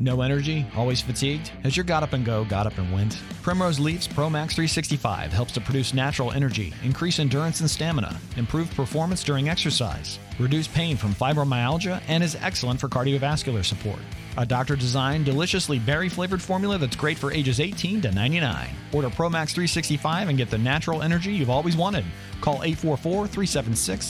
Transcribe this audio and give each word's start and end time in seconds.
No 0.00 0.22
energy? 0.22 0.64
Always 0.76 1.00
fatigued? 1.00 1.48
Has 1.64 1.76
your 1.76 1.82
got 1.82 2.04
up 2.04 2.12
and 2.12 2.24
go 2.24 2.44
got 2.44 2.68
up 2.68 2.78
and 2.78 2.92
went? 2.92 3.20
Primrose 3.42 3.80
Leaf's 3.80 4.06
Pro 4.06 4.30
Max 4.30 4.54
365 4.54 5.32
helps 5.32 5.50
to 5.52 5.60
produce 5.60 5.92
natural 5.92 6.30
energy, 6.30 6.72
increase 6.84 7.18
endurance 7.18 7.60
and 7.60 7.68
stamina, 7.68 8.16
improve 8.36 8.72
performance 8.76 9.24
during 9.24 9.48
exercise, 9.48 10.20
reduce 10.38 10.68
pain 10.68 10.96
from 10.96 11.14
fibromyalgia, 11.14 12.00
and 12.06 12.22
is 12.22 12.36
excellent 12.36 12.78
for 12.78 12.88
cardiovascular 12.88 13.64
support. 13.64 13.98
A 14.36 14.46
doctor 14.46 14.76
designed, 14.76 15.24
deliciously 15.24 15.80
berry 15.80 16.08
flavored 16.08 16.40
formula 16.40 16.78
that's 16.78 16.94
great 16.94 17.18
for 17.18 17.32
ages 17.32 17.58
18 17.58 18.00
to 18.02 18.12
99. 18.12 18.68
Order 18.92 19.10
Pro 19.10 19.28
Max 19.28 19.52
365 19.52 20.28
and 20.28 20.38
get 20.38 20.48
the 20.48 20.58
natural 20.58 21.02
energy 21.02 21.32
you've 21.32 21.50
always 21.50 21.76
wanted. 21.76 22.04
Call 22.40 22.62
844 22.62 23.26
376 23.26 24.06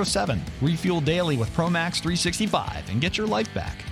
0007. 0.00 0.40
Refuel 0.62 1.02
daily 1.02 1.36
with 1.36 1.52
Pro 1.52 1.68
Max 1.68 1.98
365 2.00 2.88
and 2.88 3.02
get 3.02 3.18
your 3.18 3.26
life 3.26 3.52
back. 3.52 3.84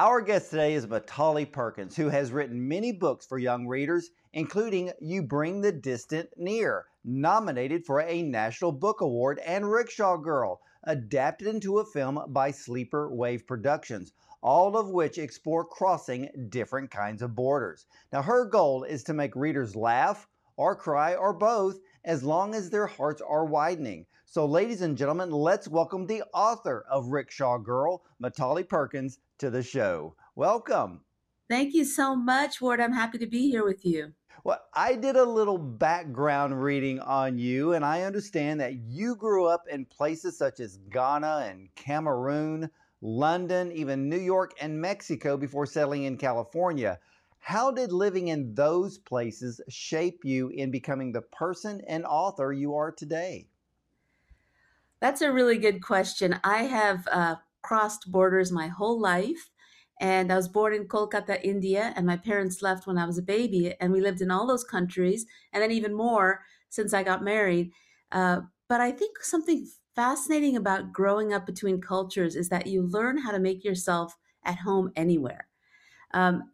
Our 0.00 0.20
guest 0.20 0.50
today 0.50 0.74
is 0.74 0.86
Mitali 0.86 1.50
Perkins, 1.50 1.96
who 1.96 2.08
has 2.08 2.30
written 2.30 2.68
many 2.68 2.92
books 2.92 3.26
for 3.26 3.36
young 3.36 3.66
readers, 3.66 4.10
including 4.32 4.92
You 5.00 5.24
Bring 5.24 5.60
the 5.60 5.72
Distant 5.72 6.28
Near, 6.36 6.86
nominated 7.02 7.84
for 7.84 8.00
a 8.02 8.22
National 8.22 8.70
Book 8.70 9.00
Award, 9.00 9.40
and 9.44 9.68
Rickshaw 9.68 10.16
Girl, 10.16 10.60
adapted 10.84 11.48
into 11.48 11.80
a 11.80 11.84
film 11.84 12.22
by 12.28 12.52
Sleeper 12.52 13.12
Wave 13.12 13.44
Productions, 13.44 14.12
all 14.40 14.76
of 14.76 14.88
which 14.88 15.18
explore 15.18 15.64
crossing 15.64 16.30
different 16.48 16.92
kinds 16.92 17.20
of 17.20 17.34
borders. 17.34 17.84
Now, 18.12 18.22
her 18.22 18.44
goal 18.44 18.84
is 18.84 19.02
to 19.02 19.14
make 19.14 19.34
readers 19.34 19.74
laugh 19.74 20.28
or 20.56 20.76
cry 20.76 21.16
or 21.16 21.32
both 21.32 21.80
as 22.04 22.22
long 22.22 22.54
as 22.54 22.70
their 22.70 22.86
hearts 22.86 23.20
are 23.20 23.44
widening. 23.44 24.06
So, 24.26 24.46
ladies 24.46 24.80
and 24.80 24.96
gentlemen, 24.96 25.32
let's 25.32 25.66
welcome 25.66 26.06
the 26.06 26.22
author 26.32 26.84
of 26.88 27.08
Rickshaw 27.08 27.58
Girl, 27.58 28.04
Mitali 28.22 28.68
Perkins, 28.68 29.18
to 29.38 29.50
the 29.50 29.62
show. 29.62 30.14
Welcome. 30.34 31.00
Thank 31.48 31.74
you 31.74 31.84
so 31.84 32.14
much, 32.14 32.60
Ward. 32.60 32.80
I'm 32.80 32.92
happy 32.92 33.18
to 33.18 33.26
be 33.26 33.50
here 33.50 33.64
with 33.64 33.84
you. 33.84 34.12
Well, 34.44 34.60
I 34.72 34.94
did 34.94 35.16
a 35.16 35.24
little 35.24 35.58
background 35.58 36.62
reading 36.62 37.00
on 37.00 37.38
you, 37.38 37.72
and 37.72 37.84
I 37.84 38.02
understand 38.02 38.60
that 38.60 38.74
you 38.74 39.16
grew 39.16 39.46
up 39.46 39.64
in 39.68 39.84
places 39.84 40.38
such 40.38 40.60
as 40.60 40.78
Ghana 40.90 41.46
and 41.50 41.74
Cameroon, 41.74 42.70
London, 43.00 43.72
even 43.72 44.08
New 44.08 44.18
York 44.18 44.52
and 44.60 44.80
Mexico 44.80 45.36
before 45.36 45.66
settling 45.66 46.04
in 46.04 46.16
California. 46.16 46.98
How 47.38 47.70
did 47.70 47.92
living 47.92 48.28
in 48.28 48.54
those 48.54 48.98
places 48.98 49.60
shape 49.68 50.24
you 50.24 50.48
in 50.48 50.70
becoming 50.70 51.12
the 51.12 51.22
person 51.22 51.82
and 51.86 52.04
author 52.04 52.52
you 52.52 52.74
are 52.74 52.92
today? 52.92 53.48
That's 55.00 55.22
a 55.22 55.32
really 55.32 55.58
good 55.58 55.82
question. 55.82 56.40
I 56.42 56.64
have 56.64 57.06
uh, 57.10 57.36
crossed 57.68 58.10
borders 58.10 58.50
my 58.50 58.68
whole 58.68 58.98
life. 58.98 59.50
And 60.00 60.32
I 60.32 60.36
was 60.36 60.48
born 60.48 60.72
in 60.72 60.88
Kolkata, 60.88 61.38
India, 61.42 61.92
and 61.96 62.06
my 62.06 62.16
parents 62.16 62.62
left 62.62 62.86
when 62.86 62.96
I 62.96 63.04
was 63.04 63.18
a 63.18 63.22
baby. 63.36 63.74
And 63.80 63.92
we 63.92 64.00
lived 64.00 64.22
in 64.22 64.30
all 64.30 64.46
those 64.46 64.64
countries, 64.64 65.26
and 65.52 65.62
then 65.62 65.72
even 65.72 65.92
more 65.94 66.40
since 66.70 66.94
I 66.94 67.02
got 67.02 67.22
married. 67.24 67.72
Uh, 68.12 68.40
but 68.68 68.80
I 68.80 68.90
think 68.92 69.22
something 69.22 69.66
fascinating 69.94 70.56
about 70.56 70.92
growing 70.92 71.32
up 71.34 71.44
between 71.44 71.80
cultures 71.80 72.36
is 72.36 72.48
that 72.48 72.66
you 72.68 72.82
learn 72.82 73.18
how 73.18 73.32
to 73.32 73.40
make 73.40 73.64
yourself 73.64 74.16
at 74.44 74.58
home 74.58 74.92
anywhere. 74.96 75.48
Um, 76.14 76.44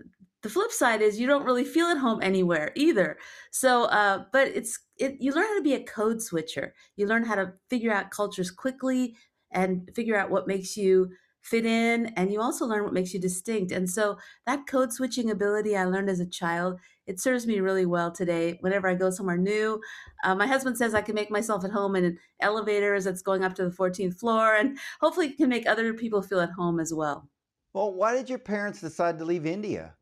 the 0.43 0.49
flip 0.49 0.73
side 0.73 1.03
is 1.03 1.21
you 1.21 1.27
don't 1.27 1.47
really 1.47 1.65
feel 1.65 1.87
at 1.87 1.99
home 1.99 2.21
anywhere 2.23 2.73
either. 2.75 3.19
So, 3.51 3.85
uh, 3.85 4.25
but 4.33 4.49
it's 4.49 4.79
it, 4.97 5.17
you 5.21 5.33
learn 5.33 5.45
how 5.45 5.57
to 5.59 5.63
be 5.63 5.75
a 5.75 5.85
code 5.85 6.21
switcher. 6.23 6.75
You 6.97 7.07
learn 7.07 7.25
how 7.25 7.37
to 7.37 7.53
figure 7.71 7.93
out 7.93 8.11
cultures 8.11 8.51
quickly, 8.51 9.17
and 9.55 9.91
figure 9.95 10.17
out 10.17 10.31
what 10.31 10.47
makes 10.47 10.77
you 10.77 11.11
fit 11.45 11.67
in 11.67 12.07
and 12.17 12.33
you 12.33 12.41
also 12.41 12.65
learn 12.65 12.85
what 12.85 12.95
makes 12.95 13.13
you 13.13 13.21
distinct. 13.21 13.71
And 13.71 13.89
so 13.89 14.17
that 14.47 14.67
code 14.67 14.93
switching 14.93 15.31
ability 15.31 15.77
i 15.77 15.85
learned 15.85 16.09
as 16.09 16.21
a 16.21 16.27
child 16.27 16.81
it 17.07 17.21
serves 17.21 17.47
me 17.47 17.61
really 17.61 17.85
well 17.85 18.11
today. 18.11 18.57
Whenever 18.61 18.89
i 18.89 18.95
go 18.95 19.11
somewhere 19.11 19.37
new 19.37 19.81
uh, 20.25 20.35
my 20.35 20.47
husband 20.47 20.79
says 20.79 20.95
i 20.95 21.03
can 21.03 21.15
make 21.15 21.31
myself 21.31 21.63
at 21.65 21.71
home 21.71 21.97
in 21.97 22.19
elevators 22.41 23.05
that's 23.05 23.21
going 23.21 23.45
up 23.45 23.55
to 23.57 23.65
the 23.65 23.77
14th 23.77 24.19
floor 24.19 24.55
and 24.55 24.79
hopefully 25.01 25.31
can 25.31 25.51
make 25.51 25.67
other 25.69 25.93
people 25.93 26.23
feel 26.23 26.41
at 26.41 26.53
home 26.53 26.81
as 26.81 26.95
well. 26.95 27.29
Well 27.75 27.93
why 27.93 28.15
did 28.15 28.31
your 28.31 28.39
parents 28.39 28.81
decide 28.81 29.19
to 29.19 29.27
leave 29.27 29.45
india? 29.45 29.97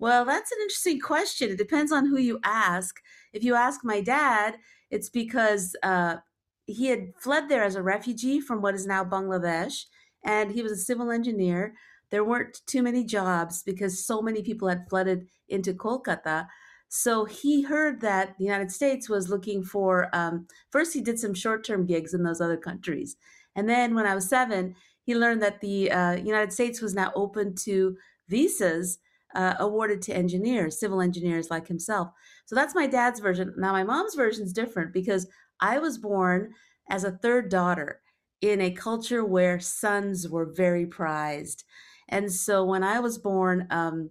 Well 0.00 0.24
that's 0.24 0.50
an 0.50 0.58
interesting 0.60 0.98
question. 0.98 1.50
It 1.50 1.58
depends 1.58 1.92
on 1.92 2.06
who 2.06 2.18
you 2.18 2.40
ask. 2.42 2.96
If 3.32 3.44
you 3.44 3.54
ask 3.54 3.84
my 3.84 4.00
dad 4.00 4.56
it's 4.90 5.08
because 5.08 5.76
uh, 5.84 6.16
he 6.66 6.86
had 6.86 7.12
fled 7.18 7.48
there 7.48 7.64
as 7.64 7.74
a 7.74 7.82
refugee 7.82 8.40
from 8.40 8.62
what 8.62 8.74
is 8.74 8.86
now 8.86 9.04
Bangladesh, 9.04 9.84
and 10.24 10.52
he 10.52 10.62
was 10.62 10.72
a 10.72 10.76
civil 10.76 11.10
engineer. 11.10 11.74
There 12.10 12.24
weren't 12.24 12.60
too 12.66 12.82
many 12.82 13.04
jobs 13.04 13.62
because 13.62 14.06
so 14.06 14.22
many 14.22 14.42
people 14.42 14.68
had 14.68 14.88
flooded 14.88 15.26
into 15.48 15.72
Kolkata. 15.72 16.46
So 16.88 17.24
he 17.24 17.62
heard 17.62 18.00
that 18.02 18.36
the 18.38 18.44
United 18.44 18.70
States 18.70 19.08
was 19.08 19.30
looking 19.30 19.64
for. 19.64 20.14
Um, 20.14 20.46
first, 20.70 20.92
he 20.92 21.00
did 21.00 21.18
some 21.18 21.34
short-term 21.34 21.86
gigs 21.86 22.12
in 22.12 22.22
those 22.22 22.40
other 22.40 22.58
countries, 22.58 23.16
and 23.56 23.68
then 23.68 23.94
when 23.94 24.06
I 24.06 24.14
was 24.14 24.28
seven, 24.28 24.74
he 25.04 25.16
learned 25.16 25.42
that 25.42 25.60
the 25.60 25.90
uh, 25.90 26.12
United 26.12 26.52
States 26.52 26.80
was 26.80 26.94
now 26.94 27.12
open 27.14 27.54
to 27.56 27.96
visas 28.28 28.98
uh, 29.34 29.54
awarded 29.58 30.02
to 30.02 30.14
engineers, 30.14 30.78
civil 30.78 31.00
engineers 31.00 31.50
like 31.50 31.66
himself. 31.66 32.08
So 32.46 32.54
that's 32.54 32.74
my 32.74 32.86
dad's 32.86 33.20
version. 33.20 33.54
Now, 33.56 33.72
my 33.72 33.84
mom's 33.84 34.14
version 34.14 34.44
is 34.44 34.52
different 34.52 34.92
because 34.92 35.26
I 35.62 35.78
was 35.78 35.98
born 35.98 36.54
as 36.90 37.04
a 37.04 37.12
third 37.12 37.50
daughter 37.50 38.02
in 38.42 38.60
a 38.60 38.72
culture 38.72 39.24
where 39.24 39.60
sons 39.60 40.28
were 40.28 40.46
very 40.46 40.86
prized. 40.86 41.64
And 42.10 42.32
so 42.32 42.64
when 42.64 42.84
I 42.84 43.00
was 43.00 43.18
born, 43.18 43.68
um, 43.70 44.10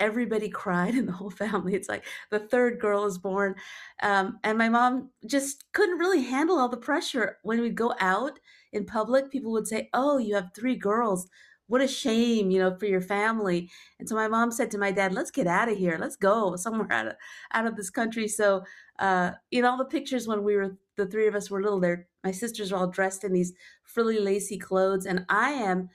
everybody 0.00 0.48
cried 0.62 0.94
in 0.94 1.06
the 1.06 1.12
whole 1.12 1.30
family. 1.30 1.74
It's 1.74 1.88
like 1.88 2.06
the 2.30 2.38
third 2.40 2.80
girl 2.80 3.04
is 3.06 3.18
born. 3.18 3.54
Um, 4.02 4.38
and 4.44 4.58
my 4.58 4.68
mom 4.68 5.10
just 5.26 5.64
couldn't 5.72 5.98
really 5.98 6.22
handle 6.22 6.58
all 6.58 6.68
the 6.68 6.76
pressure. 6.76 7.38
When 7.42 7.60
we'd 7.60 7.74
go 7.76 7.94
out 8.00 8.38
in 8.72 8.86
public, 8.86 9.30
people 9.30 9.52
would 9.52 9.68
say, 9.68 9.88
Oh, 9.94 10.18
you 10.18 10.34
have 10.34 10.50
three 10.54 10.76
girls 10.76 11.28
what 11.68 11.80
a 11.80 11.86
shame, 11.88 12.50
you 12.50 12.58
know, 12.58 12.74
for 12.74 12.86
your 12.86 13.00
family. 13.00 13.70
And 13.98 14.08
so 14.08 14.14
my 14.14 14.26
mom 14.26 14.50
said 14.50 14.70
to 14.72 14.78
my 14.78 14.90
dad, 14.90 15.12
let's 15.12 15.30
get 15.30 15.46
out 15.46 15.68
of 15.70 15.78
here. 15.78 15.96
Let's 16.00 16.16
go 16.16 16.56
somewhere 16.56 16.90
out 16.90 17.08
of, 17.08 17.16
out 17.52 17.66
of 17.66 17.76
this 17.76 17.90
country. 17.90 18.26
So, 18.26 18.64
uh, 18.98 19.32
in 19.52 19.64
all 19.64 19.76
the 19.76 19.84
pictures 19.84 20.26
when 20.26 20.42
we 20.42 20.56
were, 20.56 20.76
the 20.96 21.06
three 21.06 21.28
of 21.28 21.36
us 21.36 21.50
were 21.50 21.62
little 21.62 21.78
there, 21.78 22.08
my 22.24 22.32
sisters 22.32 22.72
are 22.72 22.80
all 22.80 22.88
dressed 22.88 23.22
in 23.22 23.32
these 23.32 23.52
frilly, 23.84 24.18
lacy 24.18 24.58
clothes. 24.58 25.06
And 25.06 25.24
I 25.28 25.50
am 25.50 25.90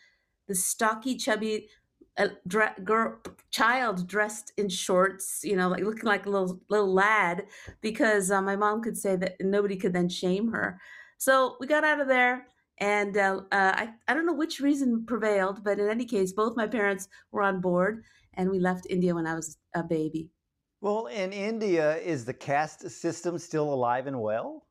the 0.47 0.55
stocky, 0.55 1.17
chubby 1.17 1.67
uh, 2.17 2.27
dre- 2.47 2.75
girl, 2.83 3.17
child 3.51 4.07
dressed 4.07 4.53
in 4.57 4.69
shorts, 4.69 5.41
you 5.43 5.55
know, 5.55 5.67
like 5.67 5.83
looking 5.83 6.05
like 6.05 6.25
a 6.25 6.29
little, 6.29 6.61
little 6.69 6.93
lad 6.93 7.45
because 7.81 8.29
uh, 8.29 8.41
my 8.41 8.55
mom 8.55 8.81
could 8.81 8.97
say 8.97 9.15
that 9.15 9.35
nobody 9.41 9.75
could 9.75 9.93
then 9.93 10.09
shame 10.09 10.51
her. 10.51 10.79
So 11.17 11.57
we 11.59 11.67
got 11.67 11.83
out 11.83 11.99
of 11.99 12.07
there 12.07 12.47
and 12.83 13.15
uh, 13.15 13.39
uh, 13.49 13.71
I, 13.75 13.89
I 14.09 14.13
don't 14.13 14.25
know 14.25 14.33
which 14.33 14.59
reason 14.59 15.05
prevailed, 15.05 15.63
but 15.63 15.79
in 15.79 15.87
any 15.87 16.03
case, 16.03 16.33
both 16.33 16.57
my 16.57 16.67
parents 16.67 17.07
were 17.31 17.41
on 17.41 17.61
board, 17.61 18.03
and 18.33 18.51
we 18.51 18.59
left 18.59 18.87
India 18.89 19.15
when 19.15 19.25
I 19.25 19.35
was 19.35 19.57
a 19.73 19.83
baby. 19.83 20.31
Well, 20.81 21.05
in 21.05 21.31
India, 21.31 21.95
is 21.95 22.25
the 22.25 22.33
caste 22.33 22.81
system 22.91 23.37
still 23.37 23.73
alive 23.73 24.05
and 24.05 24.19
well? 24.19 24.67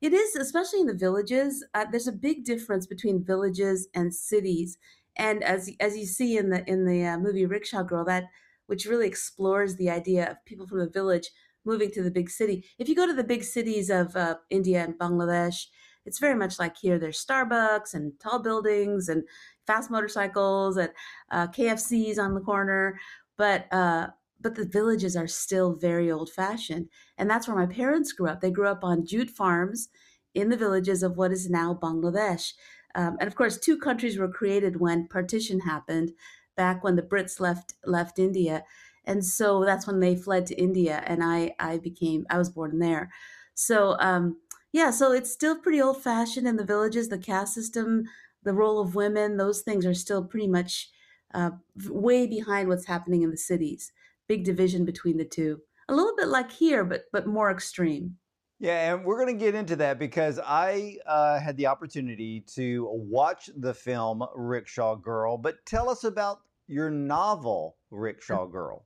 It 0.00 0.14
is, 0.14 0.36
especially 0.36 0.80
in 0.80 0.86
the 0.86 0.94
villages. 0.94 1.62
Uh, 1.74 1.84
there's 1.90 2.08
a 2.08 2.12
big 2.12 2.46
difference 2.46 2.86
between 2.86 3.22
villages 3.22 3.88
and 3.94 4.14
cities, 4.14 4.78
and 5.14 5.44
as 5.44 5.70
as 5.80 5.98
you 5.98 6.06
see 6.06 6.38
in 6.38 6.48
the 6.48 6.66
in 6.66 6.86
the 6.86 7.04
uh, 7.04 7.18
movie 7.18 7.44
Rickshaw 7.44 7.82
Girl, 7.82 8.06
that 8.06 8.24
which 8.68 8.86
really 8.86 9.06
explores 9.06 9.76
the 9.76 9.90
idea 9.90 10.30
of 10.30 10.44
people 10.46 10.66
from 10.66 10.78
the 10.78 10.88
village 10.88 11.28
moving 11.62 11.90
to 11.90 12.02
the 12.02 12.10
big 12.10 12.30
city. 12.30 12.64
If 12.78 12.88
you 12.88 12.94
go 12.94 13.06
to 13.06 13.12
the 13.12 13.22
big 13.34 13.44
cities 13.44 13.90
of 13.90 14.16
uh, 14.16 14.36
India 14.48 14.82
and 14.82 14.94
Bangladesh, 14.98 15.66
it's 16.08 16.18
very 16.18 16.34
much 16.34 16.58
like 16.58 16.78
here. 16.78 16.98
There's 16.98 17.22
Starbucks 17.24 17.92
and 17.92 18.18
tall 18.18 18.38
buildings 18.38 19.10
and 19.10 19.24
fast 19.66 19.90
motorcycles 19.90 20.78
and 20.78 20.90
uh, 21.30 21.48
KFCs 21.48 22.18
on 22.18 22.34
the 22.34 22.40
corner, 22.40 22.98
but 23.36 23.70
uh, 23.72 24.08
but 24.40 24.54
the 24.54 24.64
villages 24.64 25.16
are 25.16 25.26
still 25.26 25.74
very 25.74 26.10
old 26.10 26.30
fashioned, 26.30 26.88
and 27.18 27.28
that's 27.28 27.46
where 27.46 27.56
my 27.56 27.66
parents 27.66 28.12
grew 28.12 28.28
up. 28.28 28.40
They 28.40 28.50
grew 28.50 28.68
up 28.68 28.82
on 28.82 29.04
jute 29.04 29.30
farms 29.30 29.90
in 30.34 30.48
the 30.48 30.56
villages 30.56 31.02
of 31.02 31.18
what 31.18 31.30
is 31.30 31.50
now 31.50 31.78
Bangladesh. 31.80 32.54
Um, 32.94 33.18
and 33.20 33.28
of 33.28 33.34
course, 33.34 33.58
two 33.58 33.78
countries 33.78 34.18
were 34.18 34.28
created 34.28 34.80
when 34.80 35.08
partition 35.08 35.60
happened, 35.60 36.12
back 36.56 36.82
when 36.82 36.96
the 36.96 37.02
Brits 37.02 37.38
left 37.38 37.74
left 37.84 38.18
India, 38.18 38.64
and 39.04 39.22
so 39.24 39.62
that's 39.62 39.86
when 39.86 40.00
they 40.00 40.16
fled 40.16 40.46
to 40.46 40.54
India, 40.56 41.02
and 41.06 41.22
I 41.22 41.54
I 41.58 41.76
became 41.76 42.24
I 42.30 42.38
was 42.38 42.48
born 42.48 42.78
there. 42.78 43.10
So 43.54 43.96
um, 44.00 44.38
yeah, 44.72 44.90
so 44.90 45.12
it's 45.12 45.32
still 45.32 45.58
pretty 45.58 45.80
old 45.80 46.02
fashioned 46.02 46.46
in 46.46 46.56
the 46.56 46.64
villages. 46.64 47.08
The 47.08 47.18
caste 47.18 47.54
system, 47.54 48.04
the 48.42 48.52
role 48.52 48.80
of 48.80 48.94
women, 48.94 49.36
those 49.36 49.62
things 49.62 49.86
are 49.86 49.94
still 49.94 50.24
pretty 50.24 50.48
much 50.48 50.90
uh, 51.34 51.50
way 51.88 52.26
behind 52.26 52.68
what's 52.68 52.86
happening 52.86 53.22
in 53.22 53.30
the 53.30 53.36
cities. 53.36 53.92
Big 54.28 54.44
division 54.44 54.84
between 54.84 55.16
the 55.16 55.24
two. 55.24 55.60
A 55.88 55.94
little 55.94 56.14
bit 56.16 56.28
like 56.28 56.52
here, 56.52 56.84
but 56.84 57.04
but 57.12 57.26
more 57.26 57.50
extreme. 57.50 58.16
Yeah, 58.60 58.92
and 58.92 59.04
we're 59.04 59.24
going 59.24 59.38
to 59.38 59.44
get 59.44 59.54
into 59.54 59.76
that 59.76 59.98
because 59.98 60.40
I 60.44 60.96
uh, 61.06 61.38
had 61.38 61.56
the 61.56 61.68
opportunity 61.68 62.40
to 62.54 62.88
watch 62.92 63.48
the 63.56 63.72
film 63.72 64.24
Rickshaw 64.34 64.96
Girl. 64.96 65.38
But 65.38 65.64
tell 65.64 65.88
us 65.88 66.02
about 66.02 66.40
your 66.66 66.90
novel, 66.90 67.76
Rickshaw 67.90 68.46
Girl. 68.46 68.84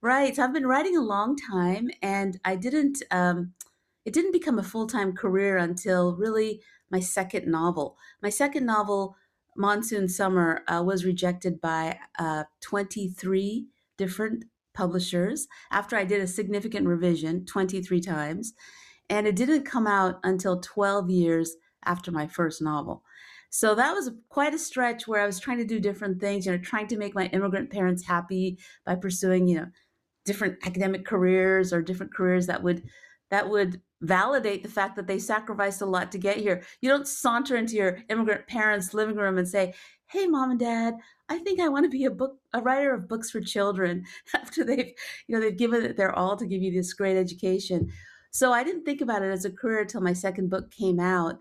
Right. 0.00 0.34
So 0.34 0.42
I've 0.42 0.54
been 0.54 0.66
writing 0.66 0.96
a 0.96 1.02
long 1.02 1.36
time, 1.36 1.90
and 2.02 2.40
I 2.44 2.56
didn't. 2.56 3.02
Um, 3.10 3.52
it 4.04 4.12
didn't 4.12 4.32
become 4.32 4.58
a 4.58 4.62
full 4.64 4.86
time 4.86 5.12
career 5.12 5.56
until 5.56 6.16
really 6.16 6.60
my 6.90 7.00
second 7.00 7.46
novel. 7.46 7.96
My 8.22 8.30
second 8.30 8.66
novel, 8.66 9.16
Monsoon 9.56 10.08
Summer, 10.08 10.62
uh, 10.68 10.82
was 10.84 11.04
rejected 11.04 11.60
by 11.60 11.98
uh, 12.18 12.44
23 12.60 13.66
different 13.96 14.44
publishers 14.74 15.48
after 15.70 15.96
I 15.96 16.04
did 16.04 16.20
a 16.20 16.26
significant 16.26 16.86
revision 16.86 17.44
23 17.44 18.00
times. 18.00 18.54
And 19.08 19.26
it 19.26 19.36
didn't 19.36 19.64
come 19.64 19.86
out 19.86 20.18
until 20.24 20.60
12 20.60 21.10
years 21.10 21.56
after 21.84 22.10
my 22.10 22.26
first 22.26 22.62
novel. 22.62 23.02
So 23.50 23.74
that 23.74 23.92
was 23.92 24.10
quite 24.30 24.54
a 24.54 24.58
stretch 24.58 25.06
where 25.06 25.20
I 25.20 25.26
was 25.26 25.38
trying 25.38 25.58
to 25.58 25.66
do 25.66 25.78
different 25.78 26.20
things, 26.20 26.46
you 26.46 26.52
know, 26.52 26.58
trying 26.58 26.86
to 26.86 26.96
make 26.96 27.14
my 27.14 27.26
immigrant 27.26 27.70
parents 27.70 28.06
happy 28.06 28.58
by 28.86 28.94
pursuing, 28.94 29.46
you 29.46 29.56
know, 29.56 29.66
different 30.24 30.56
academic 30.64 31.04
careers 31.04 31.72
or 31.72 31.82
different 31.82 32.14
careers 32.14 32.46
that 32.46 32.62
would 32.62 32.82
that 33.32 33.48
would 33.48 33.80
validate 34.02 34.62
the 34.62 34.68
fact 34.68 34.94
that 34.94 35.06
they 35.06 35.18
sacrificed 35.18 35.80
a 35.80 35.86
lot 35.86 36.12
to 36.12 36.18
get 36.18 36.36
here. 36.36 36.62
You 36.82 36.90
don't 36.90 37.08
saunter 37.08 37.56
into 37.56 37.76
your 37.76 37.98
immigrant 38.10 38.46
parents' 38.46 38.92
living 38.92 39.16
room 39.16 39.38
and 39.38 39.48
say, 39.48 39.72
"Hey, 40.06 40.26
mom 40.26 40.50
and 40.50 40.60
dad, 40.60 40.96
I 41.30 41.38
think 41.38 41.58
I 41.58 41.68
want 41.70 41.86
to 41.86 41.90
be 41.90 42.04
a 42.04 42.10
book 42.10 42.36
a 42.52 42.60
writer 42.60 42.92
of 42.92 43.08
books 43.08 43.30
for 43.30 43.40
children." 43.40 44.04
After 44.34 44.64
they've 44.64 44.92
you 45.26 45.34
know 45.34 45.40
they've 45.40 45.56
given 45.56 45.82
it 45.82 45.96
their 45.96 46.14
all 46.14 46.36
to 46.36 46.46
give 46.46 46.60
you 46.62 46.70
this 46.72 46.92
great 46.92 47.16
education. 47.16 47.90
So 48.30 48.52
I 48.52 48.64
didn't 48.64 48.84
think 48.84 49.00
about 49.00 49.22
it 49.22 49.30
as 49.32 49.46
a 49.46 49.50
career 49.50 49.80
until 49.80 50.02
my 50.02 50.12
second 50.12 50.50
book 50.50 50.70
came 50.70 51.00
out, 51.00 51.38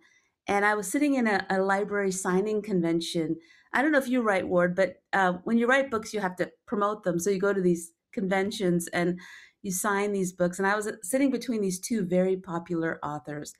and 0.48 0.64
I 0.66 0.76
was 0.76 0.88
sitting 0.88 1.16
in 1.16 1.28
a, 1.28 1.46
a 1.50 1.60
library 1.62 2.12
signing 2.12 2.62
convention. 2.62 3.36
I 3.74 3.82
don't 3.82 3.92
know 3.92 3.98
if 3.98 4.08
you 4.08 4.22
write 4.22 4.48
Ward, 4.48 4.76
but 4.78 5.02
uh, 5.12 5.34
when 5.44 5.58
you 5.58 5.68
write 5.68 5.92
books, 5.92 6.14
you 6.14 6.22
have 6.22 6.38
to 6.38 6.52
promote 6.68 7.04
them. 7.04 7.20
So 7.20 7.30
you 7.30 7.40
go 7.40 7.54
to 7.54 7.62
these 7.62 7.92
conventions 8.14 8.88
and 8.90 9.20
you 9.62 9.72
sign 9.72 10.12
these 10.12 10.31
books. 10.31 10.60
And 10.60 10.68
I 10.68 10.75
was 10.75 10.88
uh, 10.88 10.94
sitting 11.04 11.31
between 11.31 11.62
these 11.62 11.80
two 11.80 12.06
very 12.06 12.38
popular 12.38 13.00
authors, 13.04 13.54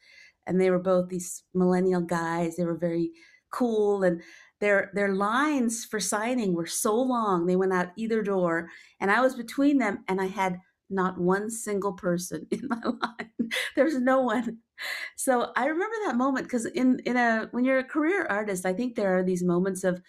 and 0.48 0.60
they 0.60 0.70
were 0.70 0.80
both 0.80 1.10
these 1.10 1.44
millennial 1.54 2.02
guys. 2.02 2.56
They 2.56 2.66
were 2.66 2.78
very 2.78 3.12
cool, 3.52 4.04
and 4.04 4.22
their 4.60 4.92
their 4.94 5.14
lines 5.14 5.86
for 5.86 6.00
signing 6.00 6.54
were 6.54 6.68
so 6.68 6.96
long. 6.96 7.46
They 7.46 7.56
went 7.56 7.74
out 7.74 7.90
either 7.98 8.22
door, 8.22 8.70
and 9.00 9.12
I 9.12 9.22
was 9.22 9.36
between 9.36 9.78
them, 9.78 10.04
and 10.08 10.22
I 10.22 10.28
had 10.28 10.60
not 10.90 11.18
one 11.20 11.50
single 11.50 11.94
person 11.94 12.46
in 12.52 12.68
my 12.68 12.82
line. 12.84 13.50
There's 13.76 14.00
no 14.00 14.22
one. 14.22 14.58
So 15.16 15.52
I 15.56 15.66
remember 15.66 15.96
that 16.06 16.18
moment 16.18 16.46
because 16.46 16.66
in 16.66 17.00
in 17.06 17.18
a 17.18 17.48
when 17.52 17.66
you're 17.66 17.80
a 17.80 17.84
career 17.84 18.26
artist, 18.30 18.66
I 18.66 18.74
think 18.74 18.96
there 18.96 19.18
are 19.18 19.24
these 19.24 19.44
moments 19.44 19.84
of 19.84 20.02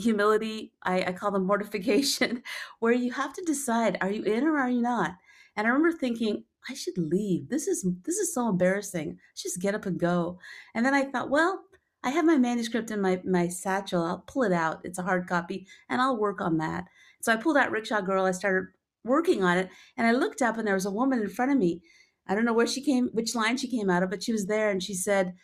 humility 0.00 0.72
I, 0.82 1.02
I 1.04 1.12
call 1.12 1.30
them 1.30 1.46
mortification 1.46 2.42
where 2.80 2.92
you 2.92 3.12
have 3.12 3.32
to 3.34 3.44
decide 3.44 3.98
are 4.00 4.10
you 4.10 4.22
in 4.22 4.44
or 4.44 4.58
are 4.58 4.70
you 4.70 4.82
not? 4.82 5.12
And 5.56 5.66
i 5.66 5.70
remember 5.70 5.96
thinking 5.96 6.44
i 6.68 6.74
should 6.74 6.98
leave. 6.98 7.48
This 7.48 7.66
is 7.66 7.86
this 8.04 8.16
is 8.16 8.34
so 8.34 8.48
embarrassing. 8.48 9.18
Just 9.36 9.60
get 9.60 9.74
up 9.74 9.86
and 9.86 9.98
go. 9.98 10.38
And 10.74 10.84
then 10.84 10.94
i 10.94 11.04
thought 11.04 11.30
well 11.30 11.64
i 12.04 12.10
have 12.10 12.24
my 12.24 12.36
manuscript 12.36 12.90
in 12.90 13.00
my 13.00 13.20
my 13.24 13.48
satchel. 13.48 14.04
I'll 14.04 14.24
pull 14.26 14.44
it 14.44 14.52
out. 14.52 14.80
It's 14.84 14.98
a 14.98 15.02
hard 15.04 15.28
copy 15.28 15.66
and 15.88 16.00
i'll 16.00 16.16
work 16.16 16.40
on 16.40 16.58
that. 16.58 16.84
So 17.22 17.32
i 17.32 17.36
pulled 17.36 17.56
out 17.56 17.70
rickshaw 17.70 18.00
girl. 18.00 18.24
I 18.24 18.32
started 18.32 18.68
working 19.04 19.42
on 19.42 19.58
it 19.58 19.68
and 19.96 20.06
i 20.06 20.12
looked 20.12 20.42
up 20.42 20.58
and 20.58 20.66
there 20.66 20.74
was 20.74 20.86
a 20.86 20.90
woman 20.90 21.20
in 21.20 21.28
front 21.28 21.52
of 21.52 21.58
me. 21.58 21.82
I 22.26 22.34
don't 22.34 22.44
know 22.44 22.52
where 22.52 22.66
she 22.66 22.82
came 22.82 23.08
which 23.12 23.34
line 23.34 23.56
she 23.56 23.70
came 23.70 23.90
out 23.90 24.02
of 24.02 24.10
but 24.10 24.22
she 24.22 24.32
was 24.32 24.46
there 24.46 24.70
and 24.70 24.82
she 24.82 24.94
said 24.94 25.34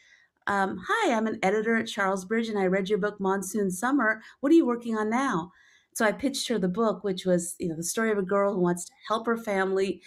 um, 0.47 0.79
Hi, 0.89 1.15
I'm 1.15 1.27
an 1.27 1.39
editor 1.43 1.77
at 1.77 1.87
Charlesbridge 1.87 2.49
and 2.49 2.59
I 2.59 2.67
read 2.67 2.89
your 2.89 2.99
book, 2.99 3.19
Monsoon 3.21 3.71
Summer. 3.71 4.21
What 4.41 4.53
are 4.53 4.57
you 4.57 4.67
working 4.67 4.97
on 4.97 5.11
now? 5.11 5.53
So 5.95 6.05
I 6.05 6.13
pitched 6.13 6.49
her 6.49 6.59
the 6.59 6.69
book, 6.69 7.05
which 7.05 7.25
was, 7.25 7.55
you 7.59 7.69
know, 7.69 7.77
the 7.77 7.85
story 7.85 8.11
of 8.11 8.19
a 8.19 8.23
girl 8.23 8.53
who 8.53 8.61
wants 8.61 8.85
to 8.87 8.93
help 9.09 9.27
her 9.27 9.37
family. 9.37 10.03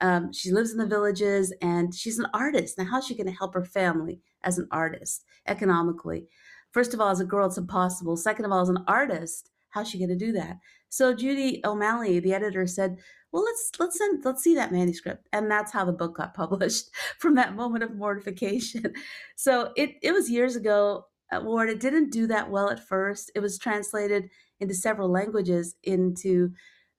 Um, 0.00 0.32
she 0.32 0.52
lives 0.52 0.70
in 0.70 0.78
the 0.78 0.86
villages 0.86 1.52
and 1.62 1.94
she's 1.94 2.18
an 2.18 2.28
artist. 2.32 2.78
Now, 2.78 2.84
how's 2.84 3.06
she 3.06 3.16
going 3.16 3.26
to 3.26 3.32
help 3.32 3.54
her 3.54 3.64
family 3.64 4.20
as 4.44 4.58
an 4.58 4.68
artist 4.70 5.24
economically? 5.46 6.28
First 6.72 6.94
of 6.94 7.00
all, 7.00 7.08
as 7.08 7.20
a 7.20 7.24
girl, 7.24 7.46
it's 7.46 7.58
impossible. 7.58 8.16
Second 8.16 8.44
of 8.44 8.52
all, 8.52 8.60
as 8.60 8.68
an 8.68 8.84
artist, 8.86 9.50
how's 9.70 9.88
she 9.88 9.98
going 9.98 10.10
to 10.10 10.16
do 10.16 10.32
that? 10.32 10.58
So 10.90 11.14
Judy 11.14 11.62
O'Malley, 11.64 12.20
the 12.20 12.34
editor, 12.34 12.66
said, 12.66 12.98
well 13.32 13.44
let's 13.44 13.70
let's 13.78 13.96
send, 13.96 14.24
let's 14.24 14.42
see 14.42 14.54
that 14.56 14.72
manuscript. 14.72 15.28
And 15.32 15.50
that's 15.50 15.72
how 15.72 15.84
the 15.84 15.92
book 15.92 16.16
got 16.16 16.34
published 16.42 16.90
from 17.18 17.34
that 17.36 17.56
moment 17.56 17.84
of 17.84 17.96
mortification. 17.96 18.92
So 19.36 19.72
it 19.76 19.94
it 20.02 20.12
was 20.12 20.30
years 20.30 20.56
ago 20.56 21.06
at 21.32 21.44
ward. 21.44 21.70
It 21.70 21.80
didn't 21.80 22.10
do 22.10 22.26
that 22.26 22.50
well 22.50 22.70
at 22.70 22.86
first. 22.86 23.30
It 23.34 23.40
was 23.40 23.58
translated 23.58 24.28
into 24.58 24.74
several 24.74 25.10
languages 25.10 25.76
into 25.84 26.50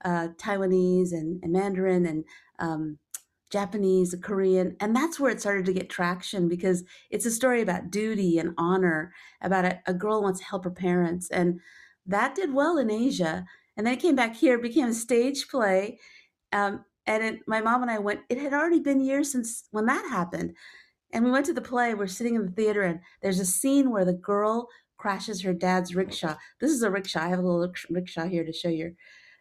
uh, 0.04 0.30
taiwanese 0.38 1.12
and, 1.12 1.40
and, 1.44 1.54
mandarin 1.54 2.08
and 2.08 2.24
um, 2.58 2.98
japanese 3.52 4.16
korean. 4.24 4.76
And 4.80 4.96
that's 4.96 5.20
where 5.20 5.30
it 5.30 5.40
started 5.40 5.66
to 5.66 5.74
get 5.74 5.92
traction 5.92 6.48
because 6.48 6.84
it's 7.12 7.28
a 7.28 7.32
story 7.32 7.62
about 7.62 7.92
duty 7.92 8.40
and 8.40 8.56
honor 8.58 9.14
about 9.42 9.66
a, 9.66 9.80
a 9.86 9.94
girl 9.94 10.24
wants 10.24 10.40
to 10.40 10.46
help 10.46 10.64
her 10.64 10.72
parents. 10.72 11.30
And 11.30 11.60
that 12.08 12.34
did 12.34 12.52
well 12.52 12.80
in 12.80 12.90
asia 12.90 13.46
and 13.77 13.85
then 13.85 13.94
it 13.94 14.01
came 14.01 14.15
back 14.15 14.35
here 14.35 14.57
became 14.57 14.88
a 14.88 14.94
stage 14.94 15.47
play 15.47 15.97
um, 16.51 16.83
and 17.07 17.23
it, 17.23 17.39
my 17.47 17.62
mom 17.62 17.81
and 17.81 17.91
I 17.91 18.00
went, 18.00 18.21
it 18.29 18.38
had 18.38 18.53
already 18.53 18.79
been 18.79 19.01
years 19.01 19.31
since 19.31 19.65
when 19.71 19.85
that 19.88 20.07
happened. 20.09 20.56
And 21.13 21.25
we 21.25 21.31
went 21.31 21.45
to 21.47 21.53
the 21.53 21.62
play. 21.62 21.94
We're 21.94 22.07
sitting 22.07 22.35
in 22.35 22.45
the 22.45 22.51
theater, 22.51 22.83
and 22.83 23.01
there's 23.21 23.39
a 23.39 23.45
scene 23.45 23.91
where 23.91 24.06
the 24.06 24.13
girl 24.13 24.69
crashes 24.97 25.41
her 25.41 25.53
dad's 25.53 25.94
rickshaw. 25.94 26.35
This 26.62 26.71
is 26.71 26.83
a 26.83 26.91
rickshaw. 26.91 27.23
I 27.23 27.29
have 27.29 27.39
a 27.39 27.41
little 27.41 27.73
rickshaw 27.89 28.27
here 28.27 28.45
to 28.45 28.53
show 28.53 28.69
your, 28.69 28.91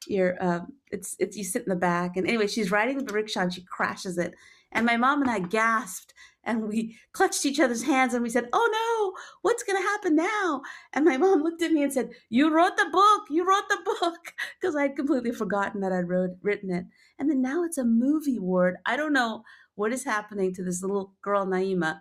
your. 0.08 0.42
Um, 0.44 0.72
it's 0.90 1.14
it's 1.20 1.36
you 1.36 1.44
sit 1.44 1.62
in 1.62 1.68
the 1.68 1.76
back, 1.76 2.16
and 2.16 2.26
anyway, 2.26 2.48
she's 2.48 2.72
riding 2.72 3.04
the 3.04 3.14
rickshaw 3.14 3.42
and 3.42 3.54
she 3.54 3.62
crashes 3.62 4.18
it. 4.18 4.34
And 4.72 4.84
my 4.84 4.96
mom 4.96 5.22
and 5.22 5.30
I 5.30 5.38
gasped 5.38 6.12
and 6.44 6.68
we 6.68 6.96
clutched 7.12 7.44
each 7.44 7.60
other's 7.60 7.82
hands 7.82 8.14
and 8.14 8.22
we 8.22 8.30
said, 8.30 8.48
Oh 8.52 8.68
no, 8.72 9.20
what's 9.42 9.62
going 9.62 9.80
to 9.80 9.88
happen 9.88 10.16
now? 10.16 10.62
And 10.92 11.04
my 11.04 11.16
mom 11.18 11.42
looked 11.42 11.62
at 11.62 11.72
me 11.72 11.82
and 11.82 11.92
said, 11.92 12.10
You 12.28 12.54
wrote 12.54 12.76
the 12.76 12.88
book, 12.90 13.22
you 13.30 13.46
wrote 13.46 13.68
the 13.68 13.96
book, 14.00 14.32
because 14.60 14.76
I'd 14.76 14.96
completely 14.96 15.32
forgotten 15.32 15.80
that 15.80 15.92
I'd 15.92 16.08
wrote, 16.08 16.30
written 16.42 16.70
it. 16.70 16.86
And 17.18 17.28
then 17.28 17.42
now 17.42 17.64
it's 17.64 17.78
a 17.78 17.84
movie 17.84 18.38
ward. 18.38 18.76
I 18.86 18.96
don't 18.96 19.12
know 19.12 19.42
what 19.74 19.92
is 19.92 20.04
happening 20.04 20.54
to 20.54 20.64
this 20.64 20.82
little 20.82 21.14
girl, 21.22 21.46
Naima, 21.46 22.00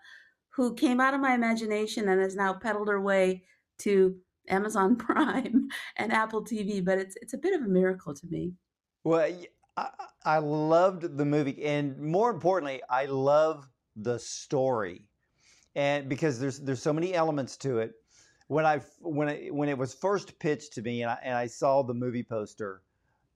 who 0.50 0.74
came 0.74 1.00
out 1.00 1.14
of 1.14 1.22
my 1.22 1.34
imagination 1.34 2.10
and 2.10 2.22
has 2.22 2.36
now 2.36 2.54
pedaled 2.54 2.90
her 2.90 3.02
way 3.02 3.44
to 3.80 4.16
Amazon 4.50 4.96
Prime 4.98 5.68
and 5.98 6.12
Apple 6.12 6.44
TV, 6.44 6.84
but 6.84 6.98
it's 6.98 7.16
it's 7.22 7.34
a 7.34 7.38
bit 7.38 7.54
of 7.54 7.62
a 7.62 7.70
miracle 7.70 8.14
to 8.14 8.28
me. 8.28 8.54
Well, 9.04 9.32
I, 9.78 9.90
I 10.26 10.38
loved 10.40 11.18
the 11.18 11.26
movie, 11.26 11.64
and 11.64 11.98
more 12.00 12.30
importantly, 12.32 12.82
I 12.90 13.06
love 13.06 13.70
the 13.96 14.20
story, 14.20 15.06
and 15.76 16.10
because 16.10 16.40
there's 16.40 16.60
there's 16.60 16.82
so 16.82 16.94
many 16.94 17.14
elements 17.14 17.58
to 17.58 17.80
it. 17.80 17.94
When 18.48 18.66
I 18.66 18.82
when 19.00 19.30
I, 19.30 19.48
when 19.48 19.70
it 19.70 19.78
was 19.78 19.94
first 19.94 20.40
pitched 20.40 20.74
to 20.74 20.82
me, 20.82 21.04
and 21.04 21.12
I, 21.12 21.18
and 21.24 21.36
I 21.36 21.48
saw 21.48 21.84
the 21.84 21.94
movie 21.94 22.24
poster, 22.24 22.82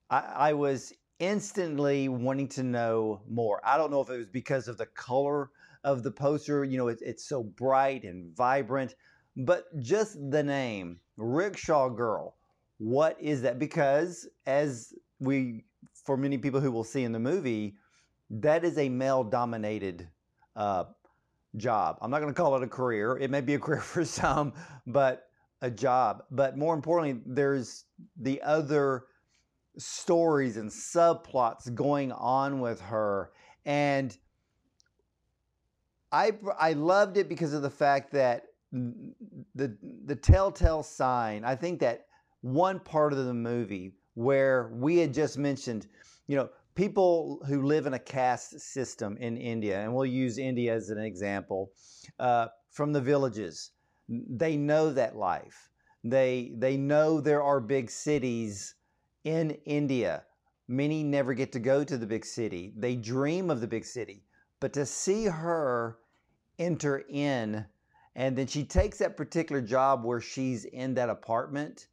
I, 0.09 0.19
I 0.49 0.53
was 0.53 0.93
instantly 1.19 2.09
wanting 2.09 2.47
to 2.49 2.63
know 2.63 3.21
more. 3.29 3.61
I 3.63 3.77
don't 3.77 3.91
know 3.91 4.01
if 4.01 4.09
it 4.09 4.17
was 4.17 4.29
because 4.29 4.67
of 4.67 4.77
the 4.77 4.87
color 4.87 5.51
of 5.83 6.03
the 6.03 6.11
poster. 6.11 6.63
You 6.63 6.77
know, 6.77 6.87
it, 6.87 6.99
it's 7.01 7.27
so 7.27 7.43
bright 7.43 8.03
and 8.03 8.35
vibrant, 8.35 8.95
but 9.37 9.65
just 9.79 10.17
the 10.31 10.43
name, 10.43 10.99
Rickshaw 11.17 11.89
Girl. 11.89 12.35
What 12.77 13.17
is 13.21 13.43
that? 13.43 13.59
Because 13.59 14.27
as 14.45 14.93
we, 15.19 15.65
for 16.05 16.17
many 16.17 16.37
people 16.37 16.59
who 16.59 16.71
will 16.71 16.83
see 16.83 17.03
in 17.03 17.11
the 17.11 17.19
movie, 17.19 17.75
that 18.29 18.65
is 18.65 18.77
a 18.77 18.89
male 18.89 19.23
dominated 19.23 20.09
uh, 20.55 20.85
job. 21.57 21.97
I'm 22.01 22.11
not 22.11 22.21
going 22.21 22.33
to 22.33 22.39
call 22.39 22.55
it 22.55 22.63
a 22.63 22.67
career. 22.67 23.17
It 23.17 23.29
may 23.29 23.41
be 23.41 23.55
a 23.55 23.59
career 23.65 23.81
for 23.81 24.05
some, 24.05 24.53
but 24.87 25.27
a 25.61 25.69
job. 25.69 26.23
But 26.31 26.57
more 26.57 26.73
importantly, 26.73 27.21
there's 27.25 27.85
the 28.17 28.41
other 28.41 29.05
stories 29.77 30.57
and 30.57 30.69
subplots 30.69 31.73
going 31.73 32.11
on 32.11 32.59
with 32.59 32.79
her. 32.81 33.31
And 33.65 34.15
I, 36.11 36.33
I 36.59 36.73
loved 36.73 37.17
it 37.17 37.27
because 37.27 37.53
of 37.53 37.61
the 37.61 37.69
fact 37.69 38.11
that 38.11 38.45
the, 38.71 39.75
the 40.05 40.15
telltale 40.15 40.83
sign, 40.83 41.43
I 41.43 41.55
think 41.55 41.79
that 41.79 42.07
one 42.41 42.79
part 42.79 43.13
of 43.13 43.25
the 43.25 43.33
movie 43.33 43.93
where 44.15 44.69
we 44.73 44.97
had 44.97 45.13
just 45.13 45.37
mentioned, 45.37 45.87
you 46.27 46.35
know, 46.35 46.49
people 46.75 47.41
who 47.47 47.63
live 47.63 47.85
in 47.85 47.93
a 47.93 47.99
caste 47.99 48.59
system 48.59 49.17
in 49.17 49.37
India, 49.37 49.81
and 49.81 49.93
we'll 49.93 50.05
use 50.05 50.37
India 50.37 50.73
as 50.73 50.89
an 50.89 50.99
example, 50.99 51.71
uh, 52.19 52.47
from 52.71 52.93
the 52.93 53.01
villages, 53.01 53.71
they 54.09 54.57
know 54.57 54.91
that 54.91 55.15
life. 55.15 55.69
They 56.03 56.53
they 56.57 56.75
know 56.75 57.21
there 57.21 57.43
are 57.43 57.61
big 57.61 57.89
cities 57.89 58.75
in 59.23 59.51
India. 59.65 60.23
Many 60.67 61.03
never 61.03 61.33
get 61.33 61.51
to 61.53 61.59
go 61.59 61.83
to 61.83 61.97
the 61.97 62.07
big 62.07 62.25
city. 62.25 62.73
They 62.75 62.95
dream 62.95 63.49
of 63.49 63.61
the 63.61 63.67
big 63.67 63.85
city, 63.85 64.25
but 64.59 64.73
to 64.73 64.85
see 64.85 65.25
her 65.25 65.97
enter 66.59 67.03
in 67.09 67.65
and 68.15 68.37
then 68.37 68.47
she 68.47 68.63
takes 68.63 68.99
that 68.99 69.17
particular 69.17 69.61
job 69.61 70.03
where 70.03 70.21
she's 70.21 70.65
in 70.65 70.93
that 70.93 71.09
apartment 71.09 71.87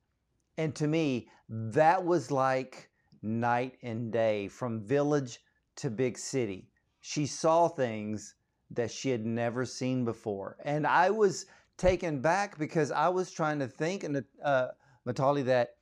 and 0.59 0.75
to 0.75 0.87
me 0.87 1.29
that 1.49 2.05
was 2.05 2.31
like 2.31 2.90
night 3.23 3.77
and 3.83 4.13
day 4.13 4.49
from 4.49 4.81
village 4.81 5.41
to 5.77 5.91
big 5.91 6.17
city 6.19 6.69
she 7.01 7.27
saw 7.27 7.69
things 7.69 8.35
that 8.71 8.91
she 8.91 9.11
had 9.11 9.25
never 9.25 9.65
seen 9.65 10.05
before 10.05 10.57
and 10.65 10.87
i 10.87 11.11
was 11.11 11.47
taken 11.77 12.21
back 12.21 12.59
because 12.59 12.91
i 12.91 13.09
was 13.09 13.31
trying 13.31 13.59
to 13.59 13.67
think 13.67 14.05
and 14.05 14.23
uh, 14.45 14.69
Mitali 15.07 15.45
that 15.45 15.77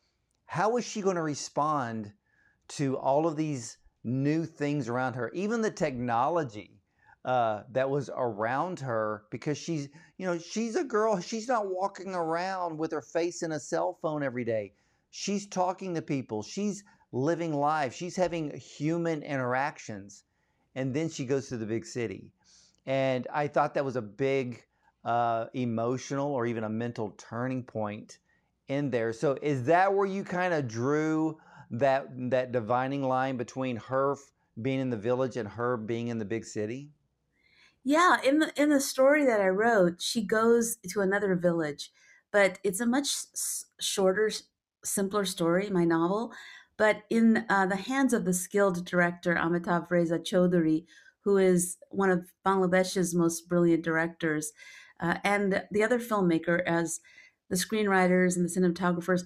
how 0.47 0.71
was 0.71 0.85
she 0.85 1.01
going 1.01 1.17
to 1.17 1.23
respond 1.23 2.13
to 2.69 2.97
all 2.97 3.27
of 3.27 3.37
these 3.37 3.79
new 4.05 4.45
things 4.45 4.89
around 4.89 5.15
her 5.15 5.31
even 5.33 5.61
the 5.61 5.71
technology 5.71 6.79
uh, 7.25 7.63
that 7.73 7.91
was 7.91 8.11
around 8.17 8.81
her 8.81 9.25
because 9.31 9.59
she's, 9.59 9.89
you 10.17 10.27
know, 10.27 10.39
she's 10.39 10.77
a 10.77 10.85
girl. 10.85 11.21
She's 11.21 11.47
not 11.47 11.69
walking 11.69 12.15
around 12.15 12.79
with 12.79 12.91
her 12.93 13.03
face 13.03 13.43
in 13.43 13.53
a 13.53 13.61
cell 13.61 13.99
phone 14.01 14.23
every 14.23 14.45
day. 14.45 14.73
She's 15.11 15.47
talking 15.47 15.95
to 15.95 16.01
people. 16.01 16.43
She's 16.43 16.85
living 17.13 17.55
life. 17.55 17.95
She's 17.95 18.17
having 18.17 18.57
human 18.57 19.23
interactions. 19.23 20.25
And 20.75 20.95
then 20.95 21.09
she 21.09 21.25
goes 21.25 21.49
to 21.49 21.57
the 21.57 21.67
big 21.67 21.85
city. 21.85 22.31
And 22.87 23.27
I 23.33 23.49
thought 23.49 23.75
that 23.75 23.85
was 23.85 23.97
a 23.97 24.03
big 24.03 24.65
uh, 25.05 25.47
emotional 25.55 26.33
or 26.33 26.47
even 26.47 26.65
a 26.65 26.69
mental 26.69 27.15
turning 27.19 27.63
point 27.63 28.19
in 28.69 28.91
there. 28.91 29.13
So 29.13 29.37
is 29.43 29.65
that 29.65 29.93
where 29.95 30.07
you 30.07 30.25
kind 30.25 30.55
of 30.55 30.69
drew 30.69 31.39
that 31.71 32.09
that 32.31 32.53
divining 32.53 33.03
line 33.03 33.37
between 33.37 33.77
her 33.77 34.17
being 34.61 34.81
in 34.81 34.91
the 34.91 34.97
village 34.97 35.37
and 35.37 35.49
her 35.49 35.77
being 35.77 36.09
in 36.09 36.19
the 36.19 36.25
big 36.25 36.45
city? 36.45 36.91
Yeah, 37.85 38.19
in 38.23 38.39
the 38.39 38.53
in 38.61 38.71
the 38.71 38.81
story 38.81 39.25
that 39.25 39.41
I 39.41 39.49
wrote, 39.49 40.03
she 40.03 40.23
goes 40.23 40.77
to 40.89 41.01
another 41.01 41.35
village, 41.37 41.91
but 42.31 42.59
it's 42.63 42.81
a 42.81 42.87
much 42.87 43.09
shorter, 43.81 44.31
simpler 44.85 45.25
story. 45.25 45.71
My 45.71 45.85
novel, 45.85 46.33
but 46.79 47.03
in 47.11 47.45
uh, 47.49 47.67
the 47.67 47.77
hands 47.77 48.13
of 48.13 48.25
the 48.25 48.33
skilled 48.33 48.87
director 48.87 49.35
Amitabh 49.35 49.91
Reza 49.91 50.19
Chowdhury, 50.19 50.85
who 51.25 51.37
is 51.37 51.77
one 51.91 52.11
of 52.11 52.33
Bangladesh's 52.47 53.15
most 53.15 53.49
brilliant 53.49 53.85
directors, 53.85 54.53
uh, 55.01 55.17
and 55.25 55.63
the 55.71 55.83
other 55.83 55.99
filmmaker 55.99 56.63
as 56.65 57.01
the 57.51 57.57
screenwriters 57.57 58.37
and 58.37 58.45
the 58.45 58.61
cinematographers, 58.61 59.25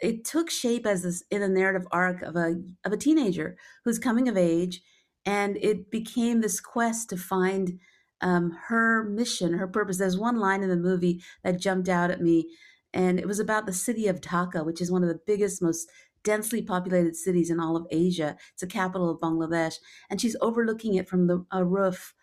it 0.00 0.24
took 0.24 0.50
shape 0.50 0.86
as 0.86 1.02
this 1.02 1.24
in 1.30 1.42
a 1.42 1.48
narrative 1.48 1.86
arc 1.90 2.22
of 2.22 2.36
a 2.36 2.56
of 2.84 2.92
a 2.92 2.96
teenager 2.96 3.56
who's 3.84 3.98
coming 3.98 4.28
of 4.28 4.36
age 4.36 4.82
and 5.26 5.56
it 5.58 5.90
became 5.90 6.40
this 6.40 6.60
quest 6.60 7.08
to 7.10 7.16
find 7.16 7.78
um, 8.20 8.56
her 8.68 9.04
mission, 9.04 9.54
her 9.54 9.66
purpose. 9.66 9.98
There's 9.98 10.18
one 10.18 10.38
line 10.38 10.62
in 10.62 10.68
the 10.68 10.76
movie 10.76 11.22
that 11.42 11.60
jumped 11.60 11.88
out 11.88 12.10
at 12.10 12.20
me, 12.20 12.48
and 12.92 13.18
it 13.18 13.26
was 13.26 13.40
about 13.40 13.66
the 13.66 13.72
city 13.72 14.06
of 14.06 14.20
Dhaka, 14.20 14.64
which 14.64 14.80
is 14.80 14.90
one 14.90 15.02
of 15.02 15.08
the 15.08 15.20
biggest, 15.26 15.62
most 15.62 15.90
densely 16.24 16.62
populated 16.62 17.14
cities 17.16 17.50
in 17.50 17.60
all 17.60 17.76
of 17.76 17.86
Asia. 17.90 18.36
It's 18.52 18.62
the 18.62 18.66
capital 18.66 19.10
of 19.10 19.20
Bangladesh, 19.20 19.76
and 20.10 20.20
she's 20.20 20.36
overlooking 20.40 20.94
it 20.94 21.08
from 21.08 21.26
the 21.26 21.44
a 21.52 21.64
roof 21.64 22.14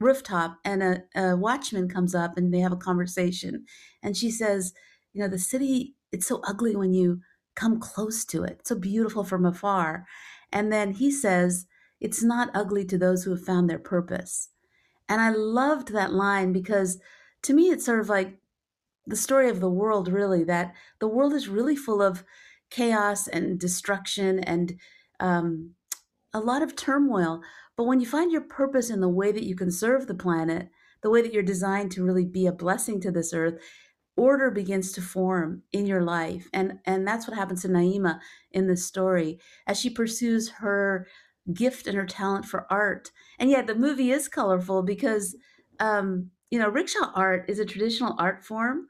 rooftop 0.00 0.58
and 0.64 0.80
a, 0.80 1.02
a 1.16 1.36
watchman 1.36 1.88
comes 1.88 2.14
up 2.14 2.38
and 2.38 2.54
they 2.54 2.60
have 2.60 2.70
a 2.70 2.76
conversation 2.76 3.64
and 4.00 4.16
she 4.16 4.30
says 4.30 4.72
you 5.12 5.20
know 5.20 5.26
the 5.26 5.40
city 5.40 5.96
it's 6.12 6.28
so 6.28 6.40
ugly 6.46 6.76
when 6.76 6.94
you 6.94 7.18
come 7.56 7.80
close 7.80 8.24
to 8.24 8.44
it 8.44 8.58
it's 8.60 8.68
so 8.68 8.76
beautiful 8.78 9.24
from 9.24 9.44
afar 9.44 10.06
and 10.52 10.72
then 10.72 10.92
he 10.92 11.10
says 11.10 11.66
it's 12.02 12.20
not 12.20 12.50
ugly 12.52 12.84
to 12.84 12.98
those 12.98 13.22
who 13.22 13.30
have 13.30 13.44
found 13.44 13.70
their 13.70 13.78
purpose. 13.78 14.48
And 15.08 15.20
I 15.20 15.30
loved 15.30 15.92
that 15.92 16.12
line 16.12 16.52
because 16.52 16.98
to 17.42 17.54
me, 17.54 17.70
it's 17.70 17.84
sort 17.84 18.00
of 18.00 18.08
like 18.08 18.38
the 19.06 19.14
story 19.14 19.48
of 19.48 19.60
the 19.60 19.70
world, 19.70 20.08
really, 20.08 20.42
that 20.44 20.74
the 20.98 21.06
world 21.06 21.32
is 21.32 21.48
really 21.48 21.76
full 21.76 22.02
of 22.02 22.24
chaos 22.72 23.28
and 23.28 23.58
destruction 23.58 24.40
and 24.40 24.74
um, 25.20 25.72
a 26.32 26.40
lot 26.40 26.62
of 26.62 26.74
turmoil. 26.74 27.42
But 27.76 27.84
when 27.84 28.00
you 28.00 28.06
find 28.06 28.32
your 28.32 28.42
purpose 28.42 28.90
in 28.90 29.00
the 29.00 29.08
way 29.08 29.30
that 29.32 29.44
you 29.44 29.54
can 29.54 29.70
serve 29.70 30.06
the 30.06 30.14
planet, 30.14 30.68
the 31.02 31.10
way 31.10 31.20
that 31.20 31.32
you're 31.32 31.42
designed 31.42 31.90
to 31.92 32.04
really 32.04 32.24
be 32.24 32.46
a 32.46 32.52
blessing 32.52 33.00
to 33.02 33.10
this 33.10 33.34
earth, 33.34 33.58
order 34.16 34.50
begins 34.50 34.92
to 34.92 35.02
form 35.02 35.62
in 35.72 35.86
your 35.86 36.02
life. 36.02 36.48
And, 36.52 36.78
and 36.86 37.06
that's 37.06 37.28
what 37.28 37.36
happens 37.36 37.62
to 37.62 37.68
Naima 37.68 38.20
in 38.50 38.66
this 38.66 38.86
story 38.86 39.38
as 39.66 39.78
she 39.78 39.90
pursues 39.90 40.48
her 40.48 41.06
gift 41.52 41.86
and 41.86 41.96
her 41.96 42.06
talent 42.06 42.46
for 42.46 42.66
art. 42.70 43.10
And 43.38 43.50
yet 43.50 43.66
the 43.66 43.74
movie 43.74 44.12
is 44.12 44.28
colorful 44.28 44.82
because, 44.82 45.36
um, 45.80 46.30
you 46.50 46.58
know, 46.58 46.68
rickshaw 46.68 47.10
art 47.14 47.46
is 47.48 47.58
a 47.58 47.64
traditional 47.64 48.14
art 48.18 48.44
form 48.44 48.86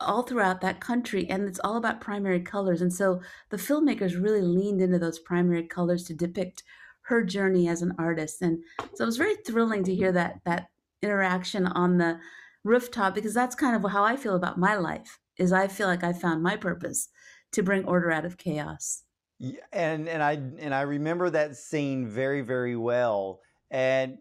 all 0.00 0.22
throughout 0.22 0.60
that 0.60 0.80
country 0.80 1.28
and 1.28 1.48
it's 1.48 1.60
all 1.64 1.76
about 1.76 2.00
primary 2.00 2.40
colors. 2.40 2.82
And 2.82 2.92
so 2.92 3.20
the 3.50 3.56
filmmakers 3.56 4.22
really 4.22 4.42
leaned 4.42 4.80
into 4.80 4.98
those 4.98 5.18
primary 5.18 5.66
colors 5.66 6.04
to 6.04 6.14
depict 6.14 6.62
her 7.02 7.22
journey 7.22 7.68
as 7.68 7.82
an 7.82 7.94
artist. 7.98 8.42
And 8.42 8.62
so 8.94 9.04
it 9.04 9.06
was 9.06 9.16
very 9.16 9.36
thrilling 9.36 9.84
to 9.84 9.94
hear 9.94 10.12
that 10.12 10.40
that 10.44 10.68
interaction 11.02 11.66
on 11.66 11.98
the 11.98 12.18
rooftop 12.64 13.14
because 13.14 13.34
that's 13.34 13.54
kind 13.54 13.76
of 13.76 13.90
how 13.90 14.02
I 14.02 14.16
feel 14.16 14.34
about 14.34 14.58
my 14.58 14.74
life 14.74 15.18
is 15.38 15.52
I 15.52 15.68
feel 15.68 15.86
like 15.86 16.02
I 16.02 16.12
found 16.12 16.42
my 16.42 16.56
purpose 16.56 17.08
to 17.52 17.62
bring 17.62 17.84
order 17.84 18.10
out 18.10 18.24
of 18.24 18.38
chaos. 18.38 19.04
Yeah, 19.38 19.60
and 19.72 20.08
and 20.08 20.22
I 20.22 20.32
and 20.32 20.74
I 20.74 20.82
remember 20.82 21.30
that 21.30 21.56
scene 21.56 22.06
very 22.06 22.40
very 22.40 22.76
well. 22.76 23.40
And 23.70 24.18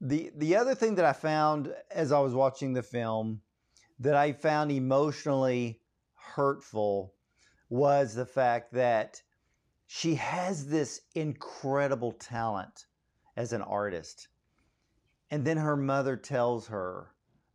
the 0.00 0.30
the 0.36 0.56
other 0.56 0.74
thing 0.74 0.96
that 0.96 1.04
I 1.04 1.12
found 1.12 1.72
as 1.90 2.12
I 2.12 2.20
was 2.20 2.34
watching 2.34 2.74
the 2.74 2.82
film 2.82 3.40
that 3.98 4.14
I 4.14 4.32
found 4.32 4.70
emotionally 4.70 5.80
hurtful 6.14 7.14
was 7.68 8.14
the 8.14 8.26
fact 8.26 8.72
that 8.72 9.22
she 9.86 10.14
has 10.16 10.66
this 10.66 11.02
incredible 11.14 12.12
talent 12.12 12.86
as 13.36 13.52
an 13.52 13.62
artist. 13.62 14.28
And 15.30 15.44
then 15.44 15.56
her 15.56 15.76
mother 15.76 16.16
tells 16.16 16.66
her 16.68 17.08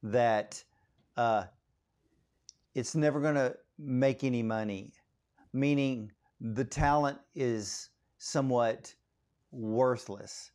that 0.03 0.63
uh, 1.17 1.45
it's 2.75 2.95
never 2.95 3.19
going 3.19 3.36
to 3.36 3.55
make 3.77 4.24
any 4.24 4.43
money, 4.43 4.93
meaning 5.53 6.12
the 6.39 6.65
talent 6.65 7.19
is 7.36 7.89
somewhat 8.17 8.93
worthless. 9.51 10.51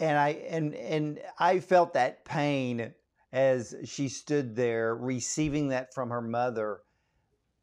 And 0.00 0.18
I 0.18 0.30
and 0.48 0.74
and 0.74 1.20
I 1.38 1.60
felt 1.60 1.94
that 1.94 2.24
pain 2.24 2.92
as 3.34 3.74
she 3.84 4.08
stood 4.08 4.54
there 4.54 4.94
receiving 4.94 5.68
that 5.68 5.92
from 5.92 6.08
her 6.08 6.22
mother. 6.22 6.82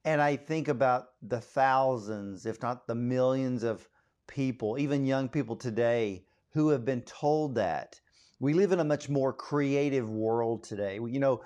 And 0.04 0.22
I 0.22 0.36
think 0.36 0.68
about 0.68 1.06
the 1.22 1.40
thousands, 1.40 2.46
if 2.46 2.62
not 2.62 2.88
the 2.88 2.96
millions 2.96 3.64
of 3.64 3.88
people, 4.28 4.78
even 4.78 5.06
young 5.06 5.30
people 5.30 5.56
today, 5.56 6.26
who 6.50 6.70
have 6.70 6.84
been 6.84 7.02
told 7.04 7.56
that. 7.56 8.02
We 8.42 8.54
live 8.54 8.74
in 8.74 8.82
a 8.82 8.84
much 8.84 9.08
more 9.08 9.32
creative 9.32 10.10
world 10.10 10.66
today. 10.66 10.96
You 10.96 11.20
know, 11.20 11.42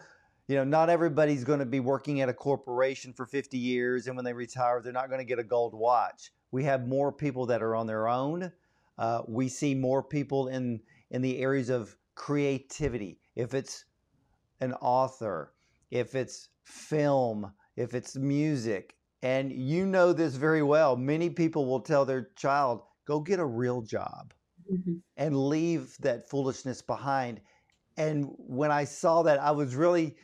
you 0.47 0.55
know, 0.55 0.63
not 0.63 0.89
everybody's 0.89 1.43
going 1.43 1.59
to 1.59 1.65
be 1.65 1.79
working 1.79 2.21
at 2.21 2.29
a 2.29 2.33
corporation 2.33 3.13
for 3.13 3.27
50 3.27 3.59
years 3.59 4.07
and 4.07 4.15
when 4.15 4.25
they 4.25 4.33
retire, 4.33 4.81
they're 4.81 4.91
not 4.91 5.09
going 5.09 5.21
to 5.21 5.25
get 5.25 5.37
a 5.37 5.43
gold 5.43 5.75
watch. 5.75 6.31
We 6.49 6.63
have 6.63 6.87
more 6.87 7.11
people 7.11 7.45
that 7.47 7.61
are 7.61 7.75
on 7.75 7.85
their 7.85 8.07
own. 8.07 8.51
Uh, 8.97 9.21
we 9.27 9.49
see 9.49 9.75
more 9.75 10.01
people 10.01 10.47
in, 10.47 10.79
in 11.11 11.21
the 11.21 11.37
areas 11.39 11.69
of 11.69 11.95
creativity. 12.15 13.19
If 13.35 13.53
it's 13.53 13.85
an 14.61 14.73
author, 14.73 15.53
if 15.91 16.15
it's 16.15 16.49
film, 16.63 17.51
if 17.75 17.93
it's 17.93 18.15
music, 18.15 18.95
and 19.21 19.51
you 19.51 19.85
know 19.85 20.13
this 20.13 20.35
very 20.35 20.63
well, 20.63 20.95
many 20.95 21.29
people 21.29 21.65
will 21.65 21.79
tell 21.79 22.05
their 22.05 22.29
child, 22.35 22.81
go 23.05 23.19
get 23.19 23.39
a 23.39 23.45
real 23.45 23.81
job 23.81 24.33
mm-hmm. 24.71 24.95
and 25.17 25.49
leave 25.49 25.95
that 25.99 26.29
foolishness 26.29 26.81
behind. 26.81 27.41
And 27.97 28.29
when 28.37 28.71
I 28.71 28.83
saw 28.83 29.23
that, 29.23 29.39
I 29.39 29.51
was 29.51 29.75
really 29.75 30.15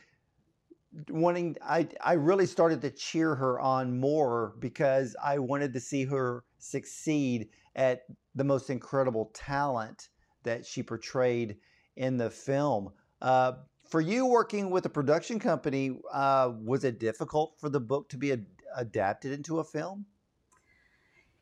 wanting 1.08 1.56
I 1.62 1.88
I 2.02 2.12
really 2.14 2.46
started 2.46 2.82
to 2.82 2.90
cheer 2.90 3.34
her 3.34 3.58
on 3.60 3.98
more 3.98 4.54
because 4.58 5.16
I 5.22 5.38
wanted 5.38 5.72
to 5.72 5.80
see 5.80 6.04
her 6.04 6.44
succeed 6.58 7.48
at 7.74 8.02
the 8.34 8.44
most 8.44 8.70
incredible 8.70 9.30
talent 9.34 10.08
that 10.42 10.66
she 10.66 10.82
portrayed 10.82 11.56
in 11.96 12.16
the 12.16 12.30
film. 12.30 12.90
Uh, 13.20 13.52
for 13.92 14.00
you 14.00 14.24
working 14.24 14.70
with 14.70 14.86
a 14.86 14.88
production 14.88 15.38
company, 15.38 15.98
uh, 16.10 16.50
was 16.64 16.82
it 16.82 16.98
difficult 16.98 17.60
for 17.60 17.68
the 17.68 17.78
book 17.78 18.08
to 18.08 18.16
be 18.16 18.32
ad- 18.32 18.46
adapted 18.74 19.32
into 19.32 19.58
a 19.58 19.64
film? 19.64 20.06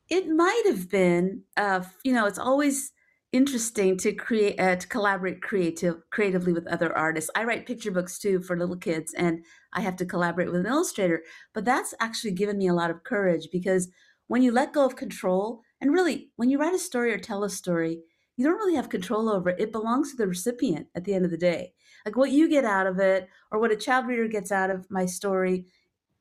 It 0.09 0.29
might 0.29 0.65
have 0.67 0.91
been. 0.91 1.45
Uh, 1.57 1.85
you 2.03 2.13
know, 2.13 2.27
it's 2.27 2.41
always 2.41 2.91
interesting 3.31 3.97
to 3.99 4.13
create 4.13 4.59
uh, 4.59 4.75
to 4.75 4.89
collaborate 4.89 5.41
creative 5.41 6.03
creatively 6.11 6.53
with 6.53 6.67
other 6.67 6.93
artists. 6.99 7.31
I 7.37 7.45
write 7.45 7.67
picture 7.67 7.93
books 7.93 8.19
too 8.19 8.43
for 8.43 8.59
little 8.59 8.77
kids 8.77 9.15
and 9.15 9.45
I 9.73 9.83
have 9.83 9.95
to 9.99 10.05
collaborate 10.05 10.51
with 10.51 10.63
an 10.63 10.67
illustrator, 10.67 11.23
but 11.55 11.65
that's 11.65 11.95
actually 12.01 12.33
given 12.33 12.59
me 12.59 12.67
a 12.67 12.75
lot 12.75 12.91
of 12.91 13.05
courage 13.05 13.47
because 13.53 13.89
when 14.27 14.43
you 14.43 14.51
let 14.51 14.73
go 14.73 14.85
of 14.85 14.97
control 14.97 15.61
and 15.81 15.93
really 15.93 16.33
when 16.35 16.51
you 16.51 16.59
write 16.59 16.75
a 16.75 16.81
story 16.81 17.13
or 17.13 17.19
tell 17.19 17.45
a 17.45 17.49
story, 17.51 18.03
you 18.37 18.45
don't 18.45 18.59
really 18.59 18.75
have 18.75 18.89
control 18.89 19.29
over 19.29 19.51
it. 19.51 19.61
It 19.61 19.71
belongs 19.71 20.11
to 20.11 20.17
the 20.17 20.27
recipient 20.27 20.89
at 20.97 21.05
the 21.05 21.15
end 21.15 21.25
of 21.25 21.31
the 21.31 21.37
day. 21.37 21.75
Like 22.05 22.17
what 22.17 22.31
you 22.31 22.49
get 22.49 22.65
out 22.65 22.87
of 22.87 22.99
it 22.99 23.29
or 23.51 23.59
what 23.59 23.73
a 23.73 23.77
child 23.77 24.07
reader 24.07 24.29
gets 24.29 24.53
out 24.53 24.71
of 24.71 24.91
my 24.91 25.07
story, 25.07 25.67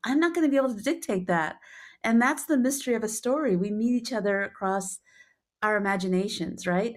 I'm 0.04 0.20
not 0.20 0.34
going 0.34 0.46
to 0.46 0.50
be 0.50 0.56
able 0.56 0.74
to 0.74 0.82
dictate 0.82 1.26
that. 1.26 1.56
And 2.02 2.20
that's 2.20 2.44
the 2.44 2.56
mystery 2.56 2.94
of 2.94 3.04
a 3.04 3.08
story. 3.08 3.56
We 3.56 3.70
meet 3.70 3.94
each 3.94 4.12
other 4.12 4.42
across 4.42 4.98
our 5.62 5.76
imaginations, 5.76 6.66
right? 6.66 6.96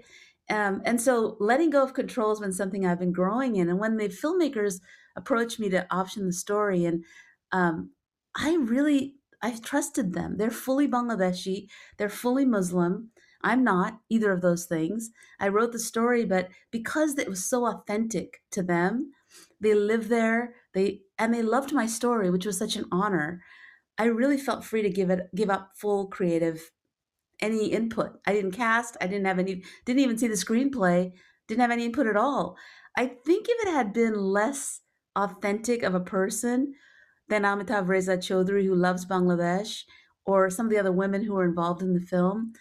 Um, 0.49 0.81
and 0.85 1.01
so 1.01 1.37
letting 1.39 1.69
go 1.69 1.83
of 1.83 1.93
control 1.93 2.29
has 2.29 2.39
been 2.39 2.53
something 2.53 2.85
I've 2.85 2.99
been 2.99 3.11
growing 3.11 3.55
in. 3.55 3.69
And 3.69 3.79
when 3.79 3.97
the 3.97 4.09
filmmakers 4.09 4.79
approached 5.15 5.59
me 5.59 5.69
to 5.69 5.87
option 5.93 6.25
the 6.25 6.33
story, 6.33 6.85
and 6.85 7.03
um, 7.51 7.91
I 8.35 8.55
really, 8.55 9.15
I've 9.41 9.61
trusted 9.61 10.13
them. 10.13 10.37
They're 10.37 10.51
fully 10.51 10.87
Bangladeshi, 10.87 11.67
they're 11.97 12.09
fully 12.09 12.45
Muslim. 12.45 13.11
I'm 13.43 13.63
not 13.63 13.99
either 14.09 14.31
of 14.31 14.41
those 14.41 14.65
things. 14.65 15.11
I 15.39 15.49
wrote 15.49 15.71
the 15.71 15.79
story, 15.79 16.25
but 16.25 16.49
because 16.71 17.17
it 17.17 17.29
was 17.29 17.45
so 17.45 17.65
authentic 17.65 18.41
to 18.51 18.63
them, 18.63 19.11
they 19.59 19.73
live 19.73 20.09
there, 20.09 20.55
they 20.73 21.01
and 21.17 21.33
they 21.33 21.41
loved 21.41 21.73
my 21.73 21.85
story, 21.85 22.29
which 22.29 22.45
was 22.45 22.57
such 22.57 22.75
an 22.75 22.85
honor. 22.91 23.41
I 23.97 24.05
really 24.05 24.37
felt 24.37 24.65
free 24.65 24.81
to 24.81 24.89
give 24.89 25.09
it 25.09 25.29
give 25.35 25.49
up 25.49 25.71
full 25.75 26.07
creative 26.07 26.71
any 27.41 27.67
input. 27.67 28.19
I 28.25 28.33
didn't 28.33 28.51
cast, 28.51 28.97
I 29.01 29.07
didn't 29.07 29.25
have 29.25 29.39
any 29.39 29.63
didn't 29.85 29.99
even 30.01 30.17
see 30.17 30.27
the 30.27 30.35
screenplay, 30.35 31.11
didn't 31.47 31.61
have 31.61 31.71
any 31.71 31.85
input 31.85 32.07
at 32.07 32.17
all. 32.17 32.57
I 32.97 33.07
think 33.07 33.47
if 33.49 33.67
it 33.67 33.71
had 33.71 33.93
been 33.93 34.15
less 34.15 34.81
authentic 35.15 35.83
of 35.83 35.93
a 35.95 35.99
person 35.99 36.73
than 37.27 37.43
Amitabh 37.43 37.87
Reza 37.87 38.17
Chowdhury, 38.17 38.65
who 38.65 38.75
loves 38.75 39.05
Bangladesh, 39.05 39.83
or 40.25 40.49
some 40.49 40.67
of 40.67 40.71
the 40.71 40.79
other 40.79 40.91
women 40.91 41.23
who 41.23 41.33
were 41.33 41.45
involved 41.45 41.81
in 41.81 41.93
the 41.93 41.99
film, 41.99 42.53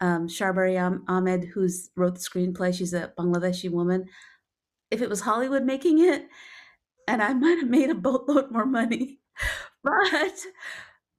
um, 0.00 0.28
Sharbari 0.28 1.02
Ahmed, 1.08 1.44
who's 1.44 1.90
wrote 1.96 2.14
the 2.14 2.20
screenplay, 2.20 2.74
she's 2.74 2.94
a 2.94 3.12
Bangladeshi 3.18 3.70
woman. 3.70 4.06
If 4.90 5.00
it 5.02 5.08
was 5.08 5.20
Hollywood 5.20 5.64
making 5.64 5.98
it, 6.00 6.26
and 7.08 7.22
I 7.22 7.32
might 7.34 7.58
have 7.58 7.70
made 7.70 7.90
a 7.90 7.94
boatload 7.94 8.50
more 8.50 8.66
money, 8.66 9.20
but 9.84 10.34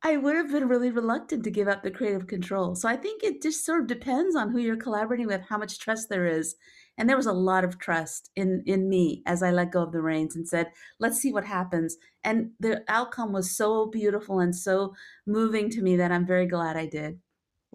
I 0.03 0.17
would 0.17 0.35
have 0.35 0.51
been 0.51 0.67
really 0.67 0.91
reluctant 0.91 1.43
to 1.45 1.51
give 1.51 1.67
up 1.67 1.81
the 1.81 1.89
creative 1.89 2.27
control. 2.27 2.75
So 2.75 2.87
I 2.87 2.95
think 2.95 3.23
it 3.23 3.41
just 3.41 3.65
sort 3.65 3.81
of 3.81 3.87
depends 3.87 4.35
on 4.35 4.51
who 4.51 4.59
you're 4.59 4.77
collaborating 4.77 5.25
with, 5.25 5.41
how 5.41 5.57
much 5.57 5.79
trust 5.79 6.09
there 6.09 6.27
is. 6.27 6.55
And 6.97 7.09
there 7.09 7.17
was 7.17 7.25
a 7.25 7.33
lot 7.33 7.63
of 7.63 7.79
trust 7.79 8.29
in 8.35 8.63
in 8.65 8.87
me 8.87 9.23
as 9.25 9.43
I 9.43 9.51
let 9.51 9.71
go 9.71 9.81
of 9.83 9.91
the 9.91 10.01
reins 10.01 10.35
and 10.35 10.47
said, 10.47 10.71
"Let's 10.99 11.17
see 11.19 11.33
what 11.33 11.43
happens." 11.43 11.97
And 12.23 12.51
the 12.59 12.83
outcome 12.87 13.33
was 13.33 13.57
so 13.57 13.87
beautiful 13.87 14.39
and 14.39 14.55
so 14.55 14.93
moving 15.25 15.69
to 15.71 15.81
me 15.81 15.97
that 15.97 16.11
I'm 16.11 16.25
very 16.25 16.45
glad 16.47 16.77
I 16.77 16.85
did. 16.85 17.19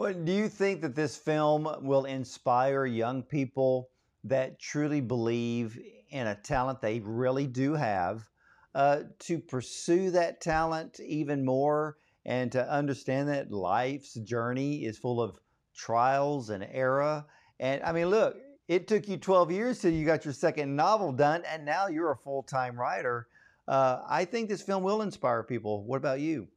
Well, 0.00 0.14
do 0.14 0.33
you 0.33 0.49
think 0.49 0.80
that 0.80 0.95
this 0.95 1.19
film 1.19 1.69
will 1.83 2.07
inspire 2.07 2.87
young 2.87 3.23
people 3.23 3.90
that 4.25 4.59
truly 4.59 5.02
believe 5.02 5.78
in 6.09 6.26
a 6.26 6.35
talent 6.35 6.80
they 6.80 7.00
really 7.00 7.47
do 7.47 7.75
have 7.75 8.26
uh, 8.75 9.00
to 9.19 9.38
pursue 9.38 10.11
that 10.12 10.40
talent 10.40 11.00
even 11.00 11.45
more 11.45 11.99
and 12.25 12.50
to 12.52 12.66
understand 12.73 13.28
that 13.28 13.52
life's 13.52 14.14
journey 14.14 14.87
is 14.87 14.97
full 14.97 15.21
of 15.21 15.38
trials 15.75 16.49
and 16.49 16.66
error? 16.73 17.23
And 17.59 17.83
I 17.83 17.92
mean, 17.92 18.07
look, 18.07 18.38
it 18.69 18.88
took 18.88 19.07
you 19.07 19.19
12 19.19 19.50
years 19.50 19.80
till 19.80 19.92
you 19.92 20.07
got 20.07 20.25
your 20.25 20.33
second 20.33 20.75
novel 20.75 21.12
done, 21.12 21.42
and 21.47 21.66
now 21.66 21.88
you're 21.88 22.12
a 22.12 22.16
full 22.16 22.42
time 22.45 22.80
writer. 22.80 23.26
Uh, 23.69 24.00
I 24.09 24.25
think 24.25 24.49
this 24.49 24.62
film 24.62 24.83
will 24.83 25.02
inspire 25.02 25.42
people. 25.42 25.85
What 25.85 25.99
about 25.99 26.21
you? 26.21 26.49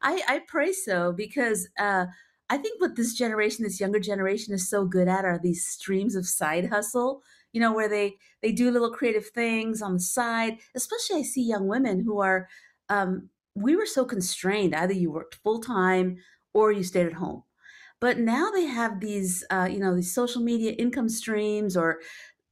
I, 0.00 0.22
I 0.28 0.40
pray 0.46 0.72
so 0.72 1.10
because 1.10 1.66
uh, 1.80 2.06
I 2.50 2.58
think 2.58 2.80
what 2.80 2.96
this 2.96 3.14
generation, 3.14 3.64
this 3.64 3.80
younger 3.80 4.00
generation, 4.00 4.54
is 4.54 4.68
so 4.68 4.84
good 4.86 5.08
at 5.08 5.24
are 5.24 5.38
these 5.42 5.66
streams 5.66 6.14
of 6.14 6.26
side 6.26 6.68
hustle. 6.68 7.22
You 7.52 7.60
know, 7.60 7.72
where 7.72 7.88
they 7.88 8.16
they 8.42 8.52
do 8.52 8.70
little 8.70 8.90
creative 8.90 9.26
things 9.28 9.80
on 9.82 9.94
the 9.94 10.00
side. 10.00 10.58
Especially, 10.74 11.20
I 11.20 11.22
see 11.22 11.42
young 11.42 11.66
women 11.66 12.00
who 12.00 12.20
are. 12.20 12.48
Um, 12.88 13.30
we 13.54 13.76
were 13.76 13.86
so 13.86 14.04
constrained. 14.04 14.74
Either 14.74 14.92
you 14.92 15.12
worked 15.12 15.36
full 15.36 15.60
time 15.60 16.18
or 16.52 16.72
you 16.72 16.82
stayed 16.82 17.06
at 17.06 17.14
home. 17.14 17.44
But 18.00 18.18
now 18.18 18.50
they 18.50 18.64
have 18.66 19.00
these, 19.00 19.44
uh, 19.50 19.68
you 19.70 19.78
know, 19.78 19.94
these 19.94 20.12
social 20.14 20.42
media 20.42 20.72
income 20.72 21.08
streams 21.08 21.76
or 21.76 22.00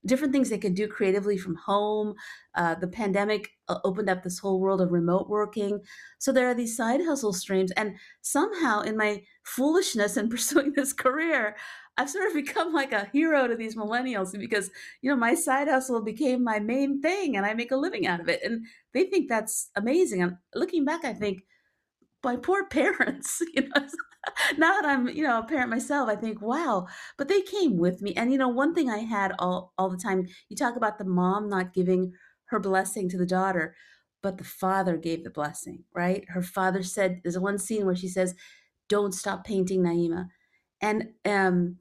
different 0.05 0.33
things 0.33 0.51
they 0.51 0.59
can 0.59 0.75
do 0.75 0.89
creatively 0.89 1.39
from 1.39 1.55
home. 1.55 2.15
Uh, 2.55 2.75
the 2.75 2.89
pandemic 2.89 3.51
uh, 3.69 3.79
opened 3.85 4.11
up 4.11 4.23
this 4.23 4.39
whole 4.39 4.61
world 4.61 4.81
of 4.81 4.93
remote 4.93 5.29
working. 5.29 5.81
So 6.19 6.33
there 6.33 6.49
are 6.49 6.55
these 6.55 6.77
side 6.77 7.01
hustle 7.05 7.33
streams. 7.33 7.71
And 7.73 7.97
somehow, 8.21 8.81
in 8.81 8.97
my 8.97 9.23
foolishness 9.45 10.17
in 10.17 10.29
pursuing 10.31 10.73
this 10.73 10.93
career, 10.93 11.57
I've 11.99 12.11
sort 12.11 12.27
of 12.27 12.35
become 12.35 12.73
like 12.73 12.93
a 12.93 13.11
hero 13.13 13.47
to 13.47 13.55
these 13.55 13.77
millennials 13.77 14.39
because, 14.39 14.71
you 15.03 15.11
know, 15.11 15.17
my 15.17 15.35
side 15.35 15.69
hustle 15.69 16.01
became 16.03 16.43
my 16.43 16.59
main 16.59 17.03
thing 17.03 17.37
and 17.37 17.45
I 17.45 17.53
make 17.55 17.71
a 17.71 17.77
living 17.77 18.07
out 18.07 18.21
of 18.21 18.29
it. 18.29 18.43
And 18.43 18.67
they 18.95 19.05
think 19.05 19.29
that's 19.29 19.71
amazing. 19.77 20.23
And 20.23 20.39
looking 20.55 20.85
back, 20.85 21.05
I 21.05 21.13
think, 21.13 21.45
my 22.25 22.37
poor 22.37 22.67
parents, 22.71 23.43
you 23.55 23.63
know, 23.63 23.87
now 24.59 24.81
that 24.81 24.85
I'm, 24.87 25.09
you 25.09 25.25
know, 25.25 25.39
a 25.41 25.45
parent 25.45 25.71
myself, 25.71 26.09
I 26.09 26.17
think, 26.17 26.41
wow, 26.41 26.87
but 27.19 27.29
they 27.29 27.43
came 27.43 27.77
with 27.79 28.03
me. 28.03 28.15
And, 28.15 28.33
you 28.33 28.39
know, 28.39 28.49
one 28.49 28.75
thing 28.75 28.89
I 28.91 28.99
had 28.99 29.33
all, 29.39 29.73
all 29.79 29.91
the 29.91 29.97
time, 29.97 30.27
you 30.49 30.57
talk 30.57 30.77
about 30.77 30.99
the 30.99 31.05
mom 31.05 31.49
not 31.49 31.75
giving 31.75 32.13
her 32.47 32.61
blessing 32.61 33.09
to 33.09 33.19
the 33.19 33.27
daughter, 33.27 33.75
but 34.23 34.39
the 34.39 34.45
father 34.45 34.97
gave 34.97 35.25
the 35.25 35.31
blessing, 35.31 35.85
right? 35.95 36.25
Her 36.29 36.43
father 36.43 36.83
said, 36.83 37.21
there's 37.25 37.39
one 37.39 37.59
scene 37.59 37.87
where 37.87 37.97
she 37.97 38.09
says, 38.09 38.35
don't 38.89 39.15
stop 39.15 39.45
painting 39.45 39.83
Naima. 39.83 40.29
And 40.81 41.11
um, 41.25 41.79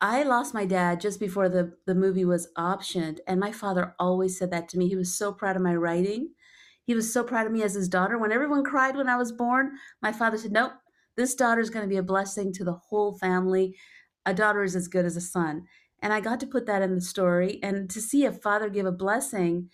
I 0.00 0.22
lost 0.22 0.54
my 0.54 0.64
dad 0.64 1.00
just 1.00 1.20
before 1.20 1.48
the, 1.48 1.74
the 1.86 1.94
movie 1.94 2.24
was 2.24 2.48
optioned. 2.58 3.18
And 3.26 3.38
my 3.38 3.52
father 3.52 3.94
always 3.98 4.38
said 4.38 4.50
that 4.50 4.68
to 4.70 4.78
me. 4.78 4.88
He 4.88 4.96
was 4.96 5.16
so 5.16 5.32
proud 5.32 5.56
of 5.56 5.62
my 5.62 5.74
writing. 5.74 6.30
He 6.84 6.94
was 6.94 7.12
so 7.12 7.22
proud 7.22 7.46
of 7.46 7.52
me 7.52 7.62
as 7.62 7.74
his 7.74 7.88
daughter. 7.88 8.18
When 8.18 8.32
everyone 8.32 8.64
cried 8.64 8.96
when 8.96 9.08
I 9.08 9.16
was 9.16 9.32
born, 9.32 9.72
my 10.00 10.12
father 10.12 10.36
said, 10.36 10.52
Nope, 10.52 10.72
this 11.16 11.34
daughter 11.34 11.60
is 11.60 11.70
going 11.70 11.84
to 11.84 11.88
be 11.88 11.96
a 11.96 12.02
blessing 12.02 12.52
to 12.54 12.64
the 12.64 12.78
whole 12.88 13.16
family. 13.18 13.76
A 14.26 14.34
daughter 14.34 14.62
is 14.62 14.74
as 14.74 14.88
good 14.88 15.04
as 15.04 15.16
a 15.16 15.20
son. 15.20 15.64
And 16.00 16.12
I 16.12 16.20
got 16.20 16.40
to 16.40 16.46
put 16.46 16.66
that 16.66 16.82
in 16.82 16.94
the 16.94 17.00
story. 17.00 17.60
And 17.62 17.88
to 17.90 18.00
see 18.00 18.24
a 18.24 18.32
father 18.32 18.68
give 18.68 18.86
a 18.86 18.92
blessing 18.92 19.70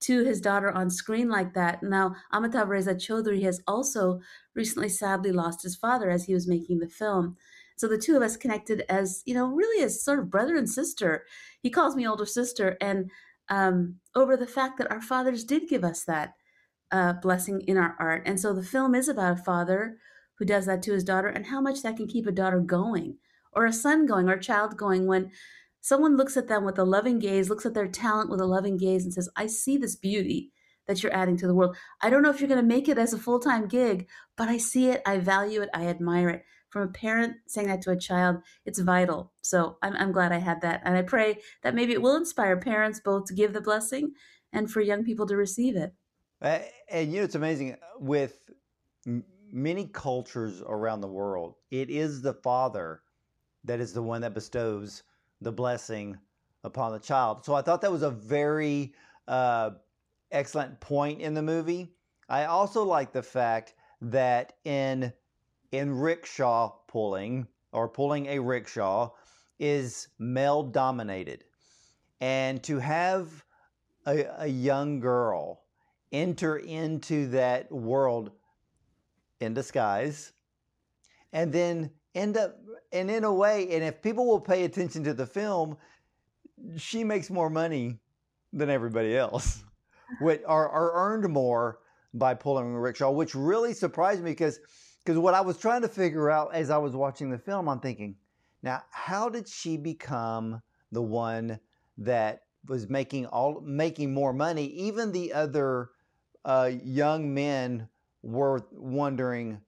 to 0.00 0.24
his 0.24 0.40
daughter 0.40 0.70
on 0.70 0.90
screen 0.90 1.28
like 1.28 1.54
that. 1.54 1.82
Now, 1.82 2.16
Amitabh 2.32 2.68
Reza 2.68 2.94
Chowdhury 2.94 3.42
has 3.44 3.62
also 3.66 4.20
recently 4.54 4.88
sadly 4.88 5.32
lost 5.32 5.62
his 5.62 5.76
father 5.76 6.10
as 6.10 6.24
he 6.24 6.34
was 6.34 6.48
making 6.48 6.80
the 6.80 6.88
film. 6.88 7.36
So 7.76 7.88
the 7.88 7.98
two 7.98 8.16
of 8.16 8.22
us 8.22 8.36
connected 8.36 8.84
as, 8.88 9.22
you 9.24 9.34
know, 9.34 9.46
really 9.46 9.82
as 9.82 10.04
sort 10.04 10.18
of 10.18 10.30
brother 10.30 10.56
and 10.56 10.68
sister. 10.68 11.24
He 11.62 11.70
calls 11.70 11.96
me 11.96 12.06
older 12.06 12.26
sister. 12.26 12.76
And 12.80 13.10
um, 13.48 13.96
over 14.14 14.36
the 14.36 14.46
fact 14.46 14.78
that 14.78 14.90
our 14.90 15.00
fathers 15.00 15.44
did 15.44 15.68
give 15.68 15.84
us 15.84 16.04
that 16.04 16.34
uh, 16.92 17.14
blessing 17.14 17.62
in 17.62 17.76
our 17.76 17.96
art. 17.98 18.22
And 18.26 18.38
so 18.38 18.52
the 18.52 18.62
film 18.62 18.94
is 18.94 19.08
about 19.08 19.40
a 19.40 19.42
father 19.42 19.96
who 20.38 20.44
does 20.44 20.66
that 20.66 20.82
to 20.82 20.92
his 20.92 21.04
daughter 21.04 21.28
and 21.28 21.46
how 21.46 21.60
much 21.60 21.82
that 21.82 21.96
can 21.96 22.06
keep 22.06 22.26
a 22.26 22.32
daughter 22.32 22.60
going 22.60 23.16
or 23.52 23.66
a 23.66 23.72
son 23.72 24.06
going 24.06 24.28
or 24.28 24.34
a 24.34 24.40
child 24.40 24.76
going 24.76 25.06
when 25.06 25.30
someone 25.80 26.16
looks 26.16 26.36
at 26.36 26.48
them 26.48 26.64
with 26.64 26.78
a 26.78 26.84
loving 26.84 27.18
gaze, 27.18 27.50
looks 27.50 27.66
at 27.66 27.74
their 27.74 27.88
talent 27.88 28.30
with 28.30 28.40
a 28.40 28.46
loving 28.46 28.76
gaze 28.76 29.04
and 29.04 29.12
says, 29.12 29.28
I 29.36 29.46
see 29.46 29.76
this 29.76 29.96
beauty 29.96 30.52
that 30.86 31.02
you're 31.02 31.14
adding 31.14 31.36
to 31.38 31.46
the 31.46 31.54
world. 31.54 31.76
I 32.00 32.10
don't 32.10 32.22
know 32.22 32.30
if 32.30 32.40
you're 32.40 32.48
going 32.48 32.60
to 32.60 32.66
make 32.66 32.88
it 32.88 32.98
as 32.98 33.12
a 33.12 33.18
full 33.18 33.38
time 33.40 33.68
gig, 33.68 34.08
but 34.36 34.48
I 34.48 34.58
see 34.58 34.88
it, 34.88 35.02
I 35.06 35.18
value 35.18 35.62
it, 35.62 35.70
I 35.74 35.86
admire 35.86 36.28
it. 36.28 36.44
From 36.70 36.88
a 36.88 36.92
parent 36.92 37.34
saying 37.46 37.68
that 37.68 37.82
to 37.82 37.90
a 37.90 37.98
child, 37.98 38.38
it's 38.64 38.78
vital. 38.78 39.32
So 39.42 39.76
I'm, 39.82 39.94
I'm 39.94 40.12
glad 40.12 40.32
I 40.32 40.38
had 40.38 40.62
that. 40.62 40.80
And 40.84 40.96
I 40.96 41.02
pray 41.02 41.38
that 41.62 41.74
maybe 41.74 41.92
it 41.92 42.00
will 42.00 42.16
inspire 42.16 42.56
parents 42.56 43.00
both 43.04 43.26
to 43.26 43.34
give 43.34 43.52
the 43.52 43.60
blessing 43.60 44.12
and 44.52 44.70
for 44.70 44.80
young 44.80 45.04
people 45.04 45.26
to 45.26 45.36
receive 45.36 45.76
it. 45.76 45.92
Uh, 46.42 46.58
and 46.90 47.12
you 47.12 47.20
know, 47.20 47.24
it's 47.24 47.36
amazing 47.36 47.76
with 48.00 48.50
many 49.52 49.86
cultures 49.86 50.60
around 50.66 51.00
the 51.00 51.06
world, 51.08 51.54
it 51.70 51.88
is 51.88 52.20
the 52.20 52.34
father 52.34 53.02
that 53.64 53.78
is 53.78 53.92
the 53.92 54.02
one 54.02 54.22
that 54.22 54.34
bestows 54.34 55.04
the 55.40 55.52
blessing 55.52 56.18
upon 56.64 56.92
the 56.92 56.98
child. 56.98 57.44
So 57.44 57.54
I 57.54 57.62
thought 57.62 57.80
that 57.82 57.92
was 57.92 58.02
a 58.02 58.10
very 58.10 58.92
uh, 59.28 59.70
excellent 60.32 60.80
point 60.80 61.20
in 61.20 61.34
the 61.34 61.42
movie. 61.42 61.94
I 62.28 62.46
also 62.46 62.82
like 62.82 63.12
the 63.12 63.22
fact 63.22 63.74
that 64.00 64.54
in 64.64 65.12
in 65.70 65.94
rickshaw 65.96 66.70
pulling 66.88 67.46
or 67.72 67.88
pulling 67.88 68.26
a 68.26 68.38
rickshaw 68.40 69.10
is 69.60 70.08
male 70.18 70.64
dominated, 70.64 71.44
and 72.20 72.62
to 72.64 72.78
have 72.78 73.44
a, 74.06 74.26
a 74.38 74.46
young 74.46 74.98
girl 74.98 75.61
enter 76.12 76.56
into 76.58 77.28
that 77.28 77.70
world 77.72 78.30
in 79.40 79.54
disguise 79.54 80.32
and 81.32 81.52
then 81.52 81.90
end 82.14 82.36
up 82.36 82.56
and 82.92 83.10
in 83.10 83.24
a 83.24 83.32
way 83.32 83.68
and 83.70 83.82
if 83.82 84.02
people 84.02 84.26
will 84.26 84.40
pay 84.40 84.64
attention 84.64 85.02
to 85.04 85.14
the 85.14 85.26
film 85.26 85.76
she 86.76 87.02
makes 87.04 87.30
more 87.30 87.50
money 87.50 87.98
than 88.52 88.70
everybody 88.70 89.16
else 89.16 89.64
which 90.20 90.42
are, 90.46 90.68
are 90.68 90.92
earned 90.94 91.28
more 91.32 91.78
by 92.14 92.34
pulling 92.34 92.74
a 92.74 92.80
rickshaw 92.80 93.10
which 93.10 93.34
really 93.34 93.72
surprised 93.72 94.22
me 94.22 94.30
because 94.30 94.60
because 95.04 95.18
what 95.18 95.34
i 95.34 95.40
was 95.40 95.56
trying 95.58 95.82
to 95.82 95.88
figure 95.88 96.30
out 96.30 96.54
as 96.54 96.70
i 96.70 96.76
was 96.76 96.94
watching 96.94 97.30
the 97.30 97.38
film 97.38 97.68
i'm 97.68 97.80
thinking 97.80 98.14
Now, 98.62 98.82
how 98.90 99.28
did 99.28 99.48
she 99.48 99.76
become 99.76 100.62
the 100.92 101.02
one 101.02 101.58
that 101.98 102.42
was 102.68 102.88
making 102.88 103.26
all 103.26 103.60
making 103.62 104.14
more 104.14 104.32
money? 104.32 104.66
Even 104.66 105.12
the 105.12 105.32
other 105.32 105.90
uh, 106.44 106.70
young 106.84 107.32
men 107.32 107.88
were 108.22 108.62
wondering 108.72 109.60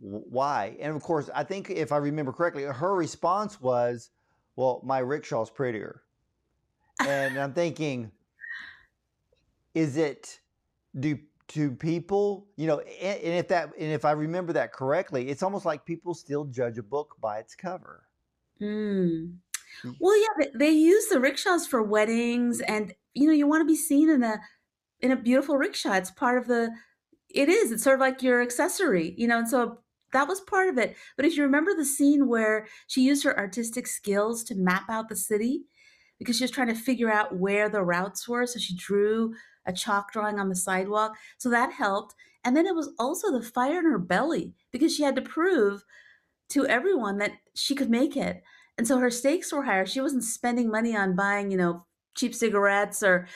why. 0.00 0.76
And 0.80 0.94
of 0.94 1.02
course, 1.02 1.28
I 1.34 1.44
think 1.44 1.70
if 1.70 1.92
I 1.92 1.96
remember 1.96 2.32
correctly, 2.32 2.64
her 2.64 2.94
response 2.94 3.60
was, 3.60 4.10
"Well, 4.56 4.80
my 4.84 5.00
rickshaw's 5.00 5.50
prettier." 5.50 6.02
And 7.06 7.38
I'm 7.38 7.52
thinking, 7.52 8.10
is 9.74 9.96
it 9.96 10.40
do 10.98 11.18
to 11.48 11.70
people, 11.70 12.46
you 12.56 12.66
know, 12.66 12.80
and, 12.80 13.20
and 13.20 13.34
if 13.34 13.48
that 13.48 13.70
and 13.78 13.92
if 13.92 14.04
I 14.04 14.12
remember 14.12 14.52
that 14.54 14.72
correctly, 14.72 15.28
it's 15.28 15.42
almost 15.42 15.64
like 15.64 15.84
people 15.84 16.14
still 16.14 16.44
judge 16.44 16.78
a 16.78 16.82
book 16.82 17.16
by 17.20 17.38
its 17.38 17.54
cover. 17.54 18.04
Mm. 18.60 19.36
Well, 20.00 20.20
yeah, 20.20 20.28
they, 20.38 20.66
they 20.66 20.70
use 20.70 21.06
the 21.08 21.20
rickshaws 21.20 21.66
for 21.66 21.82
weddings, 21.82 22.60
and 22.60 22.94
you 23.14 23.26
know, 23.26 23.32
you 23.32 23.46
want 23.46 23.62
to 23.62 23.66
be 23.66 23.76
seen 23.76 24.10
in 24.10 24.22
a 24.22 24.40
in 25.00 25.12
a 25.12 25.16
beautiful 25.16 25.56
rickshaw. 25.56 25.94
It's 25.94 26.10
part 26.10 26.38
of 26.38 26.46
the. 26.46 26.70
It 27.28 27.48
is. 27.48 27.72
It's 27.72 27.84
sort 27.84 27.94
of 27.94 28.00
like 28.00 28.22
your 28.22 28.40
accessory, 28.40 29.14
you 29.18 29.28
know, 29.28 29.38
and 29.38 29.48
so 29.48 29.78
that 30.12 30.28
was 30.28 30.40
part 30.40 30.68
of 30.68 30.78
it. 30.78 30.96
But 31.16 31.26
if 31.26 31.36
you 31.36 31.42
remember 31.42 31.74
the 31.74 31.84
scene 31.84 32.28
where 32.28 32.66
she 32.86 33.02
used 33.02 33.24
her 33.24 33.38
artistic 33.38 33.86
skills 33.86 34.42
to 34.44 34.54
map 34.54 34.88
out 34.88 35.08
the 35.08 35.16
city, 35.16 35.64
because 36.18 36.36
she 36.36 36.44
was 36.44 36.50
trying 36.50 36.68
to 36.68 36.74
figure 36.74 37.12
out 37.12 37.36
where 37.36 37.68
the 37.68 37.82
routes 37.82 38.26
were, 38.28 38.46
so 38.46 38.58
she 38.58 38.74
drew 38.74 39.34
a 39.66 39.72
chalk 39.72 40.12
drawing 40.12 40.38
on 40.38 40.48
the 40.48 40.56
sidewalk. 40.56 41.16
So 41.36 41.50
that 41.50 41.72
helped. 41.72 42.14
And 42.44 42.56
then 42.56 42.66
it 42.66 42.74
was 42.74 42.90
also 42.98 43.30
the 43.30 43.42
fire 43.42 43.78
in 43.80 43.84
her 43.84 43.98
belly 43.98 44.54
because 44.72 44.94
she 44.94 45.02
had 45.02 45.16
to 45.16 45.22
prove 45.22 45.84
to 46.50 46.66
everyone 46.66 47.18
that 47.18 47.32
she 47.54 47.74
could 47.74 47.90
make 47.90 48.16
it. 48.16 48.42
And 48.78 48.86
so 48.88 48.98
her 48.98 49.10
stakes 49.10 49.52
were 49.52 49.64
higher. 49.64 49.84
She 49.84 50.00
wasn't 50.00 50.24
spending 50.24 50.70
money 50.70 50.96
on 50.96 51.14
buying, 51.14 51.50
you 51.50 51.58
know, 51.58 51.84
cheap 52.18 52.34
cigarettes 52.34 53.02
or 53.02 53.26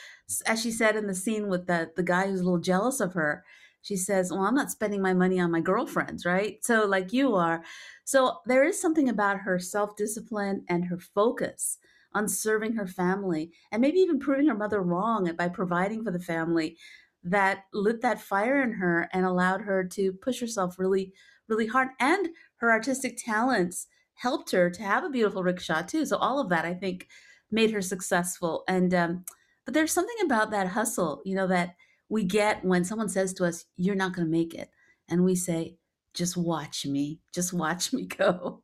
as 0.45 0.61
she 0.61 0.71
said 0.71 0.95
in 0.95 1.07
the 1.07 1.15
scene 1.15 1.47
with 1.47 1.67
the 1.67 1.91
the 1.95 2.03
guy 2.03 2.27
who's 2.27 2.41
a 2.41 2.43
little 2.43 2.59
jealous 2.59 2.99
of 2.99 3.13
her. 3.13 3.43
She 3.81 3.97
says, 3.97 4.31
"Well, 4.31 4.41
I'm 4.41 4.55
not 4.55 4.71
spending 4.71 5.01
my 5.01 5.13
money 5.13 5.39
on 5.39 5.51
my 5.51 5.59
girlfriends, 5.59 6.25
right? 6.25 6.63
So 6.63 6.85
like 6.85 7.11
you 7.11 7.35
are." 7.35 7.63
So 8.05 8.39
there 8.45 8.63
is 8.63 8.79
something 8.79 9.09
about 9.09 9.39
her 9.39 9.59
self-discipline 9.59 10.65
and 10.69 10.85
her 10.85 10.97
focus 10.97 11.79
on 12.13 12.27
serving 12.27 12.73
her 12.73 12.87
family 12.87 13.51
and 13.71 13.81
maybe 13.81 13.99
even 13.99 14.19
proving 14.19 14.47
her 14.47 14.55
mother 14.55 14.81
wrong 14.81 15.31
by 15.37 15.49
providing 15.49 16.03
for 16.03 16.11
the 16.11 16.19
family 16.19 16.77
that 17.23 17.65
lit 17.73 18.01
that 18.01 18.21
fire 18.21 18.61
in 18.61 18.73
her 18.73 19.09
and 19.13 19.25
allowed 19.25 19.61
her 19.61 19.83
to 19.83 20.11
push 20.13 20.39
herself 20.39 20.77
really 20.77 21.13
really 21.47 21.67
hard 21.67 21.89
and 21.99 22.29
her 22.57 22.71
artistic 22.71 23.17
talents 23.17 23.87
helped 24.15 24.51
her 24.51 24.69
to 24.69 24.83
have 24.83 25.03
a 25.03 25.09
beautiful 25.09 25.43
rickshaw 25.43 25.81
too 25.81 26.05
so 26.05 26.17
all 26.17 26.39
of 26.39 26.49
that 26.49 26.65
i 26.65 26.73
think 26.73 27.07
made 27.53 27.71
her 27.71 27.81
successful 27.81 28.63
and 28.67 28.93
um, 28.93 29.25
but 29.65 29.73
there's 29.73 29.93
something 29.93 30.17
about 30.25 30.51
that 30.51 30.67
hustle 30.67 31.21
you 31.25 31.35
know 31.35 31.47
that 31.47 31.75
we 32.09 32.23
get 32.23 32.63
when 32.65 32.83
someone 32.83 33.09
says 33.09 33.33
to 33.33 33.45
us 33.45 33.65
you're 33.77 33.95
not 33.95 34.13
going 34.13 34.27
to 34.27 34.31
make 34.31 34.53
it 34.53 34.69
and 35.09 35.23
we 35.23 35.35
say 35.35 35.75
just 36.13 36.37
watch 36.37 36.85
me 36.85 37.19
just 37.33 37.53
watch 37.53 37.93
me 37.93 38.05
go. 38.05 38.61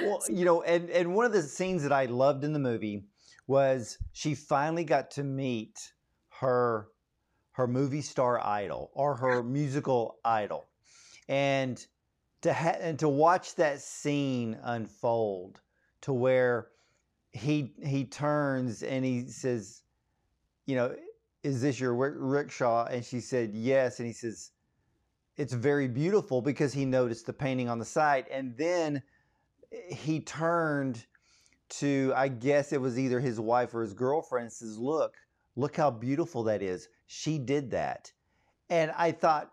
Well, 0.00 0.22
you 0.28 0.44
know, 0.44 0.62
and 0.62 0.90
and 0.90 1.14
one 1.14 1.24
of 1.24 1.32
the 1.32 1.42
scenes 1.42 1.82
that 1.82 1.92
I 1.92 2.06
loved 2.06 2.44
in 2.44 2.52
the 2.52 2.58
movie 2.58 3.04
was 3.46 3.98
she 4.12 4.34
finally 4.34 4.84
got 4.84 5.10
to 5.12 5.24
meet 5.24 5.92
her 6.40 6.88
her 7.52 7.66
movie 7.66 8.02
star 8.02 8.44
idol 8.44 8.90
or 8.94 9.16
her 9.16 9.42
musical 9.58 10.18
idol, 10.24 10.66
and 11.28 11.84
to 12.42 12.52
ha- 12.52 12.78
and 12.80 12.98
to 12.98 13.08
watch 13.08 13.54
that 13.56 13.80
scene 13.80 14.58
unfold 14.62 15.60
to 16.02 16.12
where 16.12 16.68
he 17.32 17.72
he 17.82 18.04
turns 18.04 18.82
and 18.82 19.04
he 19.04 19.28
says, 19.28 19.82
you 20.66 20.76
know, 20.76 20.94
is 21.42 21.62
this 21.62 21.80
your 21.80 21.94
rickshaw? 21.94 22.86
And 22.86 23.04
she 23.04 23.20
said 23.20 23.54
yes, 23.54 23.98
and 23.98 24.06
he 24.06 24.12
says 24.12 24.50
it's 25.36 25.52
very 25.52 25.88
beautiful 25.88 26.42
because 26.42 26.72
he 26.72 26.84
noticed 26.84 27.26
the 27.26 27.32
painting 27.32 27.68
on 27.68 27.78
the 27.78 27.84
side, 27.84 28.26
and 28.30 28.56
then 28.56 29.02
he 29.88 30.20
turned 30.20 31.06
to, 31.70 32.12
I 32.16 32.28
guess 32.28 32.72
it 32.72 32.80
was 32.80 32.98
either 32.98 33.20
his 33.20 33.40
wife 33.40 33.74
or 33.74 33.82
his 33.82 33.94
girlfriend, 33.94 34.44
and 34.44 34.52
says, 34.52 34.76
Look, 34.76 35.14
look 35.56 35.76
how 35.76 35.90
beautiful 35.90 36.42
that 36.44 36.62
is. 36.62 36.88
She 37.06 37.38
did 37.38 37.70
that. 37.70 38.12
And 38.68 38.92
I 38.96 39.12
thought 39.12 39.52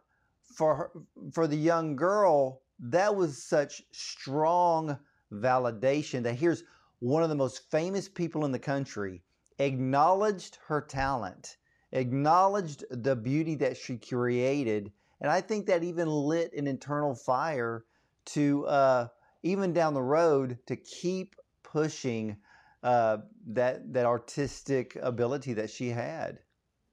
for 0.56 0.76
her, 0.76 0.92
for 1.32 1.48
the 1.48 1.58
young 1.58 1.96
girl, 1.96 2.62
that 2.80 3.16
was 3.16 3.44
such 3.44 3.82
strong 3.92 4.98
validation 5.32 6.24
that 6.24 6.34
here's 6.34 6.64
one 7.00 7.24
of 7.24 7.30
the 7.30 7.36
most 7.36 7.70
famous 7.70 8.10
people 8.10 8.46
in 8.46 8.52
the 8.52 8.60
country 8.60 9.24
acknowledged 9.60 10.58
her 10.68 10.82
talent, 10.82 11.58
acknowledged 11.92 12.84
the 12.90 13.16
beauty 13.16 13.56
that 13.56 13.78
she 13.78 13.98
created. 13.98 14.92
And 15.22 15.32
I 15.32 15.42
think 15.42 15.66
that 15.68 15.84
even 15.84 16.08
lit 16.08 16.54
an 16.54 16.68
internal 16.68 17.16
fire 17.16 17.86
to 18.26 18.66
uh, 18.68 19.08
even 19.44 19.74
down 19.74 19.94
the 19.94 20.02
road 20.02 20.60
to 20.68 20.76
keep 20.76 21.36
pushing 21.64 22.38
uh, 22.84 23.18
that 23.48 23.94
that 23.94 24.06
artistic 24.06 24.96
ability 25.02 25.54
that 25.54 25.70
she 25.70 25.90
had. 25.90 26.40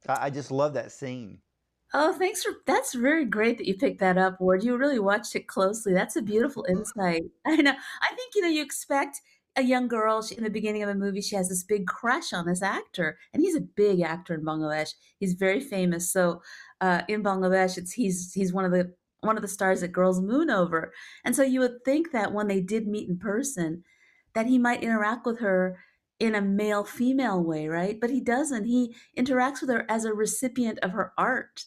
I, 0.08 0.26
I 0.26 0.30
just 0.30 0.50
love 0.50 0.74
that 0.74 0.92
scene. 0.92 1.38
Oh, 1.92 2.12
thanks 2.12 2.42
for 2.42 2.52
that's 2.66 2.94
very 2.94 3.24
great 3.24 3.58
that 3.58 3.66
you 3.66 3.74
picked 3.76 4.00
that 4.00 4.18
up, 4.18 4.40
Ward. 4.40 4.64
You 4.64 4.76
really 4.76 4.98
watched 4.98 5.36
it 5.36 5.46
closely. 5.46 5.92
That's 5.92 6.16
a 6.16 6.22
beautiful 6.22 6.66
insight. 6.68 7.22
I 7.46 7.56
know. 7.56 7.72
I 7.72 8.14
think 8.14 8.34
you 8.34 8.42
know 8.42 8.48
you 8.48 8.62
expect 8.62 9.20
a 9.56 9.62
young 9.62 9.88
girl 9.88 10.22
she, 10.22 10.36
in 10.36 10.44
the 10.44 10.50
beginning 10.50 10.82
of 10.82 10.88
a 10.88 10.94
movie. 10.94 11.20
She 11.20 11.36
has 11.36 11.48
this 11.48 11.62
big 11.62 11.86
crush 11.86 12.32
on 12.32 12.46
this 12.46 12.62
actor, 12.62 13.18
and 13.32 13.42
he's 13.42 13.56
a 13.56 13.60
big 13.60 14.00
actor 14.00 14.34
in 14.34 14.44
Bangladesh. 14.44 14.90
He's 15.18 15.34
very 15.34 15.60
famous. 15.60 16.12
So 16.12 16.42
uh, 16.80 17.02
in 17.08 17.22
Bangladesh, 17.22 17.78
it's 17.78 17.92
he's 17.92 18.32
he's 18.32 18.52
one 18.52 18.64
of 18.64 18.72
the 18.72 18.94
one 19.20 19.36
of 19.36 19.42
the 19.42 19.48
stars 19.48 19.80
that 19.80 19.88
girls 19.88 20.20
moon 20.20 20.50
over. 20.50 20.92
And 21.24 21.34
so 21.34 21.42
you 21.42 21.60
would 21.60 21.84
think 21.84 22.12
that 22.12 22.32
when 22.32 22.48
they 22.48 22.60
did 22.60 22.86
meet 22.86 23.08
in 23.08 23.18
person, 23.18 23.84
that 24.34 24.46
he 24.46 24.58
might 24.58 24.82
interact 24.82 25.24
with 25.24 25.40
her 25.40 25.78
in 26.20 26.34
a 26.34 26.42
male 26.42 26.84
female 26.84 27.42
way, 27.42 27.68
right? 27.68 27.98
But 28.00 28.10
he 28.10 28.20
doesn't. 28.20 28.64
He 28.64 28.94
interacts 29.18 29.60
with 29.60 29.70
her 29.70 29.86
as 29.88 30.04
a 30.04 30.12
recipient 30.12 30.78
of 30.80 30.92
her 30.92 31.12
art. 31.16 31.64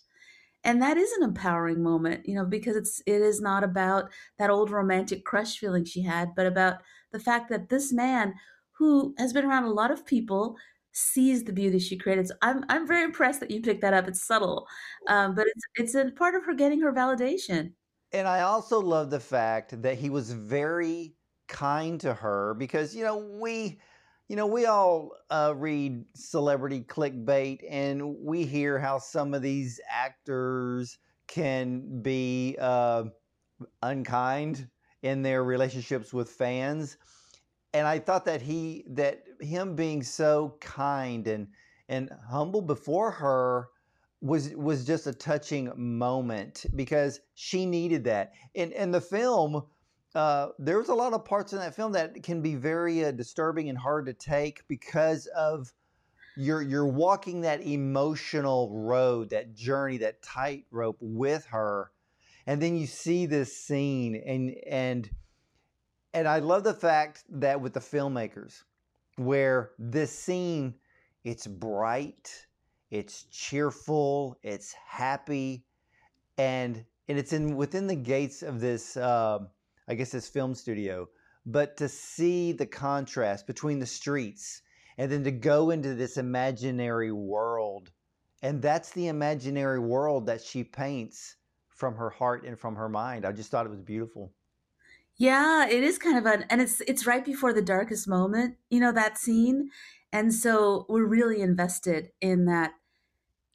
And 0.64 0.82
that 0.82 0.98
is 0.98 1.12
an 1.14 1.24
empowering 1.24 1.82
moment, 1.82 2.28
you 2.28 2.36
know, 2.36 2.46
because 2.46 2.76
it's 2.76 3.02
it 3.06 3.22
is 3.22 3.40
not 3.40 3.64
about 3.64 4.10
that 4.38 4.50
old 4.50 4.70
romantic 4.70 5.24
crush 5.24 5.58
feeling 5.58 5.86
she 5.86 6.02
had, 6.02 6.36
but 6.36 6.46
about 6.46 6.82
the 7.12 7.20
fact 7.20 7.50
that 7.50 7.70
this 7.70 7.94
man 7.94 8.34
who 8.78 9.14
has 9.18 9.34
been 9.34 9.46
around 9.46 9.64
a 9.64 9.72
lot 9.72 9.92
of 9.92 10.06
people 10.06 10.56
sees 10.92 11.44
the 11.44 11.54
beauty 11.54 11.80
she 11.80 11.98
created. 11.98 12.28
So 12.28 12.36
I'm 12.42 12.64
I'm 12.70 12.88
very 12.88 13.04
impressed 13.04 13.40
that 13.42 13.52
you 13.52 13.62
picked 13.62 13.82
that 13.82 13.94
up. 13.94 14.08
It's 14.08 14.26
subtle, 14.26 14.68
um, 15.08 15.36
but 15.36 15.46
it's 15.48 15.64
it's 15.76 15.96
a 15.96 16.12
part 16.12 16.36
of 16.36 16.46
her 16.46 16.54
getting 16.54 16.82
her 16.82 16.92
validation. 16.92 17.74
And 18.12 18.28
I 18.28 18.42
also 18.42 18.80
love 18.80 19.10
the 19.10 19.20
fact 19.20 19.82
that 19.82 19.98
he 19.98 20.10
was 20.10 20.32
very 20.32 21.14
kind 21.48 22.00
to 22.02 22.14
her 22.14 22.54
because 22.56 22.96
you 22.96 23.04
know 23.04 23.18
we 23.18 23.80
you 24.28 24.36
know 24.36 24.48
we 24.48 24.66
all 24.66 25.12
uh, 25.30 25.54
read 25.56 26.04
celebrity 26.16 26.82
clickbait 26.82 27.60
and 27.70 28.18
we 28.20 28.46
hear 28.46 28.80
how 28.80 28.98
some 28.98 29.34
of 29.34 29.42
these 29.42 29.80
actors 29.90 30.98
can 31.28 32.02
be 32.02 32.56
uh, 32.60 33.04
unkind 33.82 34.68
in 35.04 35.22
their 35.22 35.44
relationships 35.44 36.14
with 36.14 36.30
fans 36.30 36.98
and 37.74 37.88
I 37.88 38.00
thought 38.00 38.26
that 38.26 38.42
he 38.42 38.86
that 38.90 39.24
him 39.40 39.76
being 39.76 40.04
so 40.04 40.58
kind 40.60 41.28
and 41.28 41.48
and 41.90 42.10
humble 42.30 42.62
before 42.62 43.12
her 43.12 43.70
was 44.22 44.50
was 44.56 44.86
just 44.86 45.08
a 45.08 45.14
touching 45.14 45.72
moment 45.76 46.66
because 46.76 47.20
she 47.36 47.66
needed 47.66 48.04
that. 48.06 48.34
In 48.56 48.72
in 48.72 48.92
the 48.92 49.02
film, 49.02 49.64
uh, 50.16 50.48
there's 50.58 50.90
a 50.90 50.96
lot 50.96 51.14
of 51.14 51.26
parts 51.26 51.54
in 51.54 51.60
that 51.60 51.76
film 51.76 51.92
that 51.92 52.24
can 52.24 52.42
be 52.42 52.56
very 52.56 53.06
uh, 53.06 53.12
disturbing 53.12 53.70
and 53.70 53.78
hard 53.78 54.06
to 54.08 54.14
take 54.14 54.68
because 54.68 55.28
of 55.28 55.72
you're 56.36 56.62
you're 56.62 56.88
walking 56.88 57.42
that 57.42 57.62
emotional 57.62 58.72
road, 58.74 59.30
that 59.30 59.54
journey, 59.54 59.98
that 59.98 60.22
tightrope 60.24 60.98
with 61.00 61.46
her, 61.46 61.92
and 62.48 62.62
then 62.62 62.78
you 62.78 62.88
see 62.88 63.26
this 63.26 63.56
scene 63.56 64.16
and 64.26 64.56
and 64.66 65.10
and 66.14 66.28
I 66.28 66.40
love 66.40 66.64
the 66.64 66.74
fact 66.74 67.26
that 67.30 67.62
with 67.62 67.74
the 67.74 67.80
filmmakers, 67.80 68.64
where 69.18 69.72
this 69.78 70.18
scene, 70.18 70.74
it's 71.24 71.46
bright, 71.46 72.48
it's 72.90 73.26
cheerful, 73.26 74.40
it's 74.42 74.74
happy, 74.74 75.66
and 76.38 76.84
and 77.10 77.20
it's 77.20 77.34
in 77.34 77.56
within 77.56 77.86
the 77.86 77.96
gates 77.96 78.42
of 78.42 78.62
this, 78.62 78.96
uh, 78.96 79.40
I 79.88 79.94
guess, 79.94 80.12
this 80.12 80.30
film 80.30 80.56
studio. 80.56 81.10
But 81.46 81.78
to 81.78 81.90
see 81.90 82.54
the 82.54 82.66
contrast 82.66 83.46
between 83.46 83.80
the 83.80 83.86
streets 83.86 84.62
and 84.98 85.12
then 85.12 85.24
to 85.26 85.32
go 85.32 85.70
into 85.70 85.94
this 85.94 86.18
imaginary 86.18 87.12
world, 87.12 87.92
and 88.42 88.62
that's 88.62 88.92
the 88.92 89.08
imaginary 89.08 89.80
world 89.80 90.26
that 90.26 90.42
she 90.42 90.64
paints 90.64 91.36
from 91.78 91.96
her 91.96 92.10
heart 92.10 92.44
and 92.44 92.60
from 92.60 92.76
her 92.76 92.90
mind. 92.90 93.26
I 93.26 93.32
just 93.32 93.52
thought 93.52 93.66
it 93.66 93.70
was 93.70 93.82
beautiful. 93.82 94.34
Yeah, 95.18 95.68
it 95.68 95.84
is 95.84 95.98
kind 95.98 96.18
of 96.18 96.26
an 96.26 96.46
and 96.50 96.62
it's 96.62 96.82
it's 96.82 97.08
right 97.08 97.24
before 97.26 97.54
the 97.54 97.62
darkest 97.62 98.08
moment, 98.08 98.58
you 98.70 98.80
know, 98.80 98.92
that 98.92 99.18
scene, 99.18 99.70
and 100.12 100.34
so 100.34 100.86
we're 100.90 101.06
really 101.06 101.42
invested 101.42 102.12
in 102.22 102.46
that 102.46 102.72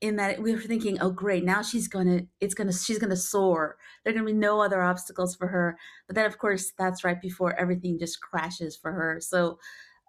in 0.00 0.16
that 0.16 0.42
we 0.42 0.54
were 0.54 0.60
thinking, 0.60 1.00
"Oh, 1.00 1.10
great, 1.10 1.44
now 1.44 1.62
she's 1.62 1.88
gonna 1.88 2.22
it's 2.40 2.54
gonna 2.54 2.72
she's 2.72 2.98
gonna 2.98 3.16
soar. 3.16 3.78
There 4.04 4.12
are 4.12 4.14
gonna 4.14 4.26
be 4.26 4.32
no 4.34 4.60
other 4.60 4.82
obstacles 4.82 5.36
for 5.36 5.48
her." 5.48 5.78
But 6.08 6.16
then, 6.16 6.26
of 6.26 6.38
course, 6.38 6.72
that's 6.78 7.04
right 7.04 7.20
before 7.20 7.54
everything 7.58 7.98
just 7.98 8.20
crashes 8.20 8.76
for 8.76 8.92
her. 8.92 9.20
So 9.20 9.58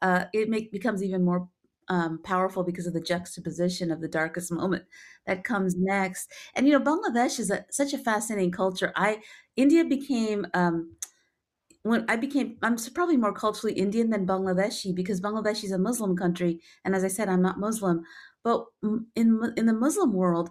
uh, 0.02 0.26
it 0.34 0.50
make, 0.50 0.72
becomes 0.72 1.04
even 1.04 1.24
more 1.24 1.50
um, 1.90 2.20
powerful 2.24 2.64
because 2.64 2.88
of 2.88 2.94
the 2.94 3.02
juxtaposition 3.02 3.92
of 3.92 4.02
the 4.02 4.08
darkest 4.08 4.52
moment 4.52 4.86
that 5.26 5.44
comes 5.44 5.76
next. 5.78 6.32
And 6.56 6.68
you 6.68 6.74
know, 6.78 6.84
Bangladesh 6.84 7.40
is 7.40 7.50
a, 7.52 7.66
such 7.72 7.94
a 7.94 7.98
fascinating 7.98 8.52
culture. 8.52 8.92
I 8.96 9.20
India 9.56 9.84
became 9.86 10.48
um, 10.54 10.96
when 11.84 12.06
I 12.08 12.16
became, 12.16 12.58
I'm 12.62 12.78
probably 12.94 13.18
more 13.18 13.34
culturally 13.34 13.76
Indian 13.78 14.10
than 14.10 14.26
Bangladeshi 14.26 14.96
because 14.96 15.20
Bangladesh 15.20 15.64
is 15.64 15.72
a 15.72 15.78
Muslim 15.78 16.16
country, 16.16 16.62
and 16.86 16.96
as 16.96 17.04
I 17.04 17.10
said, 17.10 17.28
I'm 17.28 17.42
not 17.42 17.60
Muslim. 17.60 18.04
But 18.44 18.66
in 19.16 19.54
in 19.58 19.66
the 19.66 19.74
Muslim 19.74 20.14
world, 20.14 20.50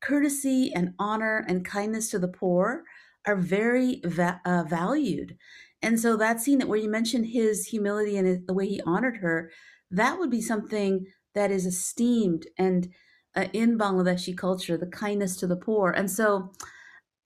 courtesy 0.00 0.72
and 0.74 0.94
honor 0.98 1.44
and 1.48 1.64
kindness 1.64 2.10
to 2.10 2.18
the 2.18 2.28
poor 2.28 2.84
are 3.26 3.36
very 3.36 4.00
va- 4.04 4.40
uh, 4.44 4.64
valued. 4.68 5.36
And 5.82 5.98
so 6.00 6.16
that 6.16 6.40
scene 6.40 6.58
that 6.58 6.68
where 6.68 6.78
you 6.78 6.88
mentioned 6.88 7.26
his 7.26 7.66
humility 7.66 8.16
and 8.16 8.46
the 8.46 8.54
way 8.54 8.66
he 8.66 8.80
honored 8.82 9.16
her, 9.18 9.50
that 9.92 10.18
would 10.18 10.30
be 10.30 10.40
something 10.40 11.06
that 11.34 11.50
is 11.50 11.66
esteemed 11.66 12.46
and 12.58 12.88
uh, 13.34 13.46
in 13.52 13.78
Bangladeshi 13.78 14.36
culture, 14.36 14.76
the 14.76 14.86
kindness 14.86 15.36
to 15.38 15.46
the 15.46 15.56
poor. 15.56 15.90
And 15.90 16.10
so 16.10 16.52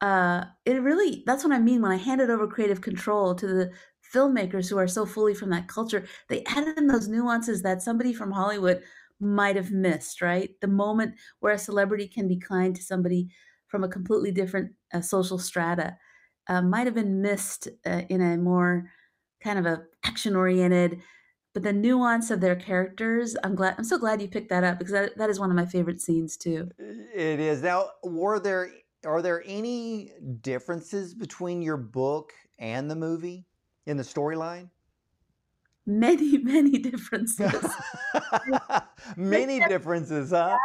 uh, 0.00 0.44
it 0.64 0.83
really 0.83 1.22
that's 1.26 1.42
what 1.44 1.52
I 1.52 1.59
mean 1.59 1.83
when 1.83 1.92
I 1.92 1.96
handed 1.96 2.31
over 2.31 2.46
creative 2.46 2.81
control 2.83 3.35
to 3.35 3.46
the 3.46 3.72
filmmakers 4.14 4.68
who 4.68 4.79
are 4.79 4.88
so 4.88 5.07
fully 5.07 5.35
from 5.35 5.50
that 5.50 5.68
culture. 5.68 6.07
They 6.29 6.44
added 6.44 6.79
in 6.79 6.87
those 6.87 7.09
nuances 7.09 7.62
that 7.62 7.83
somebody 7.83 8.12
from 8.12 8.31
Hollywood 8.31 8.83
might 9.20 9.57
have 9.57 9.70
missed, 9.72 10.20
right? 10.20 10.50
The 10.61 10.68
moment 10.68 11.14
where 11.40 11.55
a 11.55 11.59
celebrity 11.59 12.07
can 12.07 12.29
be 12.29 12.38
kind 12.38 12.76
to 12.76 12.83
somebody 12.83 13.29
from 13.68 13.83
a 13.83 13.88
completely 13.88 14.31
different 14.31 14.72
uh, 14.92 15.00
social 15.00 15.38
strata 15.38 15.96
uh, 16.48 16.62
might 16.62 16.87
have 16.87 16.94
been 16.94 17.22
missed 17.22 17.68
uh, 17.87 18.02
in 18.09 18.20
a 18.20 18.37
more 18.37 18.90
kind 19.42 19.59
of 19.59 19.66
a 19.66 19.85
action 20.05 20.37
oriented 20.37 21.00
but 21.57 21.62
the 21.62 21.73
nuance 21.73 22.31
of 22.31 22.40
their 22.40 22.55
characters 22.55 23.35
i'm 23.42 23.55
glad 23.55 23.75
i'm 23.79 23.85
so 23.85 23.97
glad 23.97 24.21
you 24.21 24.29
picked 24.29 24.51
that 24.51 24.62
up 24.62 24.79
because 24.79 24.92
that, 24.92 25.16
that 25.16 25.31
is 25.31 25.40
one 25.40 25.49
of 25.49 25.57
my 25.57 25.64
favorite 25.64 26.01
scenes 26.01 26.37
too 26.37 26.69
it 26.79 27.40
is 27.40 27.62
now 27.62 27.88
were 28.05 28.38
there 28.38 28.69
are 29.07 29.23
there 29.23 29.42
any 29.47 30.12
differences 30.40 31.14
between 31.14 31.62
your 31.62 31.77
book 31.77 32.33
and 32.59 32.90
the 32.90 32.97
movie 32.97 33.47
in 33.87 33.97
the 33.97 34.03
storyline? 34.03 34.71
Many, 35.87 36.38
many 36.42 36.79
differences. 36.79 37.73
many 39.16 39.61
differences, 39.61 40.31
huh? 40.31 40.59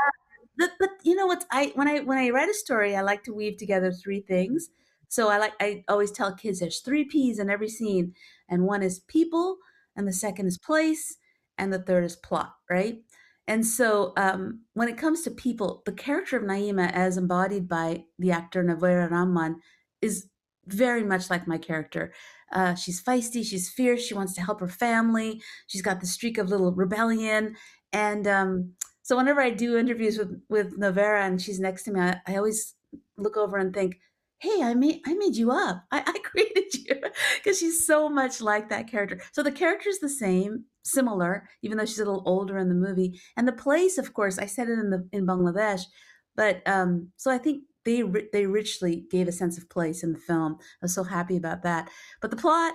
But, 0.58 0.72
but 0.80 0.90
you 1.04 1.16
know 1.16 1.28
what? 1.28 1.46
I 1.52 1.72
when 1.76 1.88
I 1.88 2.00
when 2.00 2.18
I 2.18 2.30
write 2.30 2.50
a 2.50 2.54
story, 2.54 2.96
I 2.96 3.02
like 3.02 3.24
to 3.24 3.34
weave 3.34 3.58
together 3.58 3.92
three 3.92 4.22
things. 4.22 4.70
So 5.08 5.30
I 5.30 5.38
like 5.38 5.54
I 5.60 5.84
always 5.88 6.12
tell 6.12 6.34
kids 6.34 6.60
there's 6.60 6.80
three 6.80 7.06
P's 7.06 7.40
in 7.40 7.50
every 7.50 7.70
scene, 7.70 8.14
and 8.50 8.64
one 8.66 8.84
is 8.84 9.00
people, 9.00 9.58
and 9.96 10.08
the 10.08 10.14
second 10.14 10.48
is 10.48 10.58
place, 10.58 11.18
and 11.58 11.72
the 11.72 11.82
third 11.82 12.04
is 12.04 12.16
plot. 12.16 12.54
Right? 12.70 13.00
And 13.48 13.66
so 13.66 14.14
um, 14.18 14.62
when 14.74 14.88
it 14.88 14.98
comes 14.98 15.24
to 15.24 15.32
people, 15.32 15.82
the 15.86 15.92
character 15.92 16.38
of 16.38 16.44
Naima, 16.44 16.92
as 16.94 17.18
embodied 17.18 17.68
by 17.68 18.06
the 18.18 18.32
actor 18.32 18.64
Novera 18.64 19.10
Rahman, 19.10 19.60
is 20.02 20.28
very 20.68 21.04
much 21.04 21.30
like 21.30 21.48
my 21.48 21.58
character. 21.58 22.14
Uh, 22.52 22.76
she's 22.76 23.04
feisty, 23.04 23.44
she's 23.44 23.70
fierce, 23.70 24.06
she 24.06 24.14
wants 24.14 24.34
to 24.36 24.42
help 24.42 24.60
her 24.60 24.68
family, 24.68 25.42
she's 25.68 25.82
got 25.82 26.02
the 26.02 26.08
streak 26.08 26.38
of 26.38 26.50
little 26.50 26.72
rebellion. 26.74 27.56
And 27.94 28.28
um, 28.28 28.74
so 29.02 29.18
whenever 29.18 29.42
I 29.42 29.50
do 29.50 29.78
interviews 29.78 30.18
with, 30.18 30.42
with 30.50 30.80
Novera 30.80 31.26
and 31.26 31.42
she's 31.42 31.60
next 31.60 31.84
to 31.84 31.92
me, 31.92 32.00
I, 32.00 32.18
I 32.28 32.36
always 32.36 32.76
look 33.18 33.38
over 33.38 33.58
and 33.58 33.74
think, 33.74 34.00
hey, 34.42 34.64
I 34.64 34.74
made 34.74 35.02
I 35.06 35.14
made 35.14 35.36
you 35.36 35.52
up. 35.52 35.86
I, 35.92 36.00
I 36.06 36.20
created 36.24 36.74
you 36.74 37.02
because 37.38 37.60
she's 37.60 37.86
so 37.86 38.10
much 38.10 38.42
like 38.42 38.70
that 38.70 38.90
character. 38.90 39.22
So 39.32 39.44
the 39.44 39.52
character 39.52 39.90
is 39.90 40.00
the 40.00 40.10
same, 40.10 40.66
similar, 40.84 41.48
even 41.62 41.78
though 41.78 41.86
she's 41.86 42.00
a 42.00 42.06
little 42.06 42.24
older 42.26 42.58
in 42.58 42.68
the 42.68 42.76
movie. 42.76 43.22
And 43.38 43.48
the 43.48 43.54
place, 43.54 43.98
of 43.98 44.14
course, 44.14 44.40
I 44.40 44.48
said 44.48 44.68
it 44.68 44.80
in 44.80 44.90
the 44.90 45.08
in 45.12 45.28
Bangladesh, 45.28 45.84
but 46.36 46.68
um, 46.68 47.10
so 47.18 47.32
I 47.32 47.38
think 47.38 47.64
they 47.86 48.04
they 48.34 48.48
richly 48.48 49.06
gave 49.12 49.28
a 49.28 49.32
sense 49.32 49.58
of 49.58 49.70
place 49.70 50.04
in 50.04 50.14
the 50.14 50.20
film. 50.20 50.58
I 50.60 50.86
was 50.86 50.96
so 50.96 51.04
happy 51.04 51.38
about 51.38 51.64
that. 51.64 51.90
But 52.20 52.32
the 52.32 52.38
plot, 52.38 52.74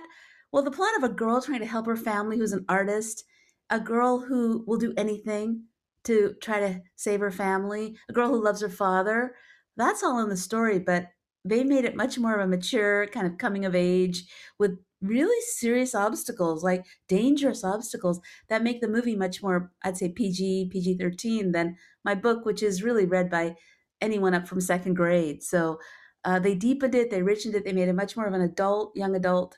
well, 0.51 0.63
the 0.63 0.71
plot 0.71 0.95
of 0.97 1.03
a 1.03 1.13
girl 1.13 1.41
trying 1.41 1.59
to 1.59 1.65
help 1.65 1.85
her 1.85 1.97
family 1.97 2.37
who's 2.37 2.53
an 2.53 2.65
artist, 2.69 3.25
a 3.69 3.79
girl 3.79 4.19
who 4.21 4.63
will 4.67 4.77
do 4.77 4.93
anything 4.95 5.63
to 6.05 6.35
try 6.41 6.59
to 6.61 6.81
save 6.95 7.19
her 7.19 7.31
family, 7.31 7.97
a 8.09 8.13
girl 8.13 8.29
who 8.29 8.41
loves 8.43 8.61
her 8.61 8.69
father. 8.69 9.35
That's 9.75 10.01
all 10.03 10.19
in 10.23 10.29
the 10.29 10.37
story, 10.37 10.79
but 10.79 11.07
they 11.49 11.63
made 11.63 11.85
it 11.85 11.95
much 11.95 12.17
more 12.17 12.35
of 12.35 12.41
a 12.41 12.47
mature 12.47 13.07
kind 13.07 13.27
of 13.27 13.37
coming 13.37 13.65
of 13.65 13.75
age 13.75 14.25
with 14.57 14.79
really 15.01 15.41
serious 15.41 15.93
obstacles, 15.93 16.63
like 16.63 16.85
dangerous 17.07 17.63
obstacles 17.63 18.19
that 18.49 18.63
make 18.63 18.81
the 18.81 18.87
movie 18.87 19.15
much 19.15 19.43
more, 19.43 19.71
I'd 19.83 19.97
say 19.97 20.09
PG, 20.11 20.69
PG 20.71 20.97
13 20.97 21.51
than 21.51 21.77
my 22.03 22.15
book, 22.15 22.45
which 22.45 22.63
is 22.63 22.83
really 22.83 23.05
read 23.05 23.29
by 23.29 23.55
anyone 24.01 24.33
up 24.33 24.47
from 24.47 24.61
second 24.61 24.95
grade. 24.95 25.43
So 25.43 25.79
uh, 26.23 26.39
they 26.39 26.55
deepened 26.55 26.95
it, 26.95 27.09
they 27.11 27.21
richened 27.21 27.53
it, 27.53 27.63
they 27.63 27.73
made 27.73 27.89
it 27.89 27.93
much 27.93 28.17
more 28.17 28.25
of 28.25 28.33
an 28.33 28.41
adult, 28.41 28.95
young 28.95 29.15
adult 29.15 29.57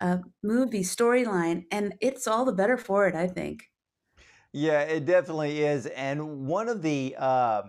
uh, 0.00 0.18
movie 0.42 0.82
storyline. 0.82 1.66
And 1.72 1.94
it's 2.00 2.26
all 2.26 2.44
the 2.44 2.52
better 2.52 2.76
for 2.78 3.06
it, 3.08 3.14
I 3.14 3.28
think. 3.28 3.70
Yeah, 4.52 4.82
it 4.82 5.04
definitely 5.04 5.62
is. 5.62 5.86
And 5.86 6.46
one 6.46 6.68
of 6.68 6.82
the, 6.82 7.14
uh, 7.18 7.62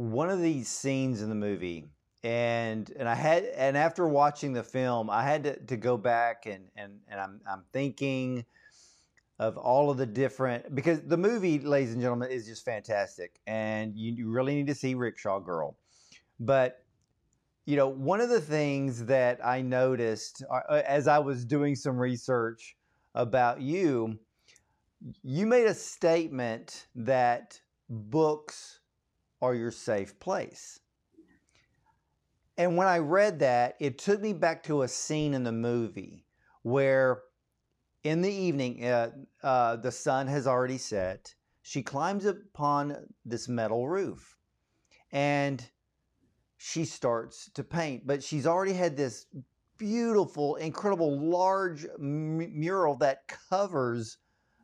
one 0.00 0.30
of 0.30 0.40
these 0.40 0.66
scenes 0.66 1.20
in 1.20 1.28
the 1.28 1.34
movie 1.34 1.84
and 2.24 2.90
and 2.98 3.06
I 3.06 3.14
had 3.14 3.44
and 3.44 3.76
after 3.76 4.08
watching 4.08 4.54
the 4.54 4.62
film 4.62 5.10
I 5.10 5.22
had 5.22 5.44
to, 5.44 5.56
to 5.66 5.76
go 5.76 5.98
back 5.98 6.46
and 6.46 6.68
and 6.74 7.00
and 7.08 7.20
I'm 7.20 7.40
I'm 7.46 7.64
thinking 7.74 8.46
of 9.38 9.58
all 9.58 9.90
of 9.90 9.98
the 9.98 10.06
different 10.06 10.74
because 10.74 11.02
the 11.02 11.18
movie 11.18 11.58
ladies 11.58 11.92
and 11.92 12.00
gentlemen 12.00 12.30
is 12.30 12.46
just 12.46 12.64
fantastic 12.64 13.40
and 13.46 13.94
you, 13.94 14.12
you 14.12 14.30
really 14.30 14.54
need 14.54 14.68
to 14.68 14.74
see 14.74 14.94
Rickshaw 14.94 15.38
Girl. 15.38 15.76
But 16.38 16.82
you 17.66 17.76
know 17.76 17.88
one 17.88 18.22
of 18.22 18.30
the 18.30 18.40
things 18.40 19.04
that 19.04 19.44
I 19.44 19.60
noticed 19.60 20.42
uh, 20.50 20.60
uh, 20.70 20.82
as 20.86 21.08
I 21.08 21.18
was 21.18 21.44
doing 21.44 21.74
some 21.74 21.98
research 21.98 22.74
about 23.14 23.60
you 23.60 24.18
you 25.22 25.44
made 25.44 25.66
a 25.66 25.74
statement 25.74 26.86
that 26.94 27.60
books 27.90 28.79
are 29.42 29.54
your 29.54 29.70
safe 29.70 30.18
place. 30.20 30.80
And 32.56 32.76
when 32.76 32.86
I 32.86 32.98
read 32.98 33.38
that, 33.38 33.76
it 33.80 33.98
took 33.98 34.20
me 34.20 34.32
back 34.32 34.62
to 34.64 34.82
a 34.82 34.88
scene 34.88 35.32
in 35.34 35.44
the 35.44 35.52
movie 35.52 36.26
where 36.62 37.22
in 38.02 38.22
the 38.22 38.32
evening, 38.32 38.84
uh, 38.84 39.10
uh, 39.42 39.76
the 39.76 39.92
sun 39.92 40.26
has 40.26 40.46
already 40.46 40.78
set. 40.78 41.34
She 41.62 41.82
climbs 41.82 42.24
upon 42.24 42.96
this 43.24 43.48
metal 43.48 43.88
roof 43.88 44.36
and 45.12 45.64
she 46.56 46.84
starts 46.84 47.50
to 47.54 47.64
paint, 47.64 48.06
but 48.06 48.22
she's 48.22 48.46
already 48.46 48.72
had 48.72 48.96
this 48.96 49.26
beautiful, 49.78 50.56
incredible, 50.56 51.18
large 51.18 51.86
mural 51.98 52.96
that 52.96 53.26
covers 53.48 54.18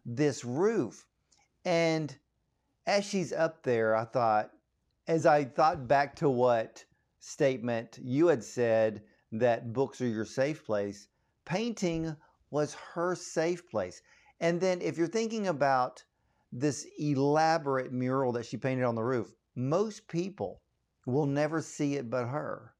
this 0.04 0.44
roof. 0.44 1.06
And 1.64 2.16
as 2.86 3.04
she's 3.04 3.32
up 3.32 3.62
there, 3.62 3.96
I 3.96 4.04
thought, 4.04 4.50
as 5.08 5.26
I 5.26 5.44
thought 5.44 5.86
back 5.88 6.16
to 6.16 6.28
what 6.28 6.84
statement 7.20 7.98
you 8.02 8.28
had 8.28 8.42
said 8.42 9.02
that 9.32 9.72
books 9.72 10.00
are 10.00 10.06
your 10.06 10.24
safe 10.24 10.64
place, 10.64 11.08
painting 11.44 12.16
was 12.50 12.74
her 12.94 13.14
safe 13.14 13.68
place. 13.68 14.02
And 14.40 14.60
then 14.60 14.80
if 14.80 14.96
you're 14.98 15.06
thinking 15.06 15.48
about 15.48 16.04
this 16.52 16.86
elaborate 16.98 17.92
mural 17.92 18.32
that 18.32 18.46
she 18.46 18.56
painted 18.56 18.84
on 18.84 18.94
the 18.94 19.02
roof, 19.02 19.34
most 19.54 20.06
people 20.08 20.60
will 21.06 21.26
never 21.26 21.60
see 21.60 21.94
it 21.94 22.10
but 22.10 22.26
her. 22.26 22.74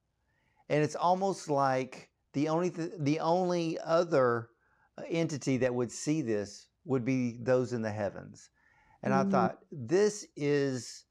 And 0.69 0.83
it's 0.83 0.95
almost 0.95 1.49
like 1.49 2.09
the 2.33 2.49
only 2.49 2.69
th- 2.69 2.91
the 2.99 3.19
only 3.19 3.79
other 3.79 4.49
entity 5.09 5.57
that 5.57 5.73
would 5.73 5.91
see 5.91 6.21
this 6.21 6.67
would 6.85 7.05
be 7.05 7.37
those 7.41 7.73
in 7.73 7.81
the 7.81 7.91
heavens. 7.91 8.49
And 9.03 9.13
mm-hmm. 9.13 9.27
I 9.27 9.31
thought 9.31 9.59
this 9.71 10.27
is 10.35 11.05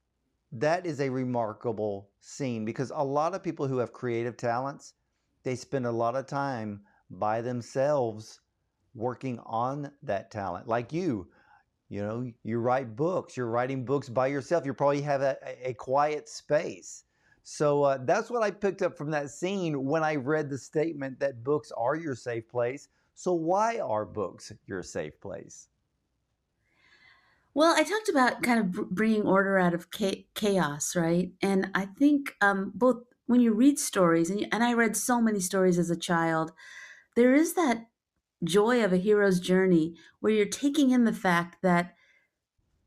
that 0.52 0.86
is 0.86 1.00
a 1.00 1.08
remarkable 1.10 2.10
scene 2.20 2.64
because 2.64 2.92
a 2.94 3.04
lot 3.04 3.34
of 3.34 3.42
people 3.42 3.66
who 3.66 3.78
have 3.78 3.92
creative 3.92 4.36
talents, 4.36 4.94
they 5.42 5.54
spend 5.54 5.86
a 5.86 5.92
lot 5.92 6.16
of 6.16 6.26
time 6.26 6.80
by 7.10 7.40
themselves 7.40 8.40
working 8.94 9.38
on 9.44 9.90
that 10.02 10.30
talent. 10.30 10.66
Like 10.66 10.92
you, 10.92 11.28
you 11.88 12.02
know, 12.02 12.30
you 12.42 12.58
write 12.58 12.96
books, 12.96 13.36
you're 13.36 13.46
writing 13.46 13.84
books 13.84 14.08
by 14.08 14.26
yourself. 14.28 14.66
You 14.66 14.74
probably 14.74 15.02
have 15.02 15.22
a, 15.22 15.36
a 15.62 15.74
quiet 15.74 16.28
space. 16.28 17.04
So 17.42 17.84
uh, 17.84 17.98
that's 18.02 18.28
what 18.28 18.42
I 18.42 18.50
picked 18.50 18.82
up 18.82 18.96
from 18.96 19.10
that 19.12 19.30
scene 19.30 19.84
when 19.84 20.02
I 20.02 20.16
read 20.16 20.50
the 20.50 20.58
statement 20.58 21.20
that 21.20 21.44
books 21.44 21.70
are 21.76 21.94
your 21.94 22.16
safe 22.16 22.48
place. 22.48 22.88
So, 23.14 23.32
why 23.32 23.78
are 23.78 24.04
books 24.04 24.52
your 24.66 24.82
safe 24.82 25.18
place? 25.20 25.68
Well, 27.56 27.74
I 27.74 27.84
talked 27.84 28.10
about 28.10 28.42
kind 28.42 28.60
of 28.60 28.90
bringing 28.90 29.22
order 29.22 29.56
out 29.58 29.72
of 29.72 29.88
chaos, 30.34 30.94
right? 30.94 31.32
And 31.40 31.70
I 31.74 31.86
think 31.86 32.34
um, 32.42 32.70
both 32.74 33.04
when 33.28 33.40
you 33.40 33.54
read 33.54 33.78
stories, 33.78 34.28
and, 34.28 34.40
you, 34.42 34.46
and 34.52 34.62
I 34.62 34.74
read 34.74 34.94
so 34.94 35.22
many 35.22 35.40
stories 35.40 35.78
as 35.78 35.88
a 35.88 35.96
child, 35.96 36.52
there 37.16 37.34
is 37.34 37.54
that 37.54 37.86
joy 38.44 38.84
of 38.84 38.92
a 38.92 38.98
hero's 38.98 39.40
journey 39.40 39.94
where 40.20 40.32
you're 40.32 40.46
taking 40.46 40.90
in 40.90 41.04
the 41.04 41.14
fact 41.14 41.58
that 41.62 41.94